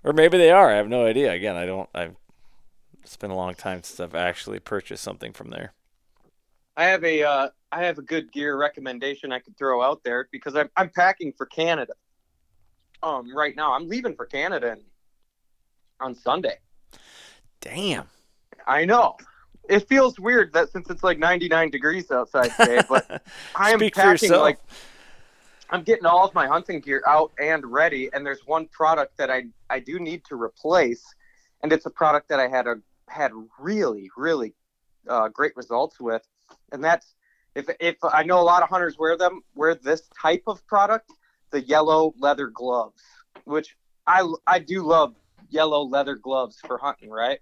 or 0.04 0.12
maybe 0.12 0.38
they 0.38 0.50
are. 0.50 0.70
I 0.70 0.76
have 0.76 0.88
no 0.88 1.06
idea. 1.06 1.32
Again, 1.32 1.56
I 1.56 1.66
don't. 1.66 1.88
I've 1.94 2.16
it's 3.02 3.16
been 3.16 3.30
a 3.30 3.36
long 3.36 3.54
time 3.54 3.82
since 3.84 4.00
I've 4.00 4.16
actually 4.16 4.58
purchased 4.58 5.02
something 5.02 5.32
from 5.32 5.50
there. 5.50 5.72
I 6.76 6.86
have 6.86 7.04
a 7.04 7.22
uh, 7.22 7.48
I 7.70 7.84
have 7.84 7.98
a 7.98 8.02
good 8.02 8.32
gear 8.32 8.56
recommendation 8.56 9.32
I 9.32 9.38
could 9.38 9.56
throw 9.56 9.82
out 9.82 10.02
there 10.04 10.28
because 10.32 10.56
I'm 10.56 10.68
I'm 10.76 10.90
packing 10.90 11.32
for 11.32 11.46
Canada. 11.46 11.94
Um, 13.02 13.34
right 13.34 13.54
now 13.54 13.74
I'm 13.74 13.88
leaving 13.88 14.14
for 14.14 14.26
Canada 14.26 14.76
on 16.00 16.14
Sunday. 16.14 16.58
Damn. 17.60 18.08
I 18.66 18.84
know. 18.84 19.16
It 19.68 19.88
feels 19.88 20.18
weird 20.20 20.52
that 20.52 20.70
since 20.70 20.90
it's 20.90 21.02
like 21.02 21.18
99 21.18 21.70
degrees 21.70 22.10
outside 22.10 22.50
today, 22.58 22.82
but 22.88 23.24
I 23.56 23.72
am 23.72 23.80
packing 23.90 24.30
like 24.30 24.58
I'm 25.70 25.82
getting 25.82 26.06
all 26.06 26.24
of 26.24 26.34
my 26.34 26.46
hunting 26.46 26.80
gear 26.80 27.02
out 27.06 27.32
and 27.40 27.64
ready, 27.66 28.08
and 28.12 28.24
there's 28.24 28.46
one 28.46 28.68
product 28.68 29.16
that 29.18 29.30
I 29.30 29.46
I 29.68 29.80
do 29.80 29.98
need 29.98 30.24
to 30.26 30.40
replace, 30.40 31.04
and 31.62 31.72
it's 31.72 31.86
a 31.86 31.90
product 31.90 32.28
that 32.28 32.40
I 32.40 32.48
had 32.48 32.66
a 32.66 32.76
had 33.08 33.32
really 33.58 34.10
really 34.16 34.54
uh, 35.08 35.28
great 35.28 35.56
results 35.56 36.00
with, 36.00 36.22
and 36.72 36.84
that's 36.84 37.14
if 37.54 37.68
if 37.80 37.96
I 38.04 38.22
know 38.22 38.40
a 38.40 38.42
lot 38.42 38.62
of 38.62 38.68
hunters 38.68 38.96
wear 38.98 39.16
them 39.16 39.42
wear 39.54 39.74
this 39.74 40.08
type 40.20 40.44
of 40.46 40.64
product, 40.66 41.10
the 41.50 41.60
yellow 41.60 42.14
leather 42.18 42.48
gloves, 42.48 43.02
which 43.44 43.76
I 44.06 44.30
I 44.46 44.60
do 44.60 44.82
love 44.82 45.16
yellow 45.48 45.82
leather 45.82 46.14
gloves 46.14 46.58
for 46.64 46.78
hunting, 46.78 47.10
right? 47.10 47.40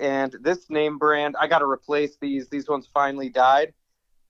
And 0.00 0.34
this 0.40 0.70
name 0.70 0.98
brand, 0.98 1.34
I 1.38 1.46
got 1.46 1.58
to 1.58 1.66
replace 1.66 2.16
these. 2.20 2.48
These 2.48 2.68
ones 2.68 2.88
finally 2.92 3.28
died, 3.28 3.74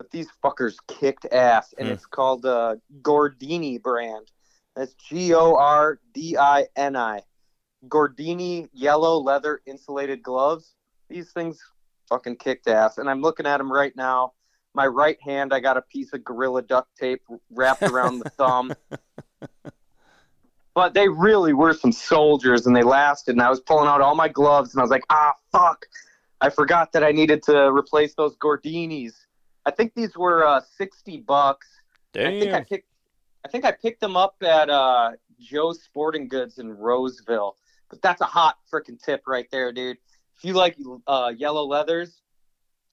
but 0.00 0.10
these 0.10 0.28
fuckers 0.42 0.76
kicked 0.88 1.26
ass, 1.26 1.74
and 1.76 1.88
Hmm. 1.88 1.92
it's 1.92 2.06
called 2.06 2.46
uh, 2.46 2.76
Gordini 3.02 3.80
brand. 3.80 4.32
That's 4.74 4.94
G 4.94 5.34
O 5.34 5.54
R 5.56 6.00
D 6.14 6.38
I 6.38 6.68
N 6.74 6.96
I. 6.96 7.20
Gordini 7.86 8.70
yellow 8.72 9.18
leather 9.18 9.60
insulated 9.66 10.22
gloves. 10.22 10.74
These 11.10 11.32
things 11.32 11.60
fucking 12.08 12.36
kicked 12.36 12.66
ass, 12.66 12.96
and 12.96 13.10
I'm 13.10 13.20
looking 13.20 13.44
at 13.44 13.58
them 13.58 13.70
right 13.70 13.94
now. 13.94 14.32
My 14.72 14.86
right 14.86 15.18
hand, 15.20 15.52
I 15.52 15.60
got 15.60 15.76
a 15.76 15.82
piece 15.82 16.14
of 16.14 16.24
gorilla 16.24 16.62
duct 16.62 16.96
tape 16.96 17.20
wrapped 17.50 17.86
around 17.86 18.20
the 18.20 18.30
thumb. 18.38 18.72
But 20.72 20.94
they 20.94 21.08
really 21.08 21.52
were 21.52 21.74
some 21.74 21.90
soldiers, 21.90 22.64
and 22.66 22.74
they 22.74 22.84
lasted. 22.84 23.32
And 23.32 23.42
I 23.42 23.50
was 23.50 23.60
pulling 23.60 23.88
out 23.88 24.00
all 24.00 24.14
my 24.14 24.28
gloves, 24.28 24.72
and 24.72 24.80
I 24.80 24.84
was 24.84 24.90
like, 24.90 25.02
ah, 25.10 25.32
fuck. 25.50 25.84
I 26.40 26.48
forgot 26.48 26.92
that 26.92 27.02
I 27.02 27.10
needed 27.10 27.42
to 27.42 27.70
replace 27.72 28.14
those 28.14 28.36
Gordinis. 28.36 29.12
I 29.66 29.70
think 29.70 29.94
these 29.94 30.16
were 30.16 30.46
uh, 30.46 30.60
60 30.76 31.18
bucks. 31.18 31.66
I 32.14 32.18
think 32.24 32.42
I 32.44 32.50
Damn. 32.50 32.64
picked 32.64 32.88
I 33.44 33.48
think 33.48 33.64
I 33.64 33.72
picked 33.72 34.00
them 34.00 34.16
up 34.16 34.36
at 34.42 34.68
uh, 34.68 35.12
Joe's 35.38 35.82
Sporting 35.82 36.28
Goods 36.28 36.58
in 36.58 36.72
Roseville. 36.76 37.56
But 37.88 38.02
that's 38.02 38.20
a 38.20 38.26
hot 38.26 38.56
freaking 38.72 39.02
tip 39.02 39.22
right 39.26 39.46
there, 39.50 39.72
dude. 39.72 39.96
If 40.36 40.44
you 40.44 40.52
like 40.54 40.76
uh, 41.06 41.32
yellow 41.36 41.64
leathers, 41.64 42.20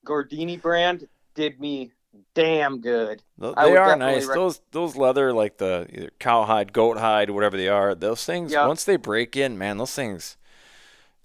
Gordini 0.06 0.62
brand 0.62 1.08
did 1.36 1.60
me 1.60 1.92
damn 2.34 2.82
good. 2.82 3.22
They 3.38 3.48
are 3.78 3.96
nice. 3.96 4.26
rec- 4.26 4.36
those 4.36 4.62
those 4.72 4.96
leather 4.96 5.34
like 5.34 5.58
the 5.58 5.88
either 5.92 6.12
cowhide, 6.20 6.74
goat 6.74 6.98
hide, 6.98 7.30
whatever 7.30 7.58
they 7.58 7.68
are. 7.68 7.94
Those 7.94 8.26
things 8.26 8.52
Yeah. 8.54 8.68
once 8.68 8.84
they 8.84 8.96
break 8.96 9.36
in, 9.36 9.58
man, 9.58 9.78
those 9.78 9.94
things 9.94 10.38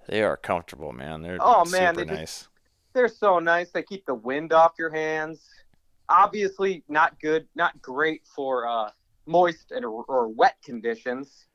they 0.09 0.22
are 0.22 0.36
comfortable, 0.36 0.93
man. 0.93 1.22
They're 1.22 1.38
Oh, 1.40 1.64
man, 1.66 1.95
super 1.95 2.05
they 2.05 2.11
just- 2.11 2.18
nice. 2.20 2.49
They're 2.93 3.09
so 3.09 3.38
nice. 3.38 3.70
They 3.70 3.82
keep 3.82 4.07
the 4.07 4.14
wind 4.14 4.53
off 4.53 4.72
your 4.78 4.90
hands. 4.90 5.49
Obviously, 6.09 6.82
not 6.88 7.18
good, 7.20 7.47
not 7.55 7.80
great 7.80 8.22
for 8.26 8.66
uh, 8.66 8.90
moist 9.26 9.70
and, 9.70 9.84
or 9.84 10.28
wet 10.28 10.57
conditions. 10.64 11.47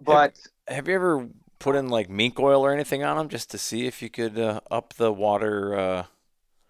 But 0.00 0.38
Have 0.68 0.88
you 0.88 0.94
ever 0.94 1.28
put 1.58 1.76
in 1.76 1.88
like 1.88 2.08
mink 2.08 2.38
oil 2.38 2.64
or 2.64 2.72
anything 2.72 3.02
on 3.02 3.16
them 3.16 3.28
just 3.28 3.50
to 3.50 3.58
see 3.58 3.86
if 3.86 4.02
you 4.02 4.10
could 4.10 4.38
uh, 4.38 4.60
up 4.70 4.94
the 4.94 5.12
water? 5.12 5.76
Uh... 5.76 6.04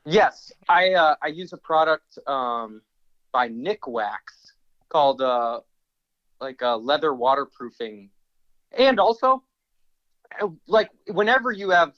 Yes, 0.05 0.53
I 0.68 0.95
uh, 0.95 1.16
I 1.22 1.28
use 1.28 1.53
a 1.53 1.57
product 1.57 2.18
um, 2.26 2.82
by 3.32 3.49
Nikwax 3.49 4.53
called 4.89 5.20
uh, 5.20 5.61
like 6.41 6.62
a 6.62 6.76
leather 6.76 7.14
waterproofing, 7.14 8.11
and 8.76 9.01
also 9.01 9.43
uh, 10.41 10.49
like 10.66 10.91
whenever 11.09 11.51
you 11.51 11.70
have 11.70 11.93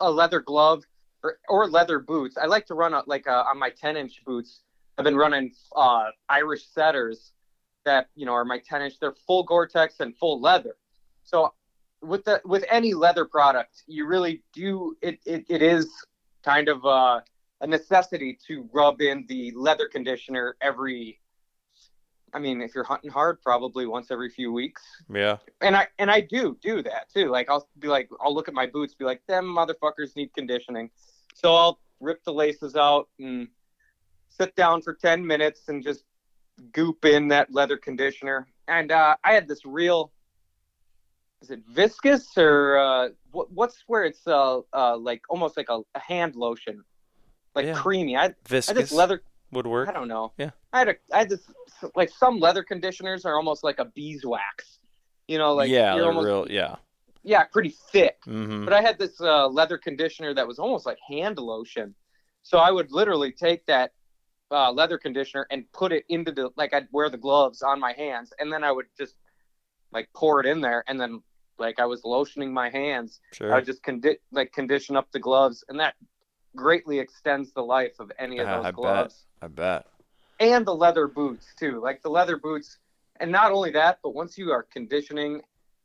a 0.00 0.10
leather 0.10 0.40
glove 0.40 0.84
or, 1.22 1.38
or 1.48 1.68
leather 1.68 1.98
boots, 1.98 2.36
I 2.36 2.46
like 2.46 2.66
to 2.66 2.74
run 2.74 2.94
a, 2.94 3.02
like 3.06 3.26
uh 3.26 3.44
on 3.50 3.58
my 3.58 3.70
10 3.70 3.96
inch 3.96 4.22
boots. 4.24 4.62
I've 4.98 5.04
been 5.04 5.16
running 5.16 5.52
uh, 5.74 6.10
Irish 6.28 6.66
setters 6.66 7.32
that 7.84 8.08
you 8.14 8.26
know 8.26 8.32
are 8.32 8.44
my 8.44 8.58
10 8.58 8.82
inch. 8.82 8.98
They're 8.98 9.14
full 9.26 9.42
Gore-Tex 9.44 10.00
and 10.00 10.16
full 10.16 10.40
leather. 10.40 10.76
So 11.24 11.52
with 12.02 12.24
the 12.24 12.40
with 12.44 12.64
any 12.70 12.94
leather 12.94 13.24
product, 13.24 13.84
you 13.86 14.06
really 14.06 14.42
do 14.52 14.96
it. 15.02 15.18
It, 15.24 15.44
it 15.48 15.62
is 15.62 15.88
kind 16.44 16.68
of 16.68 16.84
uh, 16.84 17.20
a 17.60 17.66
necessity 17.66 18.38
to 18.48 18.68
rub 18.72 19.00
in 19.00 19.24
the 19.28 19.52
leather 19.54 19.88
conditioner 19.88 20.56
every. 20.60 21.18
I 22.34 22.38
mean, 22.38 22.62
if 22.62 22.74
you're 22.74 22.84
hunting 22.84 23.10
hard, 23.10 23.42
probably 23.42 23.86
once 23.86 24.10
every 24.10 24.30
few 24.30 24.52
weeks. 24.52 24.82
Yeah. 25.12 25.36
And 25.60 25.76
I 25.76 25.88
and 25.98 26.10
I 26.10 26.20
do 26.20 26.56
do 26.62 26.82
that 26.82 27.12
too. 27.12 27.28
Like 27.28 27.50
I'll 27.50 27.68
be 27.78 27.88
like, 27.88 28.08
I'll 28.20 28.34
look 28.34 28.48
at 28.48 28.54
my 28.54 28.66
boots, 28.66 28.94
be 28.94 29.04
like, 29.04 29.22
them 29.26 29.44
motherfuckers 29.44 30.16
need 30.16 30.32
conditioning. 30.34 30.90
So 31.34 31.54
I'll 31.54 31.80
rip 32.00 32.22
the 32.24 32.32
laces 32.32 32.76
out 32.76 33.08
and 33.18 33.48
sit 34.28 34.54
down 34.56 34.82
for 34.82 34.94
ten 34.94 35.26
minutes 35.26 35.62
and 35.68 35.82
just 35.82 36.04
goop 36.72 37.04
in 37.04 37.28
that 37.28 37.52
leather 37.52 37.76
conditioner. 37.76 38.46
And 38.68 38.92
uh, 38.92 39.16
I 39.24 39.32
had 39.32 39.48
this 39.48 39.64
real. 39.64 40.12
Is 41.42 41.50
it 41.50 41.60
viscous 41.68 42.38
or 42.38 42.78
uh, 42.78 43.08
what, 43.32 43.50
what's 43.50 43.82
where 43.88 44.04
it's 44.04 44.24
uh, 44.28 44.60
uh, 44.72 44.96
like 44.96 45.22
almost 45.28 45.56
like 45.56 45.66
a, 45.68 45.80
a 45.94 45.98
hand 45.98 46.36
lotion, 46.36 46.84
like 47.56 47.66
Yeah. 47.66 47.74
creamy. 47.74 48.16
I, 48.16 48.26
I 48.26 48.34
Viscous 48.46 48.76
just 48.78 48.92
leather 48.92 49.22
would 49.50 49.66
work. 49.66 49.88
I 49.88 49.92
don't 49.92 50.06
know. 50.06 50.32
Yeah. 50.38 50.50
I 50.72 50.78
had 50.78 50.88
a 50.88 50.94
I 51.12 51.18
had 51.18 51.28
this 51.28 51.40
like 51.96 52.10
some 52.10 52.38
leather 52.38 52.62
conditioners 52.62 53.24
are 53.24 53.34
almost 53.34 53.64
like 53.64 53.80
a 53.80 53.86
beeswax. 53.86 54.78
You 55.26 55.38
know, 55.38 55.54
like 55.54 55.70
yeah, 55.70 55.94
they're 55.94 56.04
almost 56.04 56.26
real. 56.26 56.46
Yeah. 56.48 56.76
Yeah, 57.22 57.44
pretty 57.44 57.74
thick. 57.92 58.16
Mm-hmm. 58.26 58.64
But 58.64 58.72
I 58.74 58.80
had 58.80 58.98
this 58.98 59.20
uh, 59.20 59.48
leather 59.48 59.78
conditioner 59.78 60.34
that 60.34 60.46
was 60.46 60.58
almost 60.58 60.86
like 60.86 60.98
hand 61.08 61.38
lotion. 61.38 61.94
So 62.42 62.58
I 62.58 62.70
would 62.70 62.90
literally 62.90 63.32
take 63.32 63.64
that 63.66 63.92
uh, 64.50 64.72
leather 64.72 64.98
conditioner 64.98 65.46
and 65.50 65.64
put 65.72 65.92
it 65.92 66.04
into 66.08 66.32
the 66.32 66.50
like 66.56 66.74
I'd 66.74 66.88
wear 66.92 67.08
the 67.08 67.18
gloves 67.18 67.62
on 67.62 67.80
my 67.80 67.92
hands, 67.92 68.32
and 68.38 68.52
then 68.52 68.64
I 68.64 68.72
would 68.72 68.86
just 68.98 69.14
like 69.92 70.08
pour 70.14 70.40
it 70.40 70.46
in 70.46 70.60
there, 70.60 70.84
and 70.88 71.00
then 71.00 71.22
like 71.58 71.78
I 71.78 71.86
was 71.86 72.02
lotioning 72.02 72.50
my 72.50 72.68
hands. 72.70 73.20
Sure. 73.32 73.52
I 73.52 73.56
would 73.56 73.66
just 73.66 73.82
condi- 73.82 74.18
like 74.32 74.52
condition 74.52 74.96
up 74.96 75.10
the 75.12 75.20
gloves, 75.20 75.64
and 75.68 75.78
that 75.80 75.94
greatly 76.56 76.98
extends 76.98 77.52
the 77.52 77.62
life 77.62 77.98
of 78.00 78.10
any 78.18 78.38
of 78.40 78.46
Yeah, 78.46 78.56
those 78.56 78.64
I 78.66 78.70
bet. 78.70 78.76
gloves 78.76 79.26
I 79.40 79.46
bet. 79.48 79.86
and 80.40 80.66
the 80.66 80.74
leather 80.74 81.06
boots 81.06 81.46
too. 81.58 81.80
Like 81.80 82.02
the 82.02 82.10
leather 82.10 82.36
boots, 82.36 82.78
and 83.20 83.30
not 83.30 83.52
only 83.52 83.70
that, 83.70 84.00
but 84.02 84.14
once 84.14 84.36
you 84.36 84.50
are 84.50 84.64
conditioning, 84.64 85.40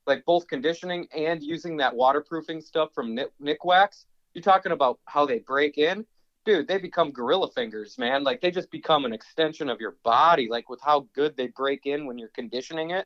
like 0.08 0.26
both 0.26 0.48
conditioning 0.48 1.08
and 1.16 1.44
using 1.44 1.78
that 1.78 1.96
waterproofing 1.96 2.62
stuff 2.62 2.90
from 2.96 3.14
Nick, 3.14 3.30
Nikwax, 3.42 4.06
you're 4.34 4.42
talking 4.42 4.72
about 4.72 5.00
how 5.06 5.26
they 5.26 5.40
break 5.40 5.78
in, 5.78 6.06
dude. 6.46 6.68
They 6.68 6.78
become 6.78 7.12
gorilla 7.12 7.52
fingers, 7.52 7.98
man. 7.98 8.24
Like 8.24 8.42
they 8.42 8.50
just 8.50 8.72
become 8.72 9.06
an 9.06 9.14
extension 9.14 9.70
of 9.70 9.80
your 9.82 9.98
body. 10.04 10.48
Like 10.50 10.70
with 10.70 10.80
how 10.82 11.08
good 11.14 11.36
they 11.36 11.48
break 11.48 11.86
in 11.86 12.06
when 12.06 12.18
you're 12.18 12.30
conditioning 12.30 12.92
it, 12.92 13.06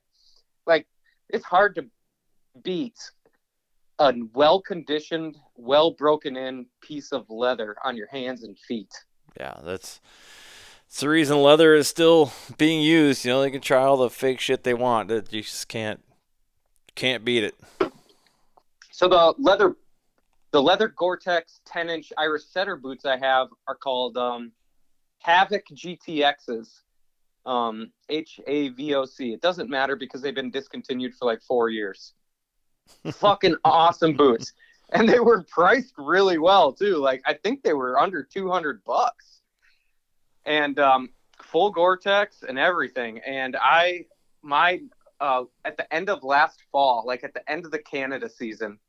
like 0.68 0.88
it's 1.30 1.46
hard 1.46 1.76
to 1.76 1.86
beat 2.64 2.98
a 4.00 4.14
well 4.34 4.62
conditioned, 4.62 5.38
well 5.56 5.92
broken 5.92 6.38
in 6.38 6.68
piece 6.82 7.12
of 7.12 7.26
leather 7.30 7.76
on 7.84 7.98
your 7.98 8.08
hands 8.08 8.44
and 8.44 8.58
feet. 8.58 8.94
Yeah, 9.40 9.58
that's 9.64 10.02
it's 10.88 11.00
the 11.00 11.10
reason 11.10 11.42
leather 11.42 11.74
is 11.74 11.88
still 11.88 12.34
being 12.58 12.82
used. 12.82 13.24
You 13.24 13.32
know, 13.32 13.42
they 13.42 13.50
can 13.50 13.62
try 13.62 13.84
all 13.84 13.98
the 13.98 14.10
fake 14.10 14.42
shit 14.42 14.64
they 14.64 14.74
want. 14.74 15.08
That 15.08 15.32
you 15.32 15.42
just 15.42 15.70
can't 15.70 16.04
can't 16.96 17.24
beat 17.26 17.44
it. 17.44 17.56
So 18.92 19.08
the 19.08 19.34
leather, 19.38 19.76
the 20.52 20.62
leather 20.62 20.90
Gore-Tex 20.90 21.62
10-inch 21.68 22.12
Irish 22.18 22.44
Setter 22.46 22.76
boots 22.76 23.06
I 23.06 23.18
have 23.18 23.48
are 23.68 23.76
called 23.76 24.18
um, 24.18 24.52
Havoc 25.20 25.66
GTXs, 25.74 26.82
um, 27.46 27.92
H 28.10 28.40
A 28.48 28.70
V 28.70 28.96
O 28.96 29.06
C. 29.06 29.34
It 29.34 29.42
doesn't 29.42 29.70
matter 29.70 29.96
because 29.96 30.22
they've 30.22 30.36
been 30.36 30.52
discontinued 30.52 31.16
for 31.16 31.26
like 31.26 31.42
four 31.42 31.70
years. 31.70 32.14
Fucking 33.14 33.56
awesome 33.64 34.16
boots, 34.16 34.54
and 34.92 35.08
they 35.08 35.20
were 35.20 35.44
priced 35.44 35.94
really 35.98 36.38
well 36.38 36.74
too. 36.74 36.98
Like 36.98 37.22
I 37.26 37.34
think 37.34 37.64
they 37.64 37.74
were 37.74 38.00
under 38.00 38.24
200 38.24 38.84
bucks, 38.84 39.42
and 40.46 40.78
um, 40.80 41.10
full 41.42 41.72
Gore-Tex 41.72 42.44
and 42.48 42.58
everything. 42.58 43.20
And 43.20 43.56
I, 43.60 44.06
my 44.42 44.82
uh, 45.22 45.44
at 45.64 45.78
the 45.78 45.94
end 45.94 46.10
of 46.10 46.24
last 46.24 46.64
fall, 46.72 47.04
like 47.06 47.24
at 47.24 47.34
the 47.34 47.50
end 47.50 47.64
of 47.66 47.72
the 47.72 47.80
Canada 47.80 48.28
season, 48.28 48.80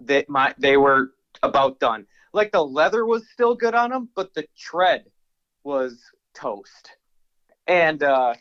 that 0.00 0.28
my 0.28 0.54
they 0.58 0.76
were 0.76 1.12
about 1.42 1.78
done. 1.78 2.06
Like 2.32 2.50
the 2.50 2.64
leather 2.64 3.06
was 3.06 3.28
still 3.32 3.54
good 3.54 3.74
on 3.74 3.90
them, 3.90 4.08
but 4.16 4.34
the 4.34 4.46
tread 4.58 5.04
was 5.62 6.02
toast. 6.34 6.90
And 7.66 8.02
uh, 8.02 8.34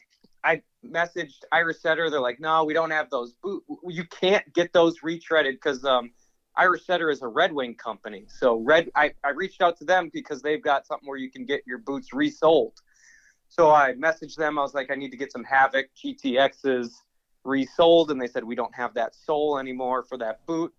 I 0.44 0.62
messaged 0.86 1.44
Irish 1.52 1.80
Setter. 1.80 2.10
They're 2.10 2.20
like, 2.20 2.40
"No, 2.40 2.64
we 2.64 2.74
don't 2.74 2.92
have 2.92 3.10
those 3.10 3.34
boot. 3.44 3.64
You 3.88 4.06
can't 4.06 4.52
get 4.54 4.74
those 4.74 5.02
retreaded 5.02 5.54
because 5.54 5.84
um, 5.84 6.12
Irish 6.56 6.86
Setter 6.86 7.10
is 7.10 7.22
a 7.22 7.28
Red 7.28 7.52
Wing 7.52 7.76
company. 7.76 8.26
So 8.30 8.58
Red, 8.58 8.90
I, 8.96 9.14
I 9.24 9.32
reached 9.32 9.62
out 9.62 9.78
to 9.80 9.86
them 9.86 10.10
because 10.14 10.42
they've 10.42 10.64
got 10.64 10.88
something 10.88 11.08
where 11.08 11.18
you 11.18 11.30
can 11.30 11.46
get 11.46 11.62
your 11.66 11.80
boots 11.80 12.14
resold. 12.14 12.80
So 13.50 13.72
I 13.72 13.94
messaged 13.94 14.36
them. 14.36 14.60
I 14.60 14.62
was 14.62 14.74
like, 14.74 14.92
I 14.92 14.96
need 14.96 15.12
to 15.12 15.18
get 15.18 15.32
some 15.32 15.44
Havoc 15.44 15.88
GTXs 16.04 16.90
resold, 17.44 18.12
and 18.12 18.20
they 18.20 18.28
said 18.28 18.44
we 18.44 18.56
don't 18.56 18.76
have 18.76 18.94
that 18.96 19.16
sole 19.16 19.60
anymore 19.60 20.04
for 20.04 20.18
that 20.18 20.46
boot. 20.46 20.74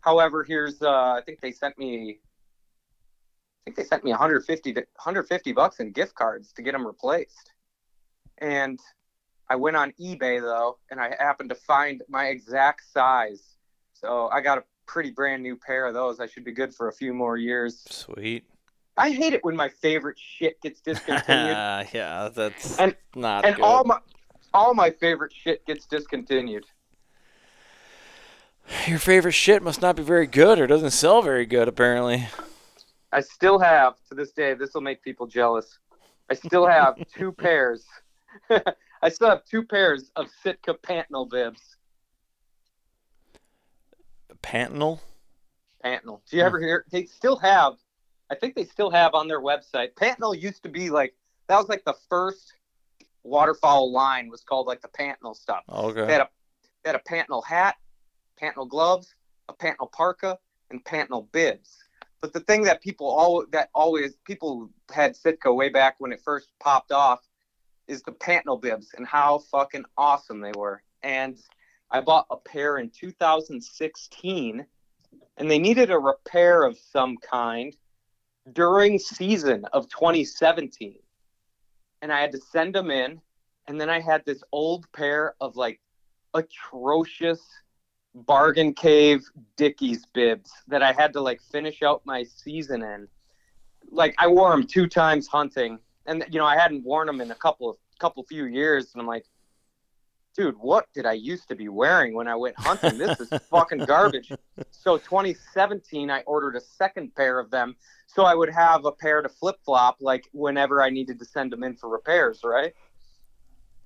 However, 0.00 0.44
here's 0.44 0.82
uh, 0.82 0.90
I 0.90 1.22
think 1.24 1.40
they 1.40 1.50
sent 1.50 1.78
me. 1.78 2.18
I 2.20 3.60
think 3.64 3.76
they 3.76 3.84
sent 3.84 4.04
me 4.04 4.10
150 4.10 4.74
to 4.74 4.80
150 4.80 5.52
bucks 5.52 5.80
in 5.80 5.92
gift 5.92 6.14
cards 6.14 6.52
to 6.52 6.62
get 6.62 6.72
them 6.72 6.86
replaced. 6.86 7.52
And 8.38 8.78
I 9.48 9.56
went 9.56 9.76
on 9.76 9.92
eBay 10.00 10.40
though, 10.40 10.78
and 10.90 11.00
I 11.00 11.14
happened 11.18 11.48
to 11.50 11.54
find 11.54 12.02
my 12.08 12.26
exact 12.26 12.82
size. 12.92 13.56
So 13.94 14.28
I 14.32 14.40
got 14.42 14.58
a 14.58 14.64
pretty 14.86 15.10
brand 15.10 15.42
new 15.42 15.56
pair 15.56 15.86
of 15.86 15.94
those. 15.94 16.20
I 16.20 16.26
should 16.26 16.44
be 16.44 16.52
good 16.52 16.74
for 16.74 16.88
a 16.88 16.92
few 16.92 17.14
more 17.14 17.38
years. 17.38 17.82
Sweet. 17.88 18.44
I 18.96 19.10
hate 19.10 19.32
it 19.32 19.44
when 19.44 19.56
my 19.56 19.68
favorite 19.68 20.18
shit 20.18 20.60
gets 20.60 20.80
discontinued. 20.80 21.88
yeah, 21.92 22.28
that's 22.34 22.78
And- 22.78 22.96
not 23.14 23.44
and 23.44 23.56
good. 23.56 23.64
all 23.64 23.84
my 23.84 23.98
all 24.52 24.72
my 24.72 24.90
favorite 24.90 25.32
shit 25.32 25.66
gets 25.66 25.84
discontinued. 25.86 26.64
Your 28.86 29.00
favorite 29.00 29.32
shit 29.32 29.62
must 29.62 29.82
not 29.82 29.96
be 29.96 30.02
very 30.02 30.26
good 30.26 30.60
or 30.60 30.66
doesn't 30.66 30.92
sell 30.92 31.22
very 31.22 31.44
good 31.44 31.66
apparently. 31.66 32.28
I 33.12 33.20
still 33.20 33.58
have 33.58 33.96
to 34.08 34.14
this 34.14 34.32
day. 34.32 34.54
This 34.54 34.74
will 34.74 34.80
make 34.80 35.02
people 35.02 35.26
jealous. 35.26 35.78
I 36.30 36.34
still 36.34 36.66
have 36.66 36.96
two 37.14 37.32
pairs. 37.32 37.84
I 39.02 39.08
still 39.08 39.28
have 39.28 39.44
two 39.44 39.64
pairs 39.64 40.10
of 40.16 40.28
Sitka 40.42 40.74
Pantanal 40.74 41.28
bibs. 41.28 41.76
Pantanal? 44.42 45.00
Pantanal. 45.84 46.20
Do 46.28 46.36
you 46.36 46.42
hmm. 46.42 46.46
ever 46.46 46.60
hear? 46.60 46.84
They 46.90 47.06
still 47.06 47.36
have. 47.36 47.74
I 48.30 48.34
think 48.34 48.54
they 48.54 48.64
still 48.64 48.90
have 48.90 49.14
on 49.14 49.28
their 49.28 49.40
website. 49.40 49.94
Pantanal 49.94 50.40
used 50.40 50.62
to 50.62 50.68
be 50.68 50.90
like 50.90 51.14
that 51.48 51.58
was 51.58 51.68
like 51.68 51.84
the 51.84 51.94
first 52.08 52.54
waterfowl 53.22 53.92
line 53.92 54.28
was 54.28 54.42
called 54.42 54.66
like 54.66 54.80
the 54.80 54.88
Pantanal 54.88 55.36
stuff. 55.36 55.62
They 55.68 55.74
Okay. 55.74 56.12
had 56.12 56.20
a 56.22 56.28
they 56.82 56.90
had 56.90 56.96
a 56.96 57.02
Pantanal 57.08 57.44
hat, 57.44 57.76
Pantanal 58.40 58.68
gloves, 58.68 59.14
a 59.48 59.54
Pantanal 59.54 59.90
parka, 59.92 60.38
and 60.70 60.84
Pantanal 60.84 61.30
bibs. 61.32 61.78
But 62.20 62.32
the 62.32 62.40
thing 62.40 62.62
that 62.62 62.82
people 62.82 63.06
all 63.06 63.44
that 63.52 63.70
always 63.74 64.16
people 64.24 64.70
had 64.90 65.14
Sitka 65.16 65.52
way 65.52 65.68
back 65.68 65.96
when 65.98 66.12
it 66.12 66.20
first 66.24 66.52
popped 66.60 66.92
off 66.92 67.20
is 67.86 68.02
the 68.02 68.12
Pantanal 68.12 68.60
bibs 68.60 68.94
and 68.96 69.06
how 69.06 69.38
fucking 69.38 69.84
awesome 69.98 70.40
they 70.40 70.52
were. 70.56 70.82
And 71.02 71.38
I 71.90 72.00
bought 72.00 72.26
a 72.30 72.36
pair 72.36 72.78
in 72.78 72.90
2016, 72.90 74.66
and 75.36 75.50
they 75.50 75.58
needed 75.58 75.90
a 75.90 75.98
repair 75.98 76.62
of 76.62 76.78
some 76.78 77.18
kind 77.18 77.76
during 78.52 78.98
season 78.98 79.64
of 79.72 79.88
2017, 79.88 80.98
and 82.02 82.12
I 82.12 82.20
had 82.20 82.32
to 82.32 82.38
send 82.38 82.74
them 82.74 82.90
in. 82.90 83.20
And 83.66 83.80
then 83.80 83.88
I 83.88 83.98
had 83.98 84.22
this 84.26 84.42
old 84.52 84.90
pair 84.92 85.34
of 85.40 85.56
like 85.56 85.80
atrocious 86.34 87.40
bargain 88.14 88.74
cave 88.74 89.24
Dickies 89.56 90.04
bibs 90.12 90.50
that 90.68 90.82
I 90.82 90.92
had 90.92 91.12
to 91.14 91.20
like 91.20 91.40
finish 91.40 91.82
out 91.82 92.02
my 92.04 92.24
season 92.24 92.82
in. 92.82 93.08
Like 93.90 94.14
I 94.18 94.26
wore 94.26 94.50
them 94.50 94.66
two 94.66 94.86
times 94.86 95.26
hunting, 95.26 95.78
and 96.06 96.24
you 96.30 96.38
know 96.38 96.46
I 96.46 96.56
hadn't 96.56 96.84
worn 96.84 97.06
them 97.06 97.20
in 97.20 97.30
a 97.30 97.34
couple 97.34 97.70
of 97.70 97.76
couple 97.98 98.22
few 98.24 98.46
years, 98.46 98.90
and 98.92 99.00
I'm 99.00 99.06
like, 99.06 99.24
dude, 100.34 100.56
what 100.58 100.86
did 100.92 101.06
I 101.06 101.12
used 101.12 101.48
to 101.48 101.54
be 101.54 101.68
wearing 101.68 102.14
when 102.14 102.28
I 102.28 102.34
went 102.34 102.58
hunting? 102.58 102.98
This 102.98 103.20
is 103.20 103.30
fucking 103.50 103.84
garbage. 103.84 104.32
So 104.70 104.98
2017, 104.98 106.10
I 106.10 106.20
ordered 106.26 106.56
a 106.56 106.60
second 106.60 107.14
pair 107.14 107.38
of 107.38 107.50
them, 107.50 107.74
so 108.06 108.24
I 108.24 108.34
would 108.34 108.50
have 108.50 108.84
a 108.84 108.92
pair 108.92 109.22
to 109.22 109.30
flip 109.30 109.56
flop 109.64 109.96
like 109.98 110.28
whenever 110.32 110.82
I 110.82 110.90
needed 110.90 111.18
to 111.20 111.24
send 111.24 111.50
them 111.50 111.64
in 111.64 111.74
for 111.74 111.88
repairs, 111.88 112.40
right? 112.44 112.74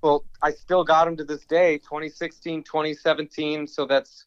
Well, 0.03 0.25
I 0.43 0.51
still 0.51 0.83
got 0.83 1.05
them 1.05 1.17
to 1.19 1.25
this 1.25 1.45
day, 1.45 1.79
2016, 1.79 2.65
2017. 2.65 3.69
So 3.69 3.87
that's, 3.87 4.27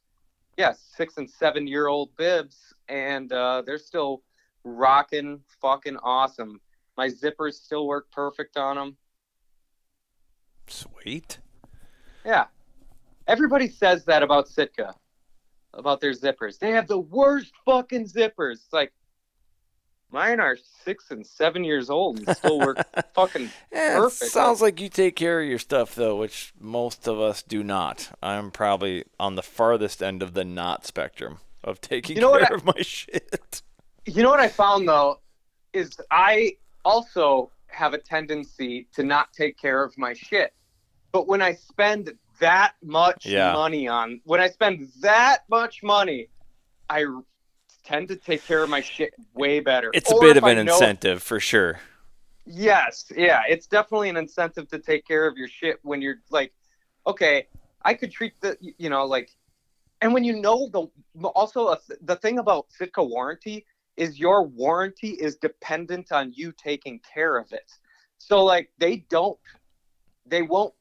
yeah, 0.57 0.73
six 0.95 1.17
and 1.17 1.29
seven 1.29 1.67
year 1.67 1.87
old 1.87 2.15
bibs. 2.15 2.73
And 2.87 3.31
uh, 3.33 3.63
they're 3.65 3.77
still 3.77 4.23
rocking 4.63 5.41
fucking 5.61 5.97
awesome. 5.97 6.61
My 6.95 7.09
zippers 7.09 7.53
still 7.53 7.85
work 7.85 8.09
perfect 8.11 8.55
on 8.55 8.77
them. 8.77 8.97
Sweet. 10.67 11.40
Yeah. 12.25 12.45
Everybody 13.27 13.67
says 13.69 14.05
that 14.05 14.23
about 14.23 14.47
Sitka, 14.47 14.95
about 15.73 16.01
their 16.01 16.11
zippers. 16.13 16.59
They 16.59 16.71
have 16.71 16.87
the 16.87 16.99
worst 16.99 17.51
fucking 17.65 18.05
zippers. 18.07 18.53
It's 18.53 18.73
like, 18.73 18.91
mine 20.11 20.39
are 20.39 20.57
six 20.83 21.11
and 21.11 21.25
seven 21.25 21.63
years 21.63 21.89
old 21.89 22.17
and 22.19 22.35
still 22.35 22.59
work 22.59 22.77
fucking 23.15 23.45
it 23.71 23.95
Perfect. 23.97 24.31
sounds 24.31 24.61
like 24.61 24.81
you 24.81 24.89
take 24.89 25.15
care 25.15 25.41
of 25.41 25.47
your 25.47 25.59
stuff 25.59 25.95
though, 25.95 26.17
which 26.17 26.51
most 26.59 27.07
of 27.07 27.19
us 27.19 27.41
do 27.41 27.63
not. 27.63 28.09
I'm 28.21 28.51
probably 28.51 29.05
on 29.19 29.35
the 29.35 29.43
farthest 29.43 30.03
end 30.03 30.21
of 30.21 30.33
the 30.33 30.43
not 30.43 30.85
spectrum 30.85 31.37
of 31.63 31.79
taking 31.79 32.17
You 32.17 32.21
know 32.23 32.31
care 32.37 32.47
I- 32.51 32.55
of 32.55 32.65
my 32.65 32.73
shit. 32.81 33.61
You 34.05 34.23
know 34.23 34.29
what 34.29 34.39
I 34.41 34.47
found 34.49 34.87
though 34.87 35.19
is 35.73 35.95
I 36.09 36.57
also 36.83 37.51
have 37.67 37.93
a 37.93 37.97
tendency 37.97 38.87
to 38.95 39.03
not 39.03 39.31
take 39.31 39.57
care 39.57 39.81
of 39.83 39.97
my 39.97 40.13
shit. 40.13 40.51
But 41.11 41.27
when 41.27 41.41
I 41.41 41.53
spend 41.53 42.13
that 42.39 42.73
much 42.81 43.25
Yeah. 43.25 43.53
money 43.53 43.87
on 43.87 44.21
when 44.23 44.39
I 44.41 44.49
spend 44.49 44.89
that 45.01 45.43
much 45.49 45.83
money, 45.83 46.29
I 46.89 47.05
tend 47.83 48.07
to 48.09 48.15
take 48.15 48.43
care 48.45 48.63
of 48.63 48.69
my 48.69 48.81
shit 48.81 49.13
way 49.33 49.59
better. 49.59 49.91
It's 49.93 50.11
a 50.11 50.15
bit 50.19 50.37
of 50.37 50.43
an 50.43 50.57
I 50.59 50.63
know- 50.63 50.73
incentive 50.73 51.21
for 51.21 51.39
sure. 51.39 51.79
Yes, 52.45 53.11
yeah, 53.15 53.43
it's 53.47 53.67
definitely 53.67 54.09
an 54.09 54.17
incentive 54.17 54.67
to 54.69 54.79
take 54.79 55.05
care 55.05 55.27
of 55.27 55.37
your 55.37 55.47
shit 55.47 55.79
when 55.83 56.01
you're 56.01 56.21
like, 56.31 56.51
okay, 57.05 57.47
I 57.83 57.93
could 57.93 58.11
treat 58.11 58.33
the, 58.41 58.57
you 58.59 58.89
know, 58.89 59.05
like, 59.05 59.29
and 60.01 60.13
when 60.13 60.23
you 60.23 60.41
know 60.41 60.67
the, 60.69 60.87
also 61.29 61.75
the 62.01 62.15
thing 62.15 62.39
about 62.39 62.71
Sitka 62.71 63.03
warranty 63.03 63.65
is 63.95 64.19
your 64.19 64.43
warranty 64.43 65.09
is 65.11 65.35
dependent 65.35 66.11
on 66.11 66.33
you 66.33 66.51
taking 66.51 66.99
care 67.13 67.37
of 67.37 67.51
it. 67.53 67.71
So 68.17 68.43
like 68.43 68.71
they 68.79 68.97
don't, 69.09 69.37
they 70.25 70.41
won't 70.41 70.73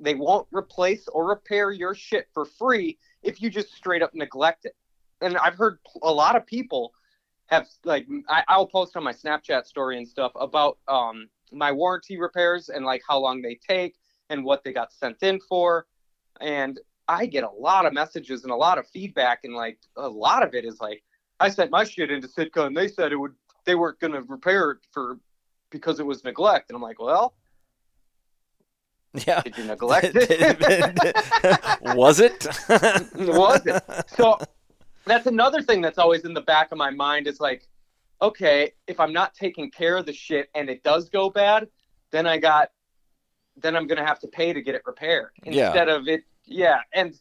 they 0.00 0.14
won't 0.14 0.48
replace 0.50 1.06
or 1.08 1.28
repair 1.28 1.70
your 1.70 1.94
shit 1.94 2.28
for 2.34 2.44
free 2.44 2.98
if 3.22 3.40
you 3.40 3.50
just 3.50 3.72
straight 3.74 4.02
up 4.02 4.14
neglect 4.14 4.64
it. 4.64 4.74
And 5.20 5.36
I've 5.38 5.56
heard 5.56 5.78
a 6.02 6.12
lot 6.12 6.36
of 6.36 6.46
people 6.46 6.92
have 7.46 7.66
like 7.84 8.06
I, 8.28 8.42
I'll 8.48 8.66
post 8.66 8.96
on 8.96 9.04
my 9.04 9.12
Snapchat 9.12 9.66
story 9.66 9.98
and 9.98 10.06
stuff 10.06 10.32
about 10.34 10.78
um 10.88 11.28
my 11.52 11.72
warranty 11.72 12.18
repairs 12.18 12.68
and 12.68 12.84
like 12.84 13.02
how 13.08 13.18
long 13.18 13.40
they 13.40 13.58
take 13.66 13.94
and 14.30 14.44
what 14.44 14.64
they 14.64 14.72
got 14.72 14.92
sent 14.92 15.22
in 15.22 15.40
for. 15.48 15.86
And 16.40 16.80
I 17.08 17.26
get 17.26 17.44
a 17.44 17.50
lot 17.50 17.86
of 17.86 17.92
messages 17.92 18.42
and 18.42 18.52
a 18.52 18.56
lot 18.56 18.78
of 18.78 18.88
feedback 18.88 19.40
and 19.44 19.54
like 19.54 19.78
a 19.96 20.08
lot 20.08 20.42
of 20.42 20.54
it 20.54 20.64
is 20.64 20.80
like 20.80 21.02
I 21.38 21.48
sent 21.50 21.70
my 21.70 21.84
shit 21.84 22.10
into 22.10 22.28
Sitka 22.28 22.64
and 22.64 22.76
they 22.76 22.88
said 22.88 23.12
it 23.12 23.16
would 23.16 23.34
they 23.64 23.74
weren't 23.74 24.00
gonna 24.00 24.22
repair 24.22 24.72
it 24.72 24.78
for 24.92 25.18
because 25.70 26.00
it 26.00 26.06
was 26.06 26.24
neglect. 26.24 26.70
And 26.70 26.76
I'm 26.76 26.82
like, 26.82 27.00
well, 27.00 27.34
Yeah. 29.26 29.42
did 29.42 29.56
you 29.58 29.64
neglect 29.64 30.10
it? 30.14 31.80
Was 31.96 32.20
it? 32.20 32.46
was 33.16 33.62
it? 33.66 33.82
So 34.16 34.38
that's 35.06 35.26
another 35.26 35.62
thing 35.62 35.80
that's 35.80 35.98
always 35.98 36.24
in 36.24 36.34
the 36.34 36.40
back 36.40 36.72
of 36.72 36.78
my 36.78 36.90
mind 36.90 37.26
is 37.26 37.40
like, 37.40 37.66
okay, 38.20 38.72
if 38.86 38.98
I'm 39.00 39.12
not 39.12 39.34
taking 39.34 39.70
care 39.70 39.96
of 39.96 40.06
the 40.06 40.12
shit 40.12 40.48
and 40.54 40.68
it 40.68 40.82
does 40.82 41.08
go 41.08 41.30
bad, 41.30 41.68
then 42.10 42.26
I 42.26 42.38
got, 42.38 42.70
then 43.56 43.76
I'm 43.76 43.86
gonna 43.86 44.04
have 44.06 44.18
to 44.20 44.28
pay 44.28 44.52
to 44.52 44.60
get 44.62 44.74
it 44.74 44.82
repaired 44.86 45.30
Yeah. 45.44 45.66
instead 45.68 45.88
of 45.88 46.08
it. 46.08 46.24
Yeah, 46.44 46.80
and 46.92 47.14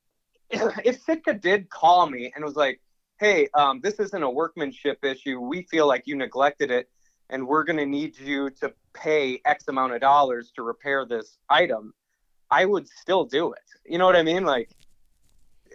if 0.50 1.00
Sitka 1.02 1.34
did 1.34 1.68
call 1.70 2.08
me 2.08 2.32
and 2.34 2.44
was 2.44 2.56
like, 2.56 2.80
hey, 3.20 3.48
um, 3.54 3.80
this 3.82 3.94
isn't 3.94 4.22
a 4.22 4.30
workmanship 4.30 5.04
issue. 5.04 5.40
We 5.40 5.62
feel 5.62 5.86
like 5.88 6.04
you 6.06 6.14
neglected 6.16 6.70
it, 6.70 6.88
and 7.30 7.46
we're 7.46 7.64
gonna 7.64 7.86
need 7.86 8.18
you 8.18 8.50
to 8.60 8.72
pay 9.00 9.40
X 9.44 9.68
amount 9.68 9.92
of 9.92 10.00
dollars 10.00 10.52
to 10.56 10.62
repair 10.62 11.04
this 11.04 11.38
item. 11.48 11.92
I 12.50 12.64
would 12.64 12.88
still 12.88 13.24
do 13.24 13.52
it. 13.52 13.62
You 13.84 13.98
know 13.98 14.06
what 14.06 14.16
I 14.16 14.22
mean? 14.22 14.44
Like, 14.44 14.70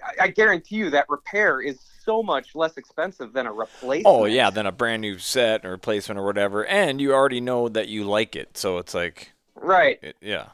I, 0.04 0.26
I 0.26 0.28
guarantee 0.28 0.78
you 0.78 0.90
that 0.92 1.06
repair 1.10 1.62
is 1.62 1.80
so 2.04 2.22
much 2.22 2.56
less 2.56 2.78
expensive 2.78 3.34
than 3.34 3.48
a 3.48 3.54
replacement. 3.54 4.06
oh 4.06 4.26
yeah, 4.26 4.50
than 4.50 4.66
a 4.66 4.72
brand 4.72 5.02
new 5.02 5.18
set 5.18 5.66
or 5.66 5.72
replacement 5.72 6.20
or 6.20 6.26
whatever, 6.26 6.66
and 6.66 7.00
you 7.00 7.14
already 7.14 7.40
know 7.40 7.70
that 7.70 7.88
you 7.88 8.04
like 8.04 8.36
it, 8.36 8.58
so 8.58 8.78
it's 8.78 8.94
like, 8.94 9.32
right. 9.56 10.00
it, 10.02 10.18
yeah. 10.22 10.48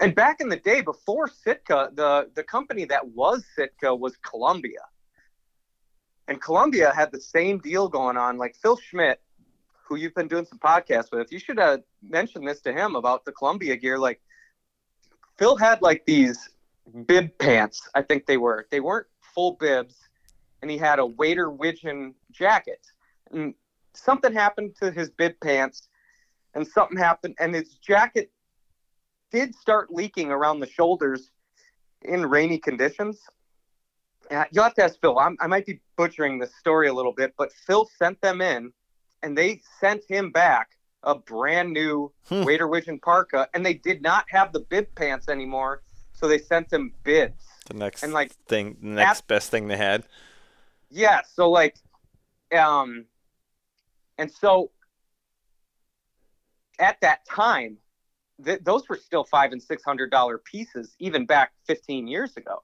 And 0.00 0.14
back 0.14 0.40
in 0.40 0.48
the 0.48 0.56
day, 0.56 0.80
before 0.80 1.28
Sitka, 1.28 1.90
the 1.94 2.28
the 2.34 2.42
company 2.42 2.84
that 2.86 3.06
was 3.08 3.44
Sitka 3.54 3.94
was 3.94 4.16
Columbia, 4.16 4.80
and 6.26 6.40
Columbia 6.40 6.92
had 6.92 7.12
the 7.12 7.20
same 7.20 7.58
deal 7.58 7.88
going 7.88 8.16
on. 8.16 8.36
Like 8.36 8.56
Phil 8.56 8.76
Schmidt, 8.76 9.20
who 9.86 9.96
you've 9.96 10.14
been 10.14 10.28
doing 10.28 10.46
some 10.46 10.58
podcasts 10.58 11.12
with, 11.12 11.30
you 11.30 11.38
should 11.38 11.58
have 11.58 11.82
mentioned 12.02 12.46
this 12.46 12.60
to 12.62 12.72
him 12.72 12.96
about 12.96 13.24
the 13.24 13.32
Columbia 13.32 13.76
gear. 13.76 13.98
Like 13.98 14.20
Phil 15.38 15.56
had 15.56 15.82
like 15.82 16.04
these 16.06 16.48
bib 17.06 17.36
pants. 17.38 17.88
I 17.94 18.02
think 18.02 18.26
they 18.26 18.36
were. 18.36 18.66
They 18.70 18.80
weren't 18.80 19.06
full 19.34 19.52
bibs, 19.52 19.96
and 20.62 20.70
he 20.70 20.78
had 20.78 20.98
a 20.98 21.06
Wader 21.06 21.50
Widgeon 21.50 22.14
jacket. 22.32 22.86
And 23.30 23.54
something 23.94 24.32
happened 24.32 24.74
to 24.82 24.90
his 24.90 25.10
bib 25.10 25.34
pants, 25.42 25.88
and 26.54 26.66
something 26.66 26.98
happened, 26.98 27.34
and 27.38 27.54
his 27.54 27.74
jacket 27.74 28.30
did 29.30 29.54
start 29.54 29.92
leaking 29.92 30.30
around 30.30 30.60
the 30.60 30.66
shoulders 30.66 31.30
in 32.02 32.24
rainy 32.26 32.58
conditions. 32.58 33.20
Uh, 34.30 34.44
you'll 34.52 34.64
have 34.64 34.74
to 34.74 34.84
ask 34.84 35.00
Phil. 35.00 35.18
I'm, 35.18 35.36
I 35.40 35.46
might 35.46 35.66
be 35.66 35.80
butchering 35.96 36.38
the 36.38 36.46
story 36.46 36.88
a 36.88 36.94
little 36.94 37.12
bit, 37.12 37.34
but 37.36 37.52
Phil 37.52 37.88
sent 37.98 38.20
them 38.20 38.40
in, 38.40 38.72
and 39.24 39.36
they 39.36 39.60
sent 39.80 40.02
him 40.08 40.30
back 40.30 40.70
a 41.02 41.14
brand 41.14 41.72
new 41.72 42.12
Hmm. 42.28 42.44
Wader 42.44 42.68
Widgeon 42.68 43.00
parka, 43.00 43.48
and 43.54 43.64
they 43.66 43.74
did 43.74 44.00
not 44.02 44.24
have 44.28 44.52
the 44.52 44.60
bib 44.60 44.86
pants 44.94 45.28
anymore, 45.28 45.82
so 46.12 46.28
they 46.28 46.38
sent 46.38 46.72
him 46.72 46.92
bibs. 47.02 47.42
The 47.66 47.74
next 47.74 48.02
And, 48.02 48.12
like, 48.12 48.32
thing, 48.46 48.76
the 48.80 48.88
next 48.88 49.26
best 49.26 49.50
thing 49.50 49.66
they 49.68 49.76
had. 49.76 50.04
Yeah, 50.90 51.20
so 51.34 51.50
like, 51.50 51.76
um, 52.56 53.06
and 54.18 54.30
so 54.30 54.70
at 56.78 57.00
that 57.00 57.24
time, 57.26 57.78
th- 58.44 58.60
those 58.62 58.88
were 58.88 58.96
still 58.96 59.24
five 59.24 59.52
and 59.52 59.62
six 59.62 59.82
hundred 59.82 60.10
dollar 60.10 60.38
pieces, 60.38 60.94
even 60.98 61.26
back 61.26 61.52
fifteen 61.66 62.06
years 62.06 62.36
ago. 62.36 62.62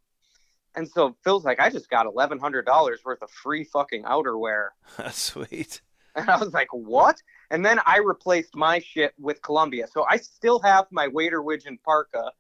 And 0.77 0.89
so 0.89 1.17
Phil's 1.25 1.45
like, 1.45 1.59
I 1.61 1.71
just 1.71 1.91
got 1.91 2.07
eleven 2.07 2.39
hundred 2.39 2.67
dollars 2.67 3.01
worth 3.05 3.23
of 3.23 3.31
free 3.31 3.65
fucking 3.65 4.05
outerwear, 4.05 4.69
Sweet. 5.11 5.81
and 6.17 6.29
I 6.29 6.37
was 6.37 6.53
like, 6.53 6.69
what? 6.73 7.23
And 7.51 7.65
then 7.65 7.79
I 7.87 7.99
replaced 7.99 8.55
my 8.55 8.79
shit 8.79 9.15
with 9.19 9.43
Columbia, 9.43 9.87
so 9.87 10.05
I 10.09 10.17
still 10.17 10.61
have 10.61 10.87
my 10.91 11.09
Wader 11.09 11.43
Widgeon 11.43 11.79
parka 11.85 12.33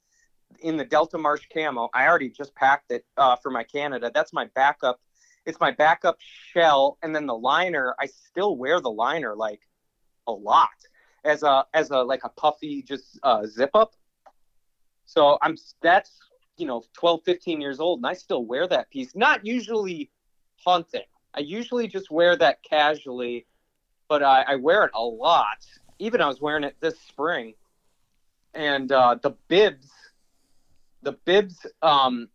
in 0.61 0.77
the 0.77 0.85
Delta 0.85 1.19
Marsh 1.19 1.47
camo. 1.53 1.89
I 1.95 2.07
already 2.07 2.31
just 2.31 2.55
packed 2.55 2.91
it 2.91 3.05
uh, 3.17 3.37
for 3.37 3.51
my 3.51 3.63
Canada. 3.63 4.11
That's 4.13 4.33
my 4.33 4.47
backup. 4.55 5.01
It's 5.47 5.61
my 5.61 5.71
backup 5.71 6.19
shell, 6.21 6.99
and 7.03 7.15
then 7.15 7.27
the 7.27 7.37
liner. 7.37 7.95
I 8.01 8.07
still 8.07 8.57
wear 8.57 8.81
the 8.81 8.91
liner 8.91 9.35
like 9.35 9.61
a 10.27 10.33
lot 10.33 10.69
as 11.25 11.43
a 11.43 11.67
as 11.75 11.91
a 11.91 11.99
like 11.99 12.25
a 12.25 12.29
puffy 12.29 12.83
just 12.83 13.19
uh, 13.23 13.47
zip 13.47 13.71
up. 13.75 13.95
So 15.07 15.39
I'm 15.43 15.57
that's 15.83 16.19
you 16.57 16.67
know 16.67 16.83
12, 16.93 17.23
15 17.25 17.61
years 17.61 17.81
old, 17.81 18.01
and 18.01 18.07
I 18.07 18.13
still 18.13 18.45
wear 18.45 18.67
that 18.69 18.91
piece. 18.91 19.15
Not 19.15 19.47
usually 19.47 20.11
hunting. 20.65 21.03
I 21.35 21.41
usually 21.41 21.87
just 21.87 22.11
wear 22.11 22.37
that 22.37 22.63
casually, 22.63 23.47
but 24.11 24.23
I, 24.25 24.43
I 24.43 24.57
wear 24.57 24.85
it 24.85 24.91
a 24.95 25.01
lot. 25.01 25.65
Even 26.01 26.21
I 26.21 26.27
was 26.27 26.41
wearing 26.41 26.65
it 26.65 26.77
this 26.81 26.99
spring, 27.01 27.55
and 28.53 28.91
uh, 28.91 29.17
the 29.23 29.31
bibs, 29.49 29.89
the 31.03 31.13
bibs, 31.25 31.65
um, 31.81 32.29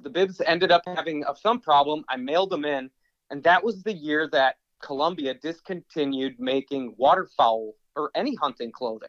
the 0.00 0.10
bibs 0.10 0.42
ended 0.44 0.72
up 0.72 0.82
having 0.86 1.24
a, 1.26 1.36
some 1.36 1.60
problem. 1.60 2.04
I 2.08 2.16
mailed 2.16 2.50
them 2.50 2.64
in, 2.64 2.90
and 3.30 3.42
that 3.44 3.62
was 3.62 3.82
the 3.84 3.92
year 3.92 4.28
that 4.32 4.56
Columbia 4.82 5.34
discontinued 5.34 6.40
making 6.40 6.94
waterfowl 6.98 7.74
or 7.96 8.10
any 8.14 8.34
hunting 8.34 8.72
clothing, 8.72 9.08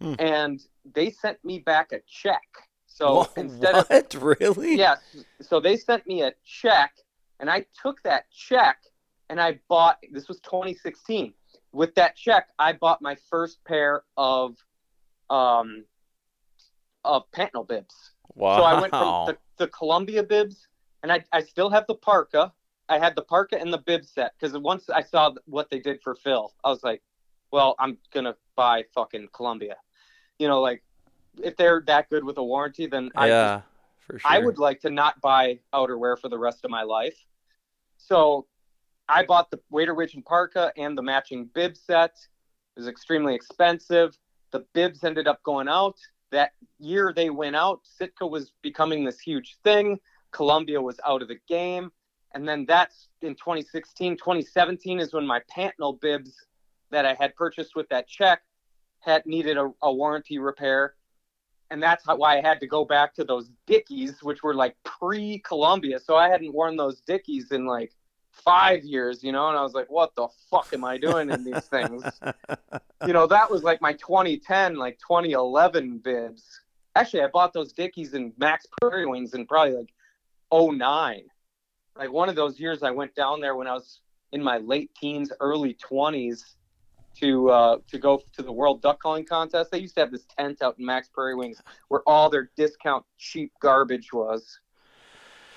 Hmm. 0.00 0.14
and 0.18 0.60
they 0.94 1.10
sent 1.10 1.42
me 1.44 1.58
back 1.58 1.92
a 1.92 2.00
check. 2.08 2.42
So 2.86 3.14
Wha- 3.16 3.26
instead 3.36 3.74
of 3.74 4.14
really? 4.22 4.76
Yes. 4.76 5.00
So 5.42 5.60
they 5.60 5.76
sent 5.76 6.06
me 6.06 6.22
a 6.22 6.32
check, 6.46 6.92
and 7.40 7.50
I 7.50 7.66
took 7.82 8.02
that 8.04 8.30
check 8.30 8.78
and 9.28 9.40
I 9.40 9.60
bought. 9.68 9.98
This 10.10 10.28
was 10.28 10.40
2016. 10.40 11.32
With 11.72 11.94
that 11.96 12.16
check, 12.16 12.48
I 12.58 12.72
bought 12.72 13.02
my 13.02 13.16
first 13.30 13.62
pair 13.64 14.02
of 14.16 14.56
um 15.30 15.84
of 17.04 17.30
Pantanal 17.32 17.66
bibs. 17.66 18.12
Wow. 18.34 18.58
So 18.58 18.62
I 18.64 18.80
went 18.80 18.90
from 18.90 19.26
the, 19.26 19.38
the 19.58 19.68
Columbia 19.68 20.22
bibs, 20.22 20.68
and 21.02 21.12
I 21.12 21.24
I 21.32 21.42
still 21.42 21.70
have 21.70 21.86
the 21.86 21.94
parka. 21.94 22.52
I 22.88 22.98
had 22.98 23.16
the 23.16 23.22
parka 23.22 23.60
and 23.60 23.72
the 23.72 23.78
bib 23.78 24.04
set 24.04 24.32
because 24.38 24.56
once 24.56 24.88
I 24.88 25.02
saw 25.02 25.32
what 25.46 25.70
they 25.70 25.80
did 25.80 26.00
for 26.02 26.14
Phil, 26.14 26.52
I 26.62 26.68
was 26.68 26.84
like, 26.84 27.02
well, 27.50 27.74
I'm 27.78 27.98
gonna 28.12 28.36
buy 28.54 28.84
fucking 28.94 29.28
Columbia. 29.34 29.76
You 30.38 30.48
know, 30.48 30.60
like 30.60 30.82
if 31.42 31.56
they're 31.56 31.82
that 31.86 32.08
good 32.10 32.24
with 32.24 32.38
a 32.38 32.44
warranty, 32.44 32.86
then 32.86 33.10
I 33.16 33.28
just 33.28 33.30
yeah, 33.30 33.60
for 34.00 34.18
sure. 34.18 34.30
I 34.30 34.38
would 34.38 34.58
like 34.58 34.80
to 34.80 34.90
not 34.90 35.20
buy 35.20 35.58
outerwear 35.74 36.18
for 36.18 36.28
the 36.28 36.38
rest 36.38 36.64
of 36.64 36.70
my 36.70 36.82
life. 36.82 37.16
So 37.96 38.46
I 39.08 39.24
bought 39.24 39.50
the 39.50 39.60
Wader 39.70 39.94
Widgeon 39.94 40.22
parka 40.22 40.72
and 40.76 40.96
the 40.96 41.02
matching 41.02 41.48
bib 41.54 41.76
set. 41.76 42.16
It 42.76 42.80
was 42.80 42.88
extremely 42.88 43.34
expensive. 43.34 44.16
The 44.50 44.64
bibs 44.74 45.04
ended 45.04 45.28
up 45.28 45.42
going 45.42 45.68
out. 45.68 45.96
That 46.32 46.52
year 46.78 47.12
they 47.14 47.30
went 47.30 47.56
out, 47.56 47.80
Sitka 47.84 48.26
was 48.26 48.52
becoming 48.62 49.04
this 49.04 49.20
huge 49.20 49.56
thing. 49.62 50.00
Columbia 50.32 50.80
was 50.80 50.98
out 51.06 51.22
of 51.22 51.28
the 51.28 51.38
game. 51.48 51.92
And 52.34 52.48
then 52.48 52.66
that's 52.66 53.08
in 53.22 53.34
2016. 53.36 54.16
2017 54.16 54.98
is 54.98 55.12
when 55.12 55.26
my 55.26 55.40
Pantanal 55.56 56.00
bibs 56.00 56.34
that 56.90 57.06
I 57.06 57.14
had 57.14 57.34
purchased 57.36 57.76
with 57.76 57.88
that 57.88 58.08
check 58.08 58.42
had 59.00 59.24
needed 59.24 59.56
a, 59.56 59.70
a 59.82 59.92
warranty 59.92 60.38
repair 60.38 60.94
and 61.70 61.82
that's 61.82 62.04
how, 62.06 62.16
why 62.16 62.38
I 62.38 62.40
had 62.40 62.60
to 62.60 62.66
go 62.66 62.84
back 62.84 63.14
to 63.14 63.24
those 63.24 63.50
Dickies, 63.66 64.22
which 64.22 64.42
were 64.42 64.54
like 64.54 64.76
pre 64.84 65.38
Columbia. 65.40 65.98
So 65.98 66.16
I 66.16 66.28
hadn't 66.28 66.54
worn 66.54 66.76
those 66.76 67.00
Dickies 67.00 67.50
in 67.52 67.66
like 67.66 67.92
five 68.44 68.84
years, 68.84 69.22
you 69.22 69.32
know. 69.32 69.48
And 69.48 69.58
I 69.58 69.62
was 69.62 69.74
like, 69.74 69.90
what 69.90 70.14
the 70.14 70.28
fuck 70.50 70.68
am 70.72 70.84
I 70.84 70.98
doing 70.98 71.30
in 71.30 71.44
these 71.44 71.64
things? 71.64 72.04
you 73.06 73.12
know, 73.12 73.26
that 73.26 73.50
was 73.50 73.62
like 73.62 73.80
my 73.80 73.92
2010, 73.94 74.76
like 74.76 74.98
2011 74.98 75.98
bibs. 75.98 76.60
Actually, 76.94 77.22
I 77.22 77.28
bought 77.28 77.52
those 77.52 77.72
Dickies 77.72 78.14
and 78.14 78.32
Mack's 78.38 78.66
Prairie 78.80 79.06
Wings 79.06 79.34
in 79.34 79.46
probably 79.46 79.74
like 79.74 79.92
09. 80.52 81.22
Like 81.98 82.12
one 82.12 82.28
of 82.28 82.36
those 82.36 82.58
years 82.58 82.82
I 82.82 82.90
went 82.90 83.14
down 83.14 83.40
there 83.40 83.56
when 83.56 83.66
I 83.66 83.72
was 83.72 84.00
in 84.32 84.42
my 84.42 84.58
late 84.58 84.90
teens, 84.94 85.32
early 85.40 85.74
20s 85.74 86.42
to 87.20 87.50
uh, 87.50 87.78
to 87.88 87.98
go 87.98 88.22
to 88.34 88.42
the 88.42 88.52
World 88.52 88.82
Duck 88.82 89.02
Calling 89.02 89.24
Contest. 89.24 89.70
They 89.70 89.78
used 89.78 89.94
to 89.94 90.00
have 90.00 90.10
this 90.10 90.26
tent 90.38 90.62
out 90.62 90.78
in 90.78 90.84
Mack's 90.84 91.08
Prairie 91.08 91.34
Wings 91.34 91.62
where 91.88 92.02
all 92.06 92.28
their 92.28 92.50
discount 92.56 93.04
cheap 93.18 93.52
garbage 93.60 94.12
was, 94.12 94.60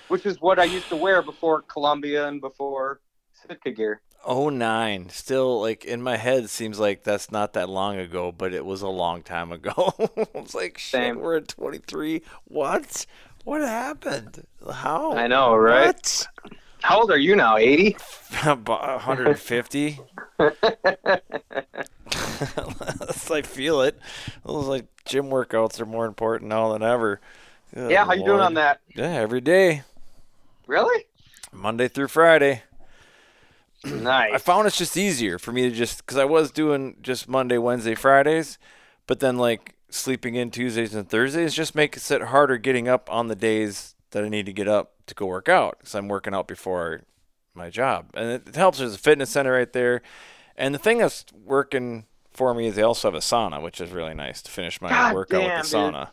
which 0.10 0.26
is 0.26 0.42
what 0.42 0.60
I 0.60 0.66
used 0.66 0.90
to 0.90 0.96
wear 0.96 1.22
before 1.22 1.62
Columbia 1.62 2.28
and 2.28 2.42
before 2.42 3.00
Sitka 3.34 3.72
gear. 3.72 4.02
Oh 4.26 4.50
nine. 4.50 5.10
Still 5.10 5.62
like 5.62 5.86
in 5.86 6.02
my 6.02 6.18
head 6.18 6.50
seems 6.50 6.78
like 6.78 7.04
that's 7.04 7.32
not 7.32 7.54
that 7.54 7.70
long 7.70 7.98
ago, 7.98 8.32
but 8.32 8.54
it 8.54 8.66
was 8.66 8.82
a 8.82 8.90
long 8.90 9.24
time 9.24 9.52
ago. 9.52 9.94
it's 10.36 10.54
like 10.54 10.78
shit, 10.78 11.00
Same. 11.00 11.20
we're 11.20 11.38
at 11.38 11.48
twenty 11.48 11.78
three. 11.78 12.22
What? 12.46 13.06
What 13.46 13.62
happened? 13.62 14.46
How? 14.70 15.14
I 15.14 15.28
know, 15.28 15.56
right? 15.56 15.88
What? 15.88 16.28
How 16.82 17.02
old 17.02 17.12
are 17.12 17.18
you 17.18 17.36
now? 17.36 17.58
80? 17.58 17.98
About 18.46 19.06
150. 19.06 20.00
I 20.40 20.52
feel 23.42 23.82
it. 23.82 23.96
It 23.96 24.02
Those 24.46 24.68
like 24.68 24.86
gym 25.06 25.26
workouts 25.26 25.80
are 25.80 25.86
more 25.86 26.06
important 26.06 26.50
now 26.50 26.74
than 26.74 26.84
ever. 26.84 27.20
Good 27.74 27.92
yeah, 27.92 28.06
how 28.06 28.14
you 28.14 28.26
doing 28.26 28.42
on 28.42 28.56
that? 28.56 28.82
Yeah, 28.96 29.12
every 29.12 29.42
day, 29.42 29.84
Really? 30.70 31.06
Monday 31.52 31.88
through 31.88 32.10
Friday. 32.10 32.62
Nice. 33.84 34.34
I 34.34 34.38
found 34.38 34.68
it's 34.68 34.78
just 34.78 34.96
easier 34.96 35.40
for 35.40 35.52
me 35.52 35.64
to 35.64 35.76
just 35.76 36.06
because 36.06 36.18
I 36.18 36.26
was 36.26 36.52
doing 36.52 36.98
just 37.02 37.28
Monday, 37.28 37.58
Wednesday, 37.58 37.96
Fridays, 37.96 38.60
but 39.08 39.20
then 39.20 39.38
like 39.38 39.74
sleeping 39.90 40.36
in 40.36 40.52
Tuesdays 40.52 40.94
and 40.94 41.10
Thursdays 41.10 41.56
just 41.56 41.74
makes 41.74 42.12
it 42.12 42.22
harder 42.22 42.58
getting 42.58 42.88
up 42.88 43.12
on 43.12 43.30
the 43.30 43.36
days 43.36 43.96
that 44.12 44.24
I 44.24 44.30
need 44.30 44.46
to 44.46 44.54
get 44.54 44.68
up 44.68 44.94
to 45.08 45.16
go 45.16 45.26
work 45.26 45.50
out 45.50 45.80
because 45.80 45.96
I'm 45.96 46.08
working 46.08 46.36
out 46.36 46.48
before 46.48 47.02
my 47.56 47.72
job, 47.72 48.12
and 48.14 48.30
it, 48.30 48.50
it 48.50 48.56
helps. 48.56 48.78
There's 48.78 48.94
a 48.94 49.00
fitness 49.00 49.32
center 49.32 49.54
right 49.54 49.74
there, 49.74 50.04
and 50.56 50.76
the 50.76 50.80
thing 50.80 51.00
that's 51.00 51.26
working 51.34 52.06
for 52.32 52.54
me 52.54 52.68
is 52.68 52.76
they 52.76 52.84
also 52.84 53.08
have 53.08 53.16
a 53.16 53.20
sauna, 53.20 53.60
which 53.60 53.82
is 53.82 53.90
really 53.90 54.14
nice 54.14 54.44
to 54.44 54.52
finish 54.52 54.80
my 54.82 54.90
God 54.90 55.16
workout 55.16 55.42
damn, 55.42 55.62
with 55.62 55.72
the 55.72 55.78
dude. 55.78 55.94
sauna. 55.96 56.10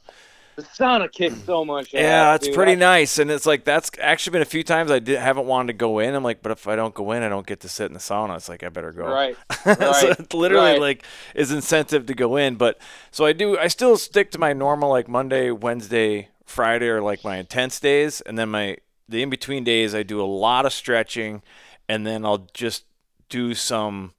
The 0.57 0.63
sauna 0.63 1.11
kicks 1.13 1.41
so 1.45 1.65
much 1.65 1.95
ass. 1.95 2.01
Yeah, 2.01 2.35
it's 2.35 2.47
dude. 2.47 2.55
pretty 2.55 2.73
I- 2.73 2.77
nice, 2.77 3.19
and 3.19 3.31
it's 3.31 3.47
like 3.47 3.65
that's 3.65 3.91
actually 4.01 4.33
been 4.33 4.43
a 4.43 4.47
few 4.47 4.63
times 4.65 4.91
I 4.91 4.99
did, 4.99 5.19
haven't 5.19 5.47
wanted 5.47 5.69
to 5.69 5.73
go 5.75 5.99
in. 6.01 6.15
I'm 6.15 6.25
like, 6.25 6.43
but 6.43 6.51
if 6.53 6.67
I 6.67 6.75
don't 6.77 6.95
go 6.95 7.13
in, 7.13 7.23
I 7.23 7.29
don't 7.29 7.47
get 7.47 7.61
to 7.61 7.69
sit 7.69 7.87
in 7.87 7.93
the 7.93 7.99
sauna. 7.99 8.37
It's 8.37 8.49
like 8.49 8.63
I 8.65 8.69
better 8.71 8.91
go. 8.93 9.07
Right. 9.07 9.37
so 9.65 9.75
Right. 9.75 10.19
it 10.19 10.35
literally 10.35 10.73
Right. 10.73 10.81
like 10.81 11.05
is 11.35 11.53
incentive 11.53 12.07
to 12.07 12.15
go 12.15 12.37
in. 12.37 12.57
But 12.57 12.79
so 13.11 13.25
I 13.27 13.33
do. 13.33 13.59
I 13.59 13.69
still 13.69 13.97
stick 13.97 14.31
to 14.33 14.39
my 14.39 14.53
normal 14.53 14.91
like 14.91 15.09
Monday, 15.09 15.51
Wednesday, 15.51 16.29
Friday 16.45 16.89
are 16.89 17.03
like 17.03 17.23
my 17.25 17.37
intense 17.37 17.79
days, 17.79 18.21
and 18.23 18.39
then 18.39 18.49
my 18.51 18.79
the 19.09 19.23
in 19.23 19.31
between 19.31 19.63
days 19.63 19.95
I 19.95 20.03
do 20.03 20.21
a 20.21 20.25
lot 20.27 20.67
of 20.67 20.73
stretching, 20.73 21.43
and 21.89 22.07
then 22.07 22.25
I'll 22.25 22.49
just 22.55 22.85
do 23.29 23.55
some. 23.55 24.15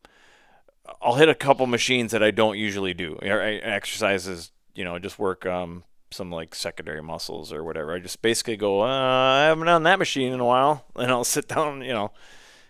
I'll 1.01 1.15
hit 1.15 1.27
a 1.29 1.35
couple 1.35 1.67
machines 1.67 2.11
that 2.11 2.23
I 2.23 2.31
don't 2.31 2.57
usually 2.57 2.93
do. 2.93 3.17
Exercises, 3.21 4.51
you 4.73 4.83
know, 4.83 4.97
just 4.99 5.19
work 5.19 5.45
um 5.45 5.83
some 6.11 6.31
like 6.31 6.55
secondary 6.55 7.01
muscles 7.01 7.51
or 7.51 7.63
whatever. 7.63 7.93
I 7.93 7.99
just 7.99 8.21
basically 8.21 8.57
go, 8.57 8.81
uh, 8.81 8.85
I 8.85 9.43
haven't 9.45 9.65
done 9.65 9.83
that 9.83 9.99
machine 9.99 10.33
in 10.33 10.39
a 10.39 10.45
while, 10.45 10.85
and 10.95 11.11
I'll 11.11 11.23
sit 11.23 11.47
down, 11.47 11.81
you 11.81 11.93
know, 11.93 12.11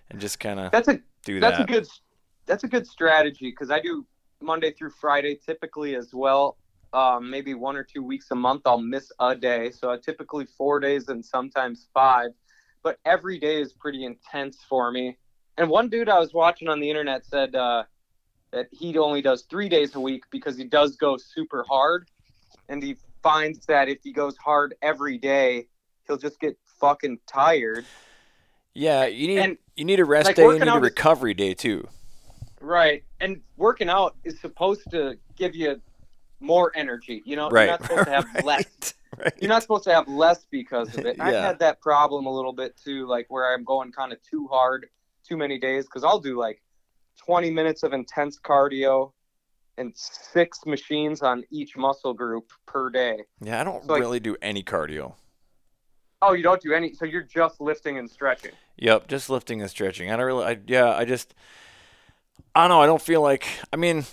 and 0.09 0.19
just 0.19 0.39
kind 0.39 0.59
of 0.59 0.71
That's 0.71 0.88
a 0.88 0.99
do 1.23 1.39
that's 1.39 1.57
that. 1.57 1.69
a 1.69 1.71
good 1.73 1.88
that's 2.45 2.63
a 2.63 2.67
good 2.67 2.88
strategy 2.88 3.49
because 3.49 3.69
I 3.71 3.79
do 3.79 4.05
Monday 4.41 4.71
through 4.71 4.91
Friday 4.91 5.35
typically 5.35 5.95
as 5.95 6.13
well. 6.13 6.57
Um, 6.93 7.29
maybe 7.29 7.53
one 7.53 7.75
or 7.75 7.83
two 7.83 8.01
weeks 8.01 8.27
a 8.31 8.35
month 8.35 8.61
I'll 8.65 8.79
miss 8.79 9.11
a 9.19 9.35
day, 9.35 9.71
so 9.71 9.91
I 9.91 9.97
typically 9.97 10.45
four 10.45 10.79
days 10.79 11.09
and 11.09 11.23
sometimes 11.23 11.88
five. 11.93 12.31
But 12.81 12.99
every 13.05 13.39
day 13.39 13.61
is 13.61 13.73
pretty 13.73 14.05
intense 14.05 14.59
for 14.69 14.91
me. 14.91 15.17
And 15.57 15.69
one 15.69 15.89
dude 15.89 16.07
I 16.07 16.19
was 16.19 16.33
watching 16.33 16.69
on 16.69 16.79
the 16.79 16.89
internet 16.89 17.25
said 17.25 17.55
uh, 17.55 17.83
that 18.51 18.67
he 18.71 18.97
only 18.97 19.21
does 19.21 19.43
three 19.49 19.67
days 19.67 19.95
a 19.95 19.99
week 19.99 20.23
because 20.31 20.55
he 20.57 20.63
does 20.63 20.95
go 20.95 21.17
super 21.17 21.65
hard, 21.67 22.07
and 22.69 22.81
he 22.81 22.95
finds 23.24 23.65
that 23.68 23.89
if 23.89 23.99
he 24.03 24.11
goes 24.11 24.38
hard 24.38 24.76
every 24.82 25.18
day, 25.18 25.68
he'll 26.07 26.18
just 26.18 26.39
get 26.39 26.57
fucking 26.80 27.20
tired. 27.28 27.86
yeah, 28.74 29.05
you 29.05 29.28
need 29.28 29.39
and, 29.39 29.57
you 29.76 29.86
need 29.86 29.99
a 29.99 30.05
rest 30.05 30.28
like, 30.28 30.36
day, 30.36 30.43
you 30.43 30.53
need 30.53 30.61
a 30.63 30.70
out 30.72 30.78
is- 30.78 30.84
recovery 30.84 31.34
day 31.34 31.53
too. 31.53 31.88
Right. 32.59 33.03
And 33.20 33.41
working 33.55 33.88
out 33.89 34.15
is 34.24 34.39
supposed 34.39 34.89
to 34.91 35.18
give 35.36 35.55
you 35.55 35.80
more 36.39 36.72
energy. 36.76 37.22
You 37.26 37.36
know, 37.36 37.49
Right. 37.49 37.63
you're 37.65 37.72
not 37.72 37.84
supposed 37.84 38.05
to 38.05 38.11
have 38.11 38.26
less. 38.45 38.93
right. 39.18 39.34
You're 39.39 39.49
not 39.49 39.61
supposed 39.61 39.84
to 39.86 39.93
have 39.93 40.07
less 40.07 40.45
because 40.49 40.95
of 40.97 41.05
it. 41.05 41.18
I've 41.20 41.34
had 41.36 41.59
that 41.59 41.82
problem 41.82 42.26
a 42.26 42.32
little 42.34 42.53
bit 42.53 42.76
too, 42.78 43.07
like 43.07 43.26
where 43.30 43.53
I'm 43.53 43.63
going 43.63 43.91
kind 43.91 44.11
of 44.11 44.20
too 44.24 44.47
hard 44.47 44.88
too 45.28 45.38
many 45.38 45.59
days 45.59 45.86
because 45.86 46.03
I'll 46.03 46.20
do 46.20 46.38
like 46.39 46.61
20 47.26 47.49
minutes 47.51 47.84
of 47.84 47.93
intense 47.93 48.39
cardio 48.39 49.11
and 49.78 49.91
six 49.95 50.65
machines 50.65 51.21
on 51.21 51.43
each 51.51 51.78
muscle 51.78 52.13
group 52.13 52.51
per 52.65 52.89
day. 52.89 53.19
Yeah, 53.41 53.61
I 53.61 53.63
don't 53.63 53.84
So, 53.86 53.93
like- 53.93 54.01
really 54.01 54.19
do 54.19 54.36
any 54.41 54.63
cardio. 54.63 55.13
Oh, 56.21 56.34
you 56.34 56.41
don't 56.41 56.59
do 56.61 56.73
any, 56.73 56.93
so 56.93 57.05
you're 57.05 57.21
just 57.21 57.61
lifting 57.61 57.99
and 57.99 58.09
stretching. 58.09 58.51
Yep, 58.78 59.07
just 59.07 59.30
lifting 59.30 59.61
and 59.61 59.69
stretching. 59.69 60.11
I 60.11 60.17
don't 60.17 60.25
really. 60.25 60.45
I, 60.45 60.57
yeah, 60.65 60.89
I 60.95 61.05
just. 61.05 61.36
I 62.55 62.61
don't 62.61 62.69
know. 62.69 62.82
I 62.82 62.88
don't 62.88 63.01
feel 63.01 63.21
like. 63.21 63.45
I 63.71 63.75
mean, 63.75 64.05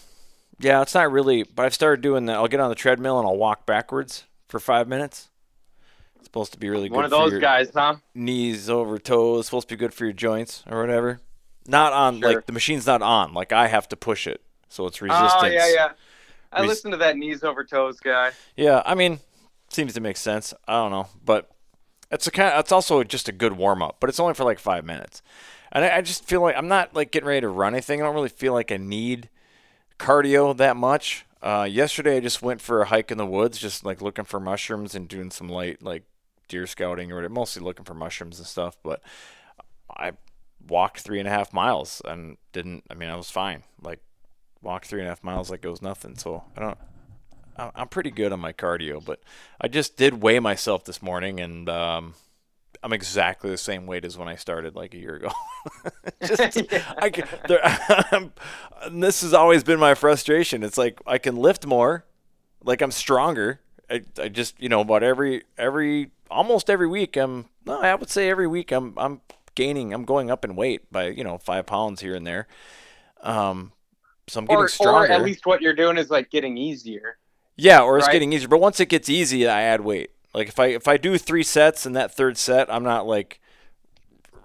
yeah, 0.58 0.82
it's 0.82 0.92
not 0.94 1.10
really. 1.10 1.44
But 1.44 1.64
I've 1.64 1.72
started 1.74 2.02
doing 2.02 2.26
that. 2.26 2.36
I'll 2.36 2.48
get 2.48 2.60
on 2.60 2.68
the 2.68 2.74
treadmill 2.74 3.18
and 3.18 3.26
I'll 3.26 3.38
walk 3.38 3.64
backwards 3.64 4.24
for 4.48 4.60
five 4.60 4.86
minutes. 4.86 5.30
It's 6.16 6.26
supposed 6.26 6.52
to 6.52 6.58
be 6.58 6.68
really 6.68 6.88
good 6.90 6.96
One 6.96 7.04
of 7.06 7.10
for 7.10 7.16
those 7.18 7.32
your 7.32 7.40
guys, 7.40 7.70
huh? 7.74 7.96
knees 8.14 8.68
over 8.68 8.98
toes. 8.98 9.40
It's 9.40 9.46
supposed 9.48 9.68
to 9.70 9.74
be 9.74 9.78
good 9.78 9.94
for 9.94 10.04
your 10.04 10.12
joints 10.12 10.62
or 10.70 10.80
whatever. 10.82 11.20
Not 11.66 11.94
on 11.94 12.20
Sure. 12.20 12.34
like 12.34 12.44
the 12.46 12.52
machine's 12.52 12.86
not 12.86 13.00
on. 13.00 13.32
Like 13.32 13.50
I 13.52 13.68
have 13.68 13.88
to 13.88 13.96
push 13.96 14.26
it, 14.26 14.42
so 14.74 14.86
it's 14.86 15.00
resistance. 15.00 15.32
Oh, 15.36 15.46
yeah, 15.46 15.72
yeah. 15.72 15.92
I 16.52 16.60
Res- 16.60 16.68
listen 16.68 16.90
to 16.90 16.96
that 16.98 17.16
knees 17.16 17.44
over 17.44 17.64
toes 17.64 18.00
guy. 18.00 18.32
Yeah, 18.56 18.82
I 18.84 18.94
mean, 18.94 19.20
seems 19.68 19.94
to 19.94 20.00
make 20.00 20.16
sense. 20.16 20.52
I 20.66 20.74
don't 20.74 20.90
know, 20.90 21.08
but 21.24 21.50
it's 22.10 22.26
a 22.26 22.30
kind. 22.30 22.52
Of, 22.52 22.60
it's 22.60 22.72
also 22.72 23.02
just 23.04 23.28
a 23.28 23.32
good 23.32 23.52
warm 23.52 23.82
up, 23.82 23.96
but 24.00 24.10
it's 24.10 24.20
only 24.20 24.34
for 24.34 24.44
like 24.44 24.58
five 24.58 24.84
minutes, 24.84 25.22
and 25.72 25.84
I, 25.84 25.98
I 25.98 26.00
just 26.00 26.24
feel 26.24 26.40
like 26.42 26.56
I'm 26.56 26.68
not 26.68 26.94
like 26.94 27.12
getting 27.12 27.28
ready 27.28 27.40
to 27.42 27.48
run 27.48 27.74
anything. 27.74 28.02
I 28.02 28.04
don't 28.04 28.14
really 28.14 28.28
feel 28.28 28.52
like 28.52 28.72
I 28.72 28.76
need 28.76 29.30
cardio 29.98 30.56
that 30.56 30.76
much. 30.76 31.24
Uh, 31.40 31.68
yesterday, 31.70 32.16
I 32.16 32.20
just 32.20 32.42
went 32.42 32.60
for 32.60 32.82
a 32.82 32.86
hike 32.86 33.10
in 33.10 33.18
the 33.18 33.26
woods, 33.26 33.58
just 33.58 33.84
like 33.84 34.02
looking 34.02 34.24
for 34.24 34.40
mushrooms 34.40 34.94
and 34.94 35.08
doing 35.08 35.30
some 35.30 35.48
light 35.48 35.82
like 35.82 36.04
deer 36.48 36.66
scouting 36.66 37.12
or 37.12 37.16
whatever. 37.16 37.34
Mostly 37.34 37.62
looking 37.62 37.84
for 37.84 37.94
mushrooms 37.94 38.38
and 38.38 38.46
stuff, 38.46 38.76
but 38.82 39.02
I 39.96 40.12
walked 40.66 41.00
three 41.00 41.18
and 41.18 41.28
a 41.28 41.30
half 41.30 41.52
miles 41.52 42.02
and 42.04 42.38
didn't. 42.52 42.84
I 42.90 42.94
mean, 42.94 43.08
I 43.08 43.16
was 43.16 43.30
fine. 43.30 43.62
Like 43.82 44.00
walked 44.64 44.86
three 44.86 45.00
and 45.00 45.06
a 45.06 45.10
half 45.10 45.22
miles 45.22 45.50
like 45.50 45.64
it 45.64 45.68
was 45.68 45.82
nothing. 45.82 46.16
So 46.16 46.44
I 46.56 46.60
don't. 46.60 46.78
I- 47.56 47.70
I'm 47.76 47.88
pretty 47.88 48.10
good 48.10 48.32
on 48.32 48.40
my 48.40 48.52
cardio, 48.52 49.04
but 49.04 49.20
I 49.60 49.68
just 49.68 49.96
did 49.96 50.20
weigh 50.22 50.40
myself 50.40 50.84
this 50.84 51.00
morning, 51.00 51.38
and 51.38 51.68
um, 51.68 52.14
I'm 52.82 52.92
exactly 52.92 53.48
the 53.50 53.56
same 53.58 53.86
weight 53.86 54.04
as 54.04 54.18
when 54.18 54.26
I 54.26 54.34
started 54.34 54.74
like 54.74 54.92
a 54.94 54.98
year 54.98 55.14
ago. 55.16 55.30
just, 56.26 56.60
I 56.98 57.10
can, 57.10 57.28
there, 57.46 57.60
and 58.82 59.02
this 59.02 59.22
has 59.22 59.32
always 59.32 59.62
been 59.62 59.78
my 59.78 59.94
frustration. 59.94 60.62
It's 60.64 60.76
like 60.76 61.00
I 61.06 61.18
can 61.18 61.36
lift 61.36 61.64
more, 61.64 62.04
like 62.64 62.82
I'm 62.82 62.90
stronger. 62.90 63.60
I, 63.88 64.02
I 64.20 64.28
just 64.28 64.60
you 64.60 64.68
know 64.68 64.80
about 64.80 65.02
every 65.02 65.44
every 65.56 66.10
almost 66.30 66.68
every 66.70 66.88
week 66.88 67.16
I'm 67.16 67.44
no 67.66 67.80
I 67.80 67.94
would 67.94 68.08
say 68.10 68.30
every 68.30 68.46
week 68.46 68.72
I'm 68.72 68.94
I'm 68.96 69.20
gaining 69.54 69.92
I'm 69.92 70.04
going 70.04 70.30
up 70.30 70.42
in 70.44 70.56
weight 70.56 70.90
by 70.90 71.08
you 71.08 71.22
know 71.22 71.38
five 71.38 71.66
pounds 71.66 72.00
here 72.00 72.14
and 72.14 72.26
there. 72.26 72.48
Um, 73.20 73.72
so 74.26 74.40
I'm 74.40 74.46
getting 74.46 74.64
Or, 74.64 74.68
stronger. 74.68 75.08
or 75.08 75.12
at 75.12 75.22
least 75.22 75.46
what 75.46 75.60
you're 75.62 75.74
doing 75.74 75.98
is 75.98 76.10
like 76.10 76.30
getting 76.30 76.56
easier. 76.56 77.18
Yeah, 77.56 77.82
or 77.82 77.98
it's 77.98 78.06
right? 78.06 78.12
getting 78.12 78.32
easier. 78.32 78.48
But 78.48 78.60
once 78.60 78.80
it 78.80 78.86
gets 78.88 79.08
easy, 79.08 79.46
I 79.46 79.62
add 79.62 79.82
weight. 79.82 80.10
Like 80.32 80.48
if 80.48 80.58
I 80.58 80.66
if 80.66 80.88
I 80.88 80.96
do 80.96 81.16
three 81.18 81.42
sets 81.44 81.86
and 81.86 81.94
that 81.94 82.14
third 82.14 82.36
set, 82.36 82.72
I'm 82.72 82.82
not 82.82 83.06
like 83.06 83.40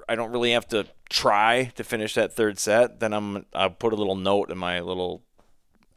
I 0.07 0.15
don't 0.15 0.31
really 0.31 0.51
have 0.51 0.67
to 0.69 0.85
try 1.09 1.71
to 1.75 1.83
finish 1.83 2.13
that 2.13 2.33
third 2.33 2.59
set. 2.59 2.99
Then 2.99 3.13
I'm 3.13 3.45
I 3.53 3.67
put 3.69 3.93
a 3.93 3.95
little 3.95 4.15
note 4.15 4.51
in 4.51 4.57
my 4.57 4.79
little 4.79 5.23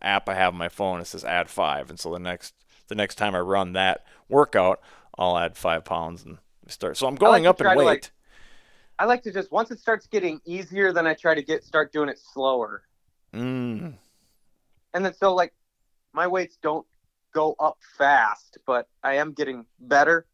app 0.00 0.28
I 0.28 0.34
have 0.34 0.54
on 0.54 0.58
my 0.58 0.68
phone. 0.70 1.00
It 1.00 1.06
says 1.06 1.24
add 1.24 1.50
five, 1.50 1.90
and 1.90 2.00
so 2.00 2.10
the 2.12 2.18
next 2.18 2.54
the 2.88 2.94
next 2.94 3.16
time 3.16 3.34
I 3.34 3.40
run 3.40 3.74
that 3.74 4.04
workout, 4.28 4.80
I'll 5.18 5.36
add 5.36 5.56
five 5.56 5.84
pounds 5.84 6.24
and 6.24 6.38
start. 6.68 6.96
So 6.96 7.06
I'm 7.06 7.14
going 7.16 7.42
like 7.44 7.50
up 7.50 7.60
in 7.60 7.66
weight. 7.76 7.84
like- 7.84 8.10
I 8.98 9.04
like 9.06 9.22
to 9.24 9.32
just 9.32 9.50
once 9.50 9.70
it 9.70 9.80
starts 9.80 10.06
getting 10.06 10.40
easier, 10.44 10.92
then 10.92 11.06
I 11.06 11.14
try 11.14 11.34
to 11.34 11.42
get 11.42 11.64
start 11.64 11.92
doing 11.92 12.08
it 12.08 12.18
slower. 12.18 12.82
Mm. 13.34 13.94
And 14.94 15.04
then 15.04 15.14
so 15.14 15.34
like 15.34 15.52
my 16.12 16.26
weights 16.26 16.58
don't 16.62 16.86
go 17.34 17.54
up 17.58 17.78
fast, 17.96 18.58
but 18.66 18.88
I 19.02 19.14
am 19.14 19.32
getting 19.32 19.64
better. 19.80 20.26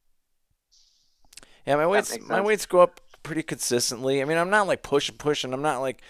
Yeah, 1.66 1.76
my 1.76 1.86
weights 1.86 2.18
my 2.26 2.40
weights 2.40 2.66
go 2.66 2.80
up 2.80 3.00
pretty 3.22 3.42
consistently. 3.42 4.22
I 4.22 4.24
mean, 4.24 4.38
I'm 4.38 4.50
not 4.50 4.66
like 4.66 4.82
pushing 4.82 5.16
pushing. 5.16 5.52
I'm 5.52 5.62
not 5.62 5.80
like 5.80 6.02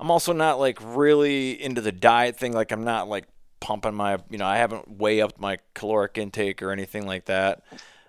I'm 0.00 0.10
also 0.10 0.32
not 0.32 0.58
like 0.58 0.78
really 0.82 1.62
into 1.62 1.80
the 1.80 1.92
diet 1.92 2.36
thing. 2.36 2.52
Like 2.52 2.72
I'm 2.72 2.84
not 2.84 3.08
like 3.08 3.26
pumping 3.60 3.94
my 3.94 4.18
you 4.28 4.38
know 4.38 4.46
I 4.46 4.56
haven't 4.58 4.98
way 4.98 5.20
upped 5.20 5.40
my 5.40 5.58
caloric 5.74 6.18
intake 6.18 6.62
or 6.62 6.70
anything 6.72 7.06
like 7.06 7.26
that. 7.26 7.62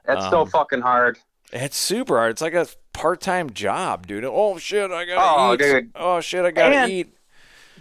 That's 0.06 0.30
so 0.30 0.42
Um, 0.42 0.50
fucking 0.50 0.82
hard. 0.82 1.20
It's 1.54 1.78
super 1.78 2.18
hard. 2.18 2.32
It's 2.32 2.42
like 2.42 2.54
a 2.56 2.68
part 2.92 3.22
time 3.22 3.52
job, 3.52 4.08
dude. 4.08 4.26
Oh 4.26 4.58
shit, 4.58 4.90
I 4.92 5.06
gotta 5.06 5.40
Oh, 5.42 5.54
eat. 5.54 5.60
dude. 5.60 5.92
Oh 5.96 6.20
shit, 6.22 6.44
I 6.44 6.52
gotta 6.52 6.76
And- 6.76 6.92
eat. 6.92 7.15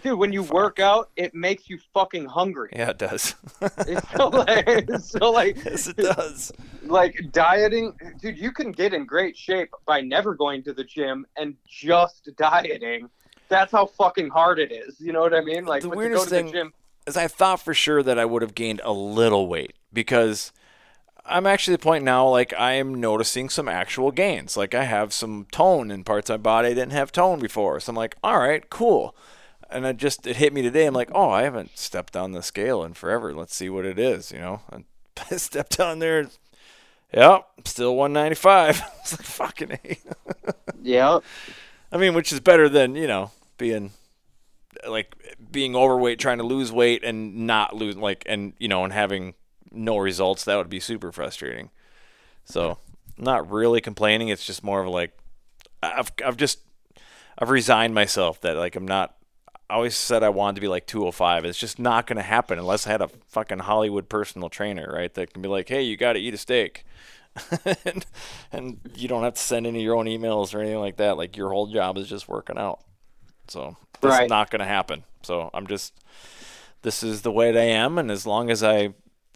Dude, 0.05 0.19
when 0.19 0.31
you 0.31 0.43
work 0.43 0.79
out, 0.79 1.09
it 1.15 1.33
makes 1.33 1.67
you 1.67 1.79
fucking 1.93 2.25
hungry. 2.25 2.69
Yeah, 2.71 2.91
it 2.91 2.99
does. 2.99 3.33
It's 3.87 4.11
so 4.15 4.27
like, 4.29 4.89
so 4.99 5.31
like, 5.31 5.55
yes, 5.65 5.87
it 5.87 5.97
does. 5.97 6.51
like 6.83 7.15
dieting, 7.31 7.93
dude. 8.21 8.37
You 8.37 8.51
can 8.51 8.71
get 8.71 8.93
in 8.93 9.05
great 9.05 9.35
shape 9.35 9.71
by 9.87 10.01
never 10.01 10.35
going 10.35 10.61
to 10.63 10.73
the 10.73 10.83
gym 10.83 11.25
and 11.37 11.55
just 11.67 12.29
dieting. 12.37 13.09
that's 13.49 13.71
how 13.71 13.87
fucking 13.87 14.29
hard 14.29 14.59
it 14.59 14.71
is. 14.71 14.99
You 14.99 15.11
know 15.11 15.21
what 15.21 15.33
I 15.33 15.41
mean? 15.41 15.65
Like 15.65 15.81
The 15.81 15.89
weirdest 15.89 16.25
to 16.25 16.29
go 16.29 16.37
to 16.37 16.43
thing- 16.43 16.45
the 16.47 16.51
gym. 16.51 16.73
is 17.07 17.17
I 17.17 17.27
thought 17.27 17.59
for 17.59 17.73
sure 17.73 18.03
that 18.03 18.19
I 18.19 18.25
would 18.25 18.43
have 18.43 18.53
gained 18.53 18.81
a 18.83 18.93
little 18.93 19.47
weight 19.47 19.73
because 19.91 20.51
I'm 21.25 21.47
actually 21.47 21.73
at 21.73 21.79
the 21.79 21.83
point 21.85 22.03
now 22.03 22.27
like 22.27 22.53
I 22.53 22.73
am 22.73 22.93
noticing 22.93 23.49
some 23.49 23.67
actual 23.67 24.11
gains. 24.11 24.55
Like 24.55 24.75
I 24.75 24.83
have 24.83 25.13
some 25.13 25.47
tone 25.51 25.89
in 25.89 26.03
parts 26.03 26.29
of 26.29 26.35
my 26.41 26.43
body 26.43 26.67
I 26.67 26.73
didn't 26.75 26.91
have 26.91 27.11
tone 27.11 27.39
before. 27.39 27.79
So 27.79 27.89
I'm 27.91 27.95
like, 27.95 28.15
all 28.23 28.37
right, 28.37 28.69
cool. 28.69 29.15
And 29.69 29.85
it 29.85 29.97
just 29.97 30.27
it 30.27 30.37
hit 30.37 30.53
me 30.53 30.61
today. 30.61 30.85
I'm 30.85 30.93
like, 30.93 31.11
oh, 31.13 31.29
I 31.29 31.43
haven't 31.43 31.77
stepped 31.77 32.15
on 32.15 32.31
the 32.31 32.43
scale 32.43 32.83
in 32.83 32.93
forever. 32.93 33.33
Let's 33.33 33.55
see 33.55 33.69
what 33.69 33.85
it 33.85 33.97
is, 33.97 34.31
you 34.31 34.39
know. 34.39 34.61
I 35.31 35.37
stepped 35.37 35.79
on 35.79 35.99
there. 35.99 36.27
Yep, 37.13 37.47
still 37.65 37.95
195. 37.95 38.81
it's 39.01 39.11
like 39.19 39.21
fucking. 39.21 39.79
Yeah. 40.81 41.19
I 41.91 41.97
mean, 41.97 42.13
which 42.13 42.31
is 42.31 42.39
better 42.39 42.69
than 42.69 42.95
you 42.95 43.07
know 43.07 43.31
being 43.57 43.91
like 44.87 45.15
being 45.51 45.75
overweight, 45.75 46.19
trying 46.19 46.37
to 46.37 46.43
lose 46.43 46.71
weight 46.71 47.03
and 47.03 47.47
not 47.47 47.75
lose 47.75 47.97
like 47.97 48.23
and 48.27 48.53
you 48.59 48.67
know 48.67 48.83
and 48.83 48.93
having 48.93 49.33
no 49.71 49.97
results. 49.97 50.43
That 50.43 50.57
would 50.57 50.69
be 50.69 50.79
super 50.79 51.11
frustrating. 51.11 51.71
So, 52.43 52.77
not 53.17 53.49
really 53.49 53.81
complaining. 53.81 54.27
It's 54.27 54.45
just 54.45 54.63
more 54.63 54.81
of 54.83 54.87
like 54.89 55.17
I've 55.81 56.11
I've 56.23 56.37
just 56.37 56.59
I've 57.39 57.49
resigned 57.49 57.95
myself 57.95 58.41
that 58.41 58.57
like 58.57 58.75
I'm 58.75 58.87
not. 58.87 59.14
I 59.69 59.75
always 59.75 59.95
said 59.95 60.21
I 60.23 60.29
wanted 60.29 60.55
to 60.55 60.61
be 60.61 60.67
like 60.67 60.85
205. 60.85 61.43
It's 61.45 61.57
just 61.57 61.79
not 61.79 62.05
going 62.07 62.17
to 62.17 62.23
happen 62.23 62.59
unless 62.59 62.85
I 62.85 62.91
had 62.91 63.01
a 63.01 63.07
fucking 63.29 63.59
Hollywood 63.59 64.09
personal 64.09 64.49
trainer, 64.49 64.91
right? 64.93 65.13
That 65.13 65.33
can 65.33 65.41
be 65.41 65.49
like, 65.49 65.69
hey, 65.69 65.81
you 65.81 65.97
got 65.97 66.13
to 66.13 66.19
eat 66.19 66.33
a 66.33 66.37
steak. 66.37 66.85
and, 67.85 68.05
and 68.51 68.79
you 68.95 69.07
don't 69.07 69.23
have 69.23 69.33
to 69.33 69.41
send 69.41 69.65
any 69.67 69.79
of 69.79 69.83
your 69.83 69.95
own 69.95 70.05
emails 70.05 70.53
or 70.53 70.59
anything 70.61 70.79
like 70.79 70.97
that. 70.97 71.17
Like 71.17 71.35
your 71.35 71.49
whole 71.49 71.67
job 71.67 71.97
is 71.97 72.07
just 72.07 72.27
working 72.29 72.57
out. 72.57 72.79
So 73.47 73.75
that's 74.01 74.03
Right. 74.11 74.29
not 74.29 74.51
going 74.51 74.59
to 74.59 74.65
happen. 74.65 75.03
So 75.23 75.49
I'm 75.53 75.67
just, 75.67 75.93
this 76.81 77.03
is 77.03 77.21
the 77.23 77.31
way 77.31 77.51
that 77.51 77.59
I 77.59 77.63
am. 77.65 77.97
And 77.97 78.11
as 78.11 78.25
long 78.25 78.49
as 78.49 78.63
I, 78.63 78.93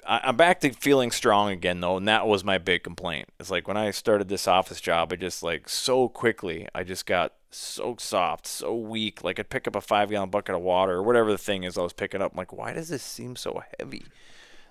I, 0.08 0.22
I'm 0.24 0.38
back 0.38 0.60
to 0.62 0.72
feeling 0.72 1.12
strong 1.12 1.52
again 1.52 1.82
though. 1.82 1.98
And 1.98 2.08
that 2.08 2.28
was 2.28 2.44
my 2.44 2.58
big 2.58 2.84
complaint. 2.84 3.30
It's 3.40 3.52
like 3.52 3.68
when 3.68 3.78
I 3.78 3.92
started 3.92 4.30
this 4.30 4.48
office 4.48 4.82
job, 4.82 5.12
I 5.12 5.16
just 5.16 5.44
like 5.44 5.68
so 5.70 6.08
quickly, 6.10 6.68
I 6.76 6.84
just 6.84 7.06
got 7.06 7.34
so 7.52 7.95
soft, 8.00 8.47
so 8.47 8.76
weak. 8.76 9.24
Like 9.24 9.39
I'd 9.39 9.50
pick 9.50 9.68
up 9.68 9.76
a 9.76 9.82
five 9.82 10.10
gallon 10.10 10.30
bucket 10.30 10.56
of 10.56 10.62
water 10.62 10.93
or 10.93 11.04
whatever 11.04 11.32
the 11.32 11.38
thing 11.38 11.64
is 11.64 11.78
I 11.78 11.82
was 11.82 11.93
picking 11.93 12.22
up. 12.22 12.34
I'm 12.34 12.38
like, 12.38 12.54
why 12.54 12.74
does 12.74 12.89
this 12.89 13.04
seem 13.04 13.36
so 13.36 13.62
heavy? 13.80 14.06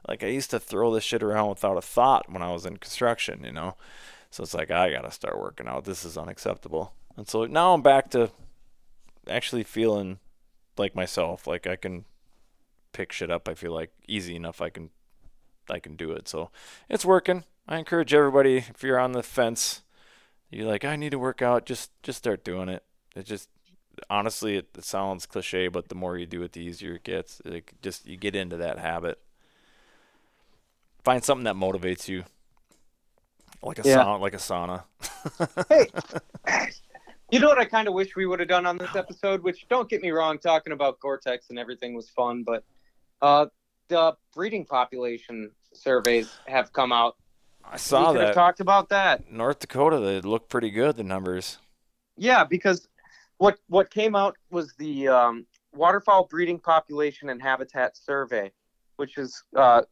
Like 0.06 0.22
I 0.22 0.28
used 0.28 0.50
to 0.50 0.60
throw 0.60 0.92
this 0.94 1.04
shit 1.04 1.22
around 1.22 1.50
without 1.50 1.76
a 1.76 1.82
thought 1.82 2.30
when 2.30 2.42
I 2.42 2.52
was 2.52 2.64
in 2.64 2.76
construction, 2.76 3.42
you 3.44 3.52
know. 3.52 3.76
So 4.30 4.42
it's 4.42 4.54
like 4.54 4.70
I 4.70 4.90
gotta 4.90 5.10
start 5.10 5.38
working 5.38 5.66
out. 5.66 5.84
This 5.84 6.04
is 6.04 6.16
unacceptable. 6.16 6.92
And 7.16 7.28
so 7.28 7.44
now 7.46 7.74
I'm 7.74 7.82
back 7.82 8.10
to 8.10 8.30
actually 9.28 9.64
feeling 9.64 10.18
like 10.76 10.94
myself. 10.94 11.46
Like 11.46 11.66
I 11.66 11.76
can 11.76 12.04
pick 12.92 13.12
shit 13.12 13.30
up. 13.30 13.48
I 13.48 13.54
feel 13.54 13.72
like 13.72 13.90
easy 14.06 14.36
enough. 14.36 14.60
I 14.60 14.70
can 14.70 14.90
I 15.70 15.78
can 15.78 15.96
do 15.96 16.12
it. 16.12 16.28
So 16.28 16.50
it's 16.88 17.04
working. 17.04 17.44
I 17.66 17.78
encourage 17.78 18.14
everybody 18.14 18.58
if 18.58 18.82
you're 18.82 18.98
on 18.98 19.12
the 19.12 19.22
fence, 19.22 19.82
you're 20.50 20.66
like 20.66 20.84
I 20.84 20.96
need 20.96 21.10
to 21.10 21.18
work 21.18 21.42
out. 21.42 21.66
Just 21.66 21.90
just 22.02 22.18
start 22.18 22.44
doing 22.44 22.68
it. 22.68 22.82
It 23.14 23.26
just 23.26 23.48
honestly 24.08 24.56
it, 24.56 24.68
it 24.76 24.84
sounds 24.84 25.26
cliche, 25.26 25.68
but 25.68 25.88
the 25.88 25.94
more 25.94 26.16
you 26.16 26.26
do 26.26 26.42
it, 26.42 26.52
the 26.52 26.60
easier 26.60 26.94
it 26.94 27.04
gets. 27.04 27.40
Like 27.44 27.74
just 27.82 28.06
you 28.06 28.16
get 28.16 28.34
into 28.36 28.56
that 28.56 28.78
habit. 28.78 29.18
Find 31.04 31.24
something 31.24 31.44
that 31.44 31.54
motivates 31.56 32.08
you. 32.08 32.24
Like 33.62 33.78
a 33.78 33.88
Yeah. 33.88 34.04
sauna, 34.04 34.20
like 34.20 34.34
a 34.34 34.38
sauna. 34.38 34.84
Hey, 35.68 35.86
you 37.30 37.40
know 37.40 37.48
what 37.48 37.58
I 37.58 37.64
kind 37.64 37.88
of 37.88 37.94
wish 37.94 38.14
we 38.16 38.26
would 38.26 38.40
have 38.40 38.48
done 38.48 38.66
on 38.66 38.78
this 38.78 38.94
episode? 38.94 39.42
Which 39.42 39.66
don't 39.68 39.88
get 39.88 40.00
me 40.00 40.10
wrong, 40.10 40.38
talking 40.38 40.72
about 40.72 41.00
Gore-Tex 41.00 41.50
and 41.50 41.58
everything 41.58 41.94
was 41.94 42.08
fun, 42.10 42.44
but 42.44 42.64
uh, 43.20 43.46
the 43.88 44.14
breeding 44.34 44.64
population 44.64 45.50
surveys 45.74 46.38
have 46.46 46.72
come 46.72 46.92
out. 46.92 47.16
I 47.70 47.76
saw 47.76 48.00
we 48.00 48.06
could 48.06 48.20
have 48.20 48.28
that. 48.28 48.34
talked 48.34 48.60
about 48.60 48.88
that. 48.90 49.30
North 49.30 49.58
Dakota, 49.58 49.98
they 50.00 50.20
look 50.20 50.48
pretty 50.48 50.70
good. 50.70 50.96
The 50.96 51.04
numbers. 51.04 51.58
Yeah, 52.16 52.44
because 52.44 52.88
what 53.38 53.58
what 53.68 53.90
came 53.90 54.16
out 54.16 54.36
was 54.50 54.74
the 54.78 55.08
um, 55.08 55.46
waterfowl 55.74 56.24
breeding 56.24 56.58
population 56.58 57.28
and 57.28 57.40
habitat 57.40 57.96
survey, 57.96 58.50
which 58.96 59.18
is 59.18 59.42
uh, 59.56 59.82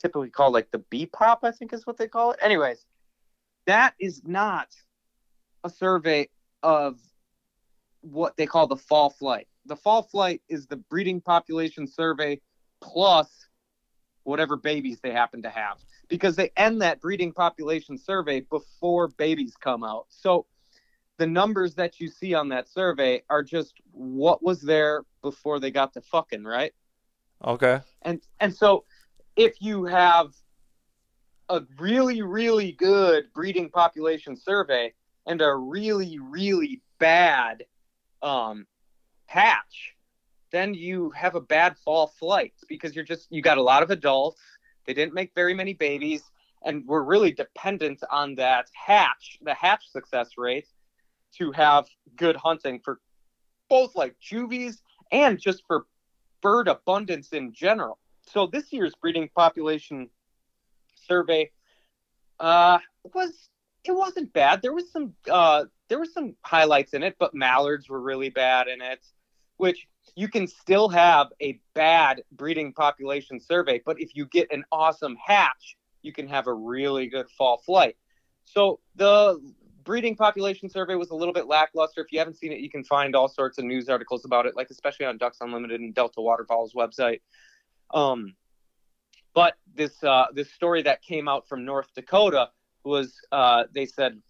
typically 0.00 0.30
called 0.30 0.52
like 0.52 0.70
the 0.70 0.78
BPOP, 0.90 1.38
I 1.42 1.50
think 1.52 1.72
is 1.72 1.86
what 1.86 1.96
they 1.96 2.08
call 2.08 2.32
it. 2.32 2.38
Anyways, 2.42 2.84
that 3.66 3.94
is 3.98 4.22
not 4.24 4.68
a 5.64 5.70
survey 5.70 6.28
of 6.62 6.98
what 8.00 8.36
they 8.36 8.46
call 8.46 8.66
the 8.66 8.76
fall 8.76 9.10
flight. 9.10 9.48
The 9.66 9.76
fall 9.76 10.02
flight 10.02 10.42
is 10.48 10.66
the 10.66 10.76
breeding 10.76 11.20
population 11.20 11.86
survey 11.86 12.40
plus 12.80 13.46
whatever 14.24 14.56
babies 14.56 15.00
they 15.02 15.12
happen 15.12 15.42
to 15.42 15.50
have 15.50 15.78
because 16.08 16.36
they 16.36 16.50
end 16.56 16.82
that 16.82 17.00
breeding 17.00 17.32
population 17.32 17.98
survey 17.98 18.40
before 18.40 19.08
babies 19.08 19.54
come 19.58 19.82
out. 19.84 20.06
So 20.08 20.46
the 21.18 21.26
numbers 21.26 21.74
that 21.74 22.00
you 22.00 22.08
see 22.08 22.34
on 22.34 22.48
that 22.50 22.68
survey 22.68 23.22
are 23.30 23.42
just 23.42 23.74
what 23.92 24.42
was 24.42 24.60
there 24.60 25.04
before 25.22 25.58
they 25.60 25.70
got 25.70 25.92
to 25.94 26.00
fucking, 26.00 26.44
right? 26.44 26.72
Okay. 27.44 27.80
And 28.02 28.20
and 28.40 28.54
so 28.54 28.84
if 29.36 29.60
you 29.60 29.84
have 29.84 30.32
a 31.48 31.62
really 31.78 32.22
really 32.22 32.72
good 32.72 33.32
breeding 33.32 33.70
population 33.70 34.36
survey 34.36 34.92
and 35.26 35.40
a 35.40 35.54
really 35.54 36.18
really 36.18 36.82
bad 36.98 37.64
um 38.22 38.66
hatch, 39.26 39.94
then 40.50 40.74
you 40.74 41.10
have 41.10 41.34
a 41.34 41.40
bad 41.40 41.76
fall 41.78 42.06
flight 42.06 42.54
because 42.68 42.94
you're 42.94 43.04
just 43.04 43.26
you 43.30 43.42
got 43.42 43.58
a 43.58 43.62
lot 43.62 43.82
of 43.82 43.90
adults, 43.90 44.40
they 44.86 44.94
didn't 44.94 45.14
make 45.14 45.32
very 45.34 45.54
many 45.54 45.74
babies 45.74 46.22
and 46.64 46.84
we're 46.86 47.02
really 47.02 47.32
dependent 47.32 48.02
on 48.10 48.34
that 48.34 48.66
hatch, 48.74 49.38
the 49.42 49.54
hatch 49.54 49.90
success 49.90 50.30
rate 50.36 50.66
to 51.38 51.52
have 51.52 51.86
good 52.16 52.36
hunting 52.36 52.80
for 52.84 53.00
both 53.68 53.94
like 53.94 54.18
juvies 54.18 54.82
and 55.12 55.38
just 55.38 55.62
for 55.66 55.86
bird 56.42 56.68
abundance 56.68 57.28
in 57.32 57.52
general. 57.52 57.98
So 58.22 58.46
this 58.46 58.72
year's 58.72 58.94
breeding 59.00 59.28
population 59.34 60.10
survey 60.94 61.50
uh, 62.40 62.78
was 63.14 63.48
it 63.84 63.92
wasn't 63.92 64.32
bad. 64.32 64.62
There 64.62 64.72
was 64.72 64.90
some 64.90 65.14
uh, 65.30 65.64
there 65.88 65.98
were 65.98 66.04
some 66.04 66.34
highlights 66.42 66.94
in 66.94 67.02
it, 67.02 67.16
but 67.18 67.34
mallards 67.34 67.88
were 67.88 68.00
really 68.00 68.30
bad 68.30 68.66
in 68.66 68.82
it, 68.82 69.06
which 69.56 69.86
you 70.14 70.28
can 70.28 70.46
still 70.46 70.88
have 70.88 71.28
a 71.40 71.60
bad 71.74 72.22
breeding 72.32 72.72
population 72.72 73.40
survey, 73.40 73.82
but 73.84 74.00
if 74.00 74.14
you 74.14 74.26
get 74.26 74.50
an 74.52 74.64
awesome 74.70 75.16
hatch, 75.24 75.76
you 76.02 76.12
can 76.12 76.28
have 76.28 76.46
a 76.46 76.52
really 76.52 77.06
good 77.06 77.28
fall 77.30 77.58
flight. 77.58 77.96
So 78.44 78.80
the 78.94 79.40
breeding 79.84 80.16
population 80.16 80.68
survey 80.68 80.94
was 80.94 81.10
a 81.10 81.14
little 81.14 81.34
bit 81.34 81.46
lackluster. 81.46 82.00
If 82.00 82.12
you 82.12 82.18
haven't 82.18 82.36
seen 82.36 82.52
it, 82.52 82.60
you 82.60 82.70
can 82.70 82.84
find 82.84 83.16
all 83.16 83.28
sorts 83.28 83.58
of 83.58 83.64
news 83.64 83.88
articles 83.88 84.24
about 84.24 84.46
it, 84.46 84.56
like 84.56 84.70
especially 84.70 85.06
on 85.06 85.18
Ducks 85.18 85.38
Unlimited 85.40 85.80
and 85.80 85.94
Delta 85.94 86.20
Waterfowl's 86.20 86.74
website. 86.74 87.20
Um, 87.92 88.34
but 89.34 89.54
this 89.74 90.02
uh, 90.02 90.26
this 90.32 90.50
story 90.52 90.82
that 90.82 91.02
came 91.02 91.28
out 91.28 91.48
from 91.48 91.64
North 91.64 91.88
Dakota 91.94 92.50
was 92.84 93.14
uh, 93.32 93.64
they 93.72 93.86
said 93.86 94.20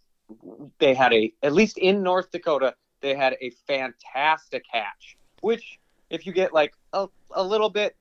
they 0.79 0.95
had 0.95 1.13
a 1.13 1.33
at 1.43 1.53
least 1.53 1.79
in 1.79 2.03
North 2.03 2.31
Dakota 2.31 2.75
they 3.01 3.15
had 3.15 3.37
a 3.41 3.51
fantastic 3.67 4.65
hatch. 4.71 5.17
Which, 5.47 5.79
if 6.11 6.27
you 6.27 6.33
get 6.33 6.53
like 6.53 6.75
a, 6.93 7.07
a 7.31 7.45
little 7.45 7.71
bit 7.71 7.95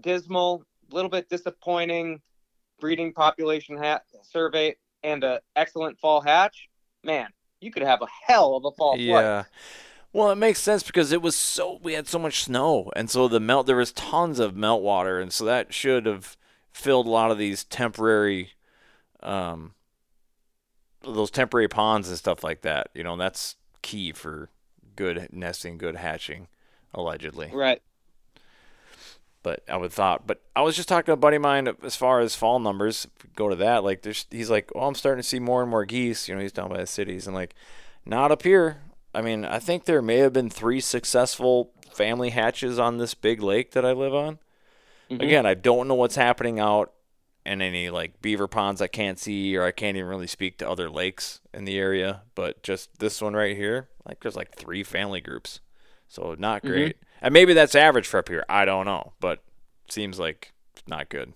dismal, 0.00 0.64
a 0.90 0.94
little 0.96 1.08
bit 1.08 1.28
disappointing 1.28 2.20
breeding 2.80 3.12
population 3.12 3.76
hat 3.76 4.02
survey 4.24 4.74
and 5.04 5.22
a 5.22 5.40
excellent 5.54 6.00
fall 6.00 6.20
hatch, 6.20 6.68
man, 7.04 7.28
you 7.60 7.70
could 7.70 7.84
have 7.84 8.02
a 8.02 8.08
hell 8.26 8.56
of 8.56 8.64
a 8.64 8.72
fall. 8.72 8.96
Yeah. 8.96 9.44
Well, 10.12 10.32
it 10.32 10.34
makes 10.34 10.58
sense 10.58 10.82
because 10.82 11.12
it 11.12 11.22
was 11.22 11.36
so 11.36 11.78
we 11.80 11.92
had 11.92 12.08
so 12.08 12.18
much 12.18 12.42
snow, 12.42 12.90
and 12.96 13.08
so 13.08 13.28
the 13.28 13.38
melt 13.38 13.68
there 13.68 13.76
was 13.76 13.92
tons 13.92 14.40
of 14.40 14.56
melt 14.56 14.82
water, 14.82 15.20
and 15.20 15.32
so 15.32 15.44
that 15.44 15.72
should 15.72 16.06
have 16.06 16.36
filled 16.72 17.06
a 17.06 17.10
lot 17.10 17.30
of 17.30 17.38
these 17.38 17.62
temporary, 17.62 18.54
um, 19.22 19.74
those 21.02 21.30
temporary 21.30 21.68
ponds 21.68 22.08
and 22.08 22.18
stuff 22.18 22.42
like 22.42 22.62
that. 22.62 22.88
You 22.94 23.04
know, 23.04 23.16
that's 23.16 23.54
key 23.80 24.10
for 24.10 24.48
good 24.96 25.28
nesting, 25.30 25.78
good 25.78 25.94
hatching, 25.94 26.48
allegedly. 26.94 27.50
Right. 27.52 27.80
But 29.42 29.62
I 29.68 29.78
would 29.78 29.92
thought, 29.92 30.26
but 30.26 30.42
I 30.54 30.60
was 30.60 30.76
just 30.76 30.88
talking 30.88 31.06
to 31.06 31.12
a 31.12 31.16
buddy 31.16 31.36
of 31.36 31.42
mine 31.42 31.66
as 31.82 31.96
far 31.96 32.20
as 32.20 32.34
fall 32.34 32.58
numbers. 32.58 33.06
Go 33.34 33.48
to 33.48 33.56
that, 33.56 33.82
like 33.82 34.02
there's, 34.02 34.26
he's 34.30 34.50
like, 34.50 34.70
oh, 34.74 34.86
I'm 34.86 34.94
starting 34.94 35.22
to 35.22 35.26
see 35.28 35.38
more 35.38 35.62
and 35.62 35.70
more 35.70 35.86
geese. 35.86 36.28
You 36.28 36.34
know, 36.34 36.42
he's 36.42 36.52
down 36.52 36.68
by 36.68 36.76
the 36.78 36.86
cities, 36.86 37.26
and 37.26 37.34
like, 37.34 37.54
not 38.04 38.30
up 38.30 38.42
here. 38.42 38.82
I 39.14 39.22
mean, 39.22 39.44
I 39.46 39.58
think 39.58 39.84
there 39.86 40.02
may 40.02 40.18
have 40.18 40.32
been 40.34 40.50
three 40.50 40.80
successful 40.80 41.72
family 41.90 42.30
hatches 42.30 42.78
on 42.78 42.98
this 42.98 43.14
big 43.14 43.42
lake 43.42 43.72
that 43.72 43.84
I 43.84 43.92
live 43.92 44.14
on. 44.14 44.38
Mhm. 45.10 45.22
Again, 45.22 45.46
I 45.46 45.54
don't 45.54 45.88
know 45.88 45.94
what's 45.94 46.16
happening 46.16 46.60
out 46.60 46.92
in 47.46 47.62
any 47.62 47.88
like 47.88 48.20
beaver 48.20 48.46
ponds 48.46 48.82
I 48.82 48.86
can't 48.88 49.18
see, 49.18 49.56
or 49.56 49.64
I 49.64 49.72
can't 49.72 49.96
even 49.96 50.08
really 50.08 50.26
speak 50.26 50.58
to 50.58 50.68
other 50.68 50.90
lakes 50.90 51.40
in 51.54 51.64
the 51.64 51.78
area. 51.78 52.22
But 52.34 52.62
just 52.62 52.98
this 52.98 53.22
one 53.22 53.34
right 53.34 53.56
here, 53.56 53.88
like 54.06 54.20
there's 54.20 54.36
like 54.36 54.54
three 54.54 54.82
family 54.84 55.20
groups. 55.22 55.60
So 56.10 56.34
not 56.36 56.62
Mhm. 56.62 56.66
great. 56.66 56.96
And 57.22 57.32
maybe 57.32 57.54
that's 57.54 57.74
average 57.76 58.06
for 58.08 58.18
up 58.18 58.28
here. 58.28 58.44
I 58.48 58.64
don't 58.64 58.84
know, 58.84 59.12
but 59.20 59.42
seems 59.88 60.18
like 60.18 60.52
not 60.86 61.08
good. 61.08 61.32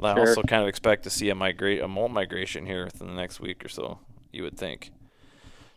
I 0.00 0.14
Sure. 0.14 0.28
also 0.28 0.42
kind 0.42 0.62
of 0.62 0.68
expect 0.68 1.02
to 1.04 1.10
see 1.10 1.28
a 1.28 1.34
migrate 1.34 1.80
a 1.82 1.88
molt 1.88 2.10
migration 2.12 2.64
here 2.64 2.84
within 2.84 3.08
the 3.08 3.12
next 3.14 3.40
week 3.40 3.64
or 3.64 3.68
so. 3.68 3.98
You 4.32 4.42
would 4.44 4.56
think. 4.56 4.90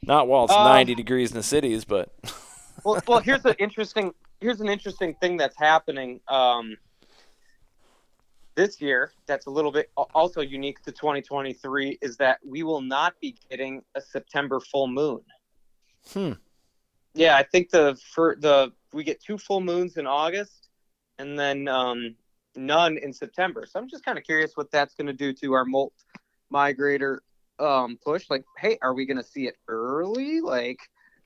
Not 0.04 0.28
while 0.28 0.46
it's 0.46 0.54
Uh, 0.54 0.64
90 0.64 0.96
degrees 0.96 1.32
in 1.32 1.38
the 1.38 1.44
cities, 1.44 1.84
but 1.86 2.14
well, 2.86 3.02
well, 3.08 3.20
here's 3.20 3.44
an 3.46 3.56
interesting 3.60 4.14
here's 4.40 4.62
an 4.62 4.70
interesting 4.70 5.14
thing 5.16 5.36
that's 5.38 5.58
happening 5.58 6.22
um, 6.30 6.78
this 8.56 8.80
year. 8.80 9.12
That's 9.26 9.48
a 9.48 9.50
little 9.52 9.72
bit 9.72 9.92
also 9.96 10.42
unique 10.42 10.82
to 10.84 10.92
2023 10.94 12.00
is 12.02 12.16
that 12.18 12.40
we 12.46 12.64
will 12.64 12.82
not 12.82 13.20
be 13.20 13.36
getting 13.50 13.84
a 13.96 14.02
September 14.02 14.60
full 14.62 14.88
moon. 14.88 15.22
Hmm. 16.14 16.34
Yeah, 17.14 17.36
I 17.36 17.44
think 17.44 17.70
the 17.70 18.00
for 18.14 18.38
the 18.40 18.72
we 18.94 19.04
get 19.04 19.22
two 19.22 19.38
full 19.38 19.62
moons 19.62 19.98
in 19.98 20.08
August, 20.08 20.70
and 21.20 21.38
then 21.38 21.68
um, 21.68 22.16
none 22.56 22.98
in 22.98 23.14
September. 23.14 23.66
So 23.66 23.80
I'm 23.80 23.90
just 23.90 24.06
kind 24.06 24.18
of 24.18 24.24
curious 24.24 24.52
what 24.56 24.72
that's 24.72 24.96
going 24.96 25.08
to 25.08 25.14
do 25.14 25.34
to 25.34 25.54
our 25.54 25.66
molt 25.66 25.94
migrator 26.54 27.20
um, 27.60 27.98
push. 28.04 28.30
Like, 28.30 28.46
hey, 28.58 28.78
are 28.82 28.94
we 28.94 29.06
going 29.06 29.18
to 29.18 29.24
see 29.24 29.48
it 29.48 29.56
early? 29.68 30.42
Like, 30.42 30.80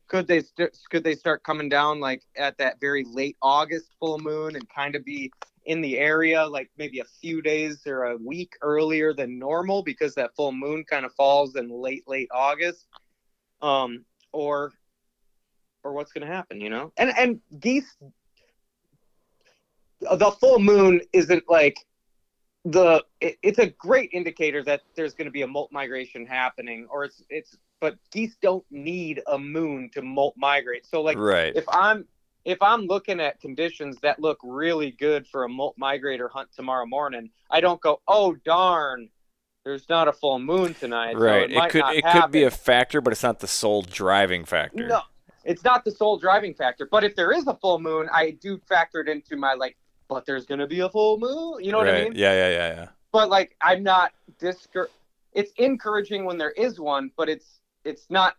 could 0.07 0.27
they 0.27 0.41
st- 0.41 0.77
could 0.89 1.03
they 1.03 1.15
start 1.15 1.43
coming 1.43 1.69
down 1.69 1.99
like 1.99 2.23
at 2.35 2.57
that 2.57 2.79
very 2.79 3.05
late 3.07 3.37
August 3.41 3.91
full 3.99 4.19
moon 4.19 4.55
and 4.55 4.67
kind 4.69 4.95
of 4.95 5.03
be 5.03 5.31
in 5.65 5.81
the 5.81 5.97
area 5.97 6.45
like 6.45 6.69
maybe 6.77 6.99
a 6.99 7.05
few 7.21 7.41
days 7.41 7.81
or 7.87 8.05
a 8.05 8.17
week 8.17 8.53
earlier 8.61 9.13
than 9.13 9.39
normal 9.39 9.81
because 9.81 10.13
that 10.13 10.35
full 10.35 10.51
moon 10.51 10.83
kind 10.87 11.05
of 11.05 11.13
falls 11.13 11.55
in 11.55 11.69
late 11.69 12.03
late 12.07 12.29
August, 12.31 12.85
um, 13.61 14.05
or 14.31 14.71
or 15.85 15.93
what's 15.93 16.11
going 16.11 16.27
to 16.27 16.33
happen, 16.33 16.59
you 16.59 16.69
know? 16.69 16.91
And 16.97 17.13
and 17.17 17.39
geese, 17.59 17.95
the 20.01 20.31
full 20.31 20.59
moon 20.59 20.99
isn't 21.13 21.43
like 21.47 21.77
the 22.65 23.03
it, 23.21 23.37
it's 23.43 23.59
a 23.59 23.67
great 23.67 24.09
indicator 24.11 24.63
that 24.63 24.81
there's 24.95 25.13
going 25.13 25.25
to 25.25 25.31
be 25.31 25.43
a 25.43 25.47
molt 25.47 25.71
migration 25.71 26.25
happening 26.25 26.87
or 26.89 27.05
it's 27.05 27.23
it's 27.29 27.55
but 27.79 27.95
geese 28.11 28.35
don't 28.41 28.65
need 28.71 29.21
a 29.27 29.37
moon 29.37 29.87
to 29.93 30.01
molt 30.01 30.33
migrate 30.35 30.83
so 30.83 30.99
like 31.03 31.15
right. 31.15 31.55
if 31.55 31.63
i'm 31.69 32.05
if 32.43 32.59
i'm 32.63 32.87
looking 32.87 33.19
at 33.19 33.39
conditions 33.39 33.97
that 34.01 34.19
look 34.19 34.39
really 34.41 34.89
good 34.89 35.27
for 35.27 35.43
a 35.43 35.49
molt 35.49 35.77
migrator 35.77 36.27
hunt 36.27 36.49
tomorrow 36.55 36.87
morning 36.87 37.29
i 37.51 37.61
don't 37.61 37.81
go 37.81 38.01
oh 38.07 38.35
darn 38.43 39.07
there's 39.63 39.87
not 39.87 40.07
a 40.07 40.13
full 40.13 40.39
moon 40.39 40.73
tonight 40.73 41.13
so 41.13 41.19
right. 41.19 41.51
it, 41.51 41.55
It 41.55 41.69
could 41.69 41.83
it 41.89 42.05
could 42.11 42.31
be 42.31 42.43
a 42.43 42.51
factor, 42.51 42.99
but 42.99 43.13
it's 43.13 43.23
not 43.23 43.39
the 43.39 43.47
sole 43.47 43.83
driving 43.83 44.43
factor. 44.43 44.87
no 44.87 45.01
it's 45.45 45.63
not 45.63 45.85
the 45.85 45.91
sole 45.91 46.17
driving 46.17 46.53
factor 46.53 46.87
but 46.91 47.03
if 47.03 47.15
there 47.15 47.31
is 47.31 47.47
a 47.47 47.55
full 47.55 47.79
moon 47.79 48.09
i 48.11 48.31
do 48.31 48.59
factor 48.67 48.99
it 48.99 49.07
into 49.07 49.37
my 49.37 49.53
like 49.53 49.77
but 50.07 50.25
there's 50.25 50.45
going 50.45 50.59
to 50.59 50.67
be 50.67 50.81
a 50.81 50.89
full 50.89 51.17
moon 51.17 51.63
you 51.63 51.71
know 51.71 51.77
what 51.77 51.87
right. 51.87 52.01
i 52.01 52.03
mean 52.03 52.13
Yeah, 52.15 52.33
yeah, 52.33 52.49
yeah, 52.49 52.75
yeah. 52.75 52.87
but 53.11 53.29
like 53.29 53.55
I'm 53.61 53.83
not 53.83 54.11
discour. 54.39 54.89
It's 55.33 55.51
encouraging 55.57 56.25
when 56.25 56.37
there 56.37 56.51
is 56.51 56.79
one, 56.79 57.11
but 57.17 57.29
it's 57.29 57.59
it's 57.83 58.07
not 58.09 58.35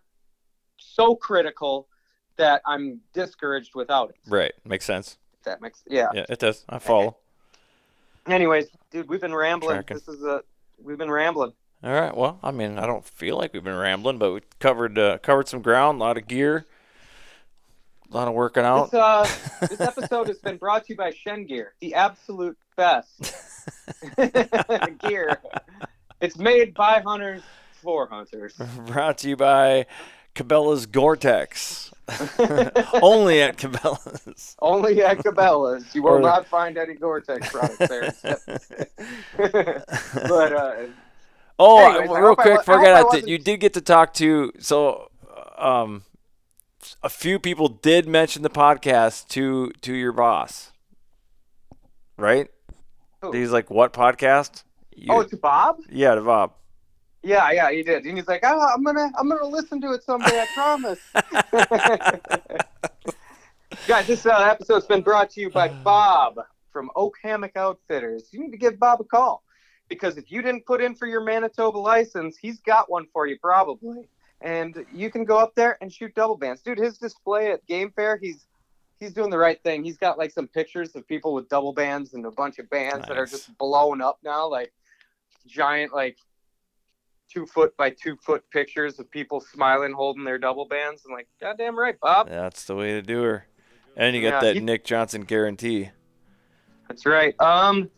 so 0.78 1.14
critical 1.14 1.88
that 2.36 2.62
I'm 2.66 3.00
discouraged 3.12 3.74
without 3.74 4.10
it. 4.10 4.16
Right. 4.26 4.52
Makes 4.64 4.84
sense. 4.84 5.18
That 5.44 5.60
makes 5.60 5.82
yeah. 5.88 6.08
Yeah, 6.14 6.26
it 6.28 6.38
does. 6.38 6.64
I 6.68 6.78
follow. 6.78 7.16
Anyways, 8.26 8.68
dude, 8.90 9.08
we've 9.08 9.20
been 9.20 9.34
rambling. 9.34 9.76
Tracking. 9.76 9.98
This 9.98 10.08
is 10.08 10.22
a 10.24 10.42
we've 10.82 10.98
been 10.98 11.10
rambling. 11.10 11.52
All 11.84 11.92
right. 11.92 12.16
Well, 12.16 12.38
I 12.42 12.50
mean, 12.50 12.78
I 12.78 12.86
don't 12.86 13.04
feel 13.04 13.36
like 13.36 13.52
we've 13.52 13.62
been 13.62 13.76
rambling, 13.76 14.18
but 14.18 14.32
we 14.32 14.40
covered 14.58 14.98
uh, 14.98 15.18
covered 15.18 15.48
some 15.48 15.62
ground, 15.62 16.00
a 16.00 16.04
lot 16.04 16.16
of 16.16 16.26
gear, 16.26 16.66
a 18.10 18.16
lot 18.16 18.28
of 18.28 18.34
working 18.34 18.64
out. 18.64 18.90
This 18.90 19.00
uh 19.00 19.28
this 19.68 19.80
episode 19.80 20.28
has 20.28 20.38
been 20.38 20.56
brought 20.56 20.84
to 20.86 20.92
you 20.92 20.96
by 20.96 21.10
Chene 21.12 21.46
Gear, 21.48 21.74
the 21.80 21.94
absolute 21.94 22.56
best 22.76 23.34
gear. 25.00 25.38
It's 26.20 26.36
made 26.38 26.74
by 26.74 27.00
hunters 27.00 27.42
for 27.82 28.06
hunters. 28.08 28.54
Brought 28.86 29.18
to 29.18 29.28
you 29.28 29.36
by 29.36 29.86
Cabela's 30.34 30.86
Gore-Tex. 30.86 31.92
Only 33.02 33.42
at 33.42 33.56
Cabela's. 33.56 34.56
Only 34.60 35.02
at 35.02 35.18
Cabela's. 35.18 35.94
You 35.94 36.02
will 36.04 36.12
Or- 36.14 36.20
not 36.20 36.46
find 36.46 36.78
any 36.78 36.94
Gore-Tex 36.94 37.50
products 37.50 37.78
there. 37.78 38.14
but 39.36 40.52
uh, 40.52 40.74
Oh, 41.58 41.98
Anyways, 41.98 42.10
real 42.20 42.32
I 42.38 42.42
quick, 42.42 42.68
I 42.68 42.72
I 42.74 43.00
I 43.02 43.16
You 43.24 43.38
did 43.38 43.60
get 43.60 43.72
to 43.74 43.80
talk 43.80 44.12
to 44.14 44.52
so, 44.58 45.10
um, 45.56 46.02
a 47.02 47.08
few 47.08 47.38
people 47.38 47.68
did 47.68 48.08
mention 48.08 48.42
the 48.42 48.50
podcast 48.50 49.28
to 49.28 49.72
to 49.82 49.94
your 49.94 50.12
boss, 50.12 50.72
right? 52.16 52.48
Who? 53.22 53.32
He's 53.32 53.52
like, 53.52 53.70
"What 53.70 53.92
podcast?" 53.92 54.64
You, 54.94 55.12
oh, 55.12 55.22
to 55.22 55.36
Bob? 55.36 55.80
yeah, 55.90 56.14
to 56.14 56.22
Bob. 56.22 56.52
Yeah, 57.22 57.50
yeah, 57.50 57.70
he 57.70 57.82
did. 57.82 58.04
And 58.04 58.16
he's 58.16 58.28
like, 58.28 58.42
oh, 58.44 58.60
I'm 58.72 58.84
gonna, 58.84 59.10
I'm 59.18 59.28
gonna 59.28 59.46
listen 59.46 59.80
to 59.80 59.92
it 59.92 60.04
someday. 60.04 60.40
I 60.40 60.46
promise. 60.54 61.00
Guys, 63.88 64.06
this 64.06 64.24
uh, 64.26 64.48
episode's 64.50 64.86
been 64.86 65.02
brought 65.02 65.30
to 65.30 65.40
you 65.40 65.50
by 65.50 65.68
Bob 65.68 66.38
from 66.72 66.90
Oak 66.94 67.16
Hammock 67.22 67.56
Outfitters. 67.56 68.28
You 68.32 68.40
need 68.40 68.52
to 68.52 68.56
give 68.56 68.78
Bob 68.78 69.00
a 69.00 69.04
call 69.04 69.42
because 69.88 70.16
if 70.16 70.30
you 70.30 70.40
didn't 70.40 70.66
put 70.66 70.80
in 70.80 70.94
for 70.94 71.06
your 71.06 71.20
Manitoba 71.20 71.78
license, 71.78 72.36
he's 72.36 72.60
got 72.60 72.90
one 72.90 73.06
for 73.12 73.26
you 73.26 73.38
probably, 73.40 74.08
and 74.40 74.84
you 74.92 75.10
can 75.10 75.24
go 75.24 75.38
up 75.38 75.54
there 75.54 75.78
and 75.80 75.92
shoot 75.92 76.14
double 76.14 76.36
bands, 76.36 76.62
dude. 76.62 76.78
His 76.78 76.98
display 76.98 77.52
at 77.52 77.64
Game 77.66 77.90
Fair, 77.94 78.16
he's 78.16 78.46
he's 78.98 79.12
doing 79.12 79.30
the 79.30 79.38
right 79.38 79.62
thing. 79.62 79.84
He's 79.84 79.98
got 79.98 80.18
like 80.18 80.30
some 80.30 80.48
pictures 80.48 80.94
of 80.96 81.06
people 81.06 81.34
with 81.34 81.48
double 81.48 81.72
bands 81.72 82.14
and 82.14 82.24
a 82.26 82.30
bunch 82.30 82.58
of 82.58 82.68
bands 82.70 83.06
that 83.08 83.16
are 83.18 83.26
just 83.26 83.56
blowing 83.58 84.00
up 84.00 84.18
now, 84.22 84.48
like 84.48 84.72
giant, 85.46 85.92
like 85.94 86.16
two 87.30 87.46
foot 87.46 87.76
by 87.76 87.90
two 87.90 88.16
foot 88.16 88.44
pictures 88.50 88.98
of 88.98 89.10
people 89.10 89.40
smiling, 89.40 89.92
holding 89.92 90.24
their 90.24 90.38
double 90.38 90.66
bands. 90.66 91.02
I'm 91.06 91.12
like, 91.12 91.28
goddamn 91.40 91.78
right, 91.78 91.98
Bob. 92.00 92.28
That's 92.28 92.64
the 92.64 92.74
way 92.76 92.92
to 92.92 93.02
do 93.02 93.22
her. 93.22 93.46
And 93.96 94.14
you 94.14 94.22
got 94.22 94.42
Yeah, 94.42 94.48
that 94.48 94.54
he- 94.56 94.60
Nick 94.60 94.84
Johnson 94.84 95.22
guarantee. 95.22 95.90
That's 96.88 97.04
right. 97.04 97.34
Um, 97.40 97.90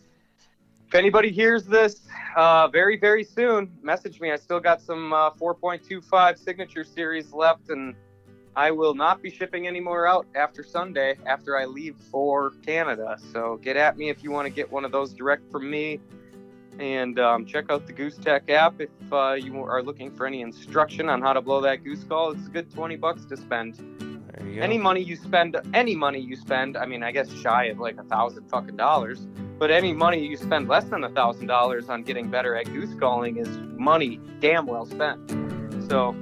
if 0.88 0.94
anybody 0.94 1.30
hears 1.30 1.64
this 1.64 2.00
uh, 2.34 2.66
very, 2.68 2.96
very 2.96 3.22
soon, 3.22 3.70
message 3.82 4.22
me. 4.22 4.32
I 4.32 4.36
still 4.36 4.58
got 4.58 4.80
some 4.80 5.12
uh, 5.12 5.32
4.25 5.32 6.38
signature 6.38 6.82
series 6.82 7.30
left, 7.34 7.68
and 7.68 7.94
I 8.56 8.70
will 8.70 8.94
not 8.94 9.20
be 9.20 9.30
shipping 9.30 9.66
any 9.66 9.80
more 9.80 10.06
out 10.06 10.26
after 10.34 10.64
Sunday 10.64 11.18
after 11.26 11.58
I 11.58 11.66
leave 11.66 11.94
for 12.10 12.52
Canada. 12.64 13.18
So 13.34 13.58
get 13.62 13.76
at 13.76 13.98
me 13.98 14.08
if 14.08 14.22
you 14.24 14.30
want 14.30 14.46
to 14.46 14.50
get 14.50 14.72
one 14.72 14.86
of 14.86 14.90
those 14.90 15.12
direct 15.12 15.50
from 15.52 15.70
me. 15.70 16.00
And 16.78 17.18
um, 17.18 17.44
check 17.44 17.66
out 17.68 17.86
the 17.86 17.92
Goose 17.92 18.16
Tech 18.16 18.48
app 18.48 18.80
if 18.80 18.88
uh, 19.12 19.32
you 19.32 19.62
are 19.62 19.82
looking 19.82 20.10
for 20.10 20.26
any 20.26 20.40
instruction 20.40 21.10
on 21.10 21.20
how 21.20 21.34
to 21.34 21.42
blow 21.42 21.60
that 21.60 21.84
goose 21.84 22.04
call. 22.04 22.30
It's 22.30 22.46
a 22.46 22.50
good 22.50 22.72
20 22.72 22.96
bucks 22.96 23.26
to 23.26 23.36
spend. 23.36 24.07
There 24.38 24.48
you 24.48 24.56
go. 24.56 24.62
Any 24.62 24.78
money 24.78 25.00
you 25.02 25.16
spend, 25.16 25.56
any 25.74 25.94
money 25.96 26.20
you 26.20 26.36
spend, 26.36 26.76
I 26.76 26.86
mean, 26.86 27.02
I 27.02 27.12
guess 27.12 27.32
shy 27.32 27.64
of 27.66 27.78
like 27.78 27.98
a 27.98 28.04
thousand 28.04 28.48
fucking 28.48 28.76
dollars, 28.76 29.26
but 29.58 29.70
any 29.70 29.92
money 29.92 30.24
you 30.24 30.36
spend 30.36 30.68
less 30.68 30.84
than 30.84 31.04
a 31.04 31.10
thousand 31.10 31.46
dollars 31.46 31.88
on 31.88 32.02
getting 32.02 32.28
better 32.30 32.54
at 32.56 32.66
goose 32.66 32.94
calling 32.98 33.38
is 33.38 33.48
money 33.76 34.20
damn 34.40 34.66
well 34.66 34.86
spent. 34.86 35.18
So 35.88 36.14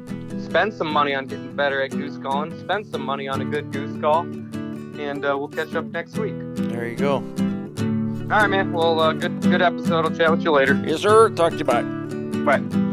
spend 0.43 0.73
some 0.73 0.93
money 0.93 1.15
on 1.15 1.27
getting 1.27 1.55
better 1.55 1.83
at 1.83 1.91
goose 1.91 2.19
calling, 2.19 2.59
spend 2.61 2.87
some 2.87 3.03
money 3.03 3.29
on 3.29 3.41
a 3.41 3.45
good 3.45 3.73
goose 3.73 4.01
call, 4.01 4.21
and 4.21 5.25
uh, 5.25 5.37
we'll 5.37 5.49
catch 5.49 5.75
up 5.75 5.85
next 5.87 6.17
week. 6.19 6.35
there 6.55 6.87
you 6.87 6.97
go. 6.97 7.15
All 7.17 8.33
right, 8.41 8.49
man. 8.49 8.73
Well, 8.73 8.99
uh, 8.99 9.13
good 9.13 9.41
good 9.43 9.63
episode. 9.63 10.05
I'll 10.05 10.17
chat 10.17 10.31
with 10.31 10.43
you 10.43 10.51
later. 10.51 10.75
Yes, 10.85 11.01
sir. 11.01 11.31
Talk 11.31 11.53
to 11.53 11.59
you. 11.59 11.65
Bye. 11.65 11.83
Bye. 12.59 12.86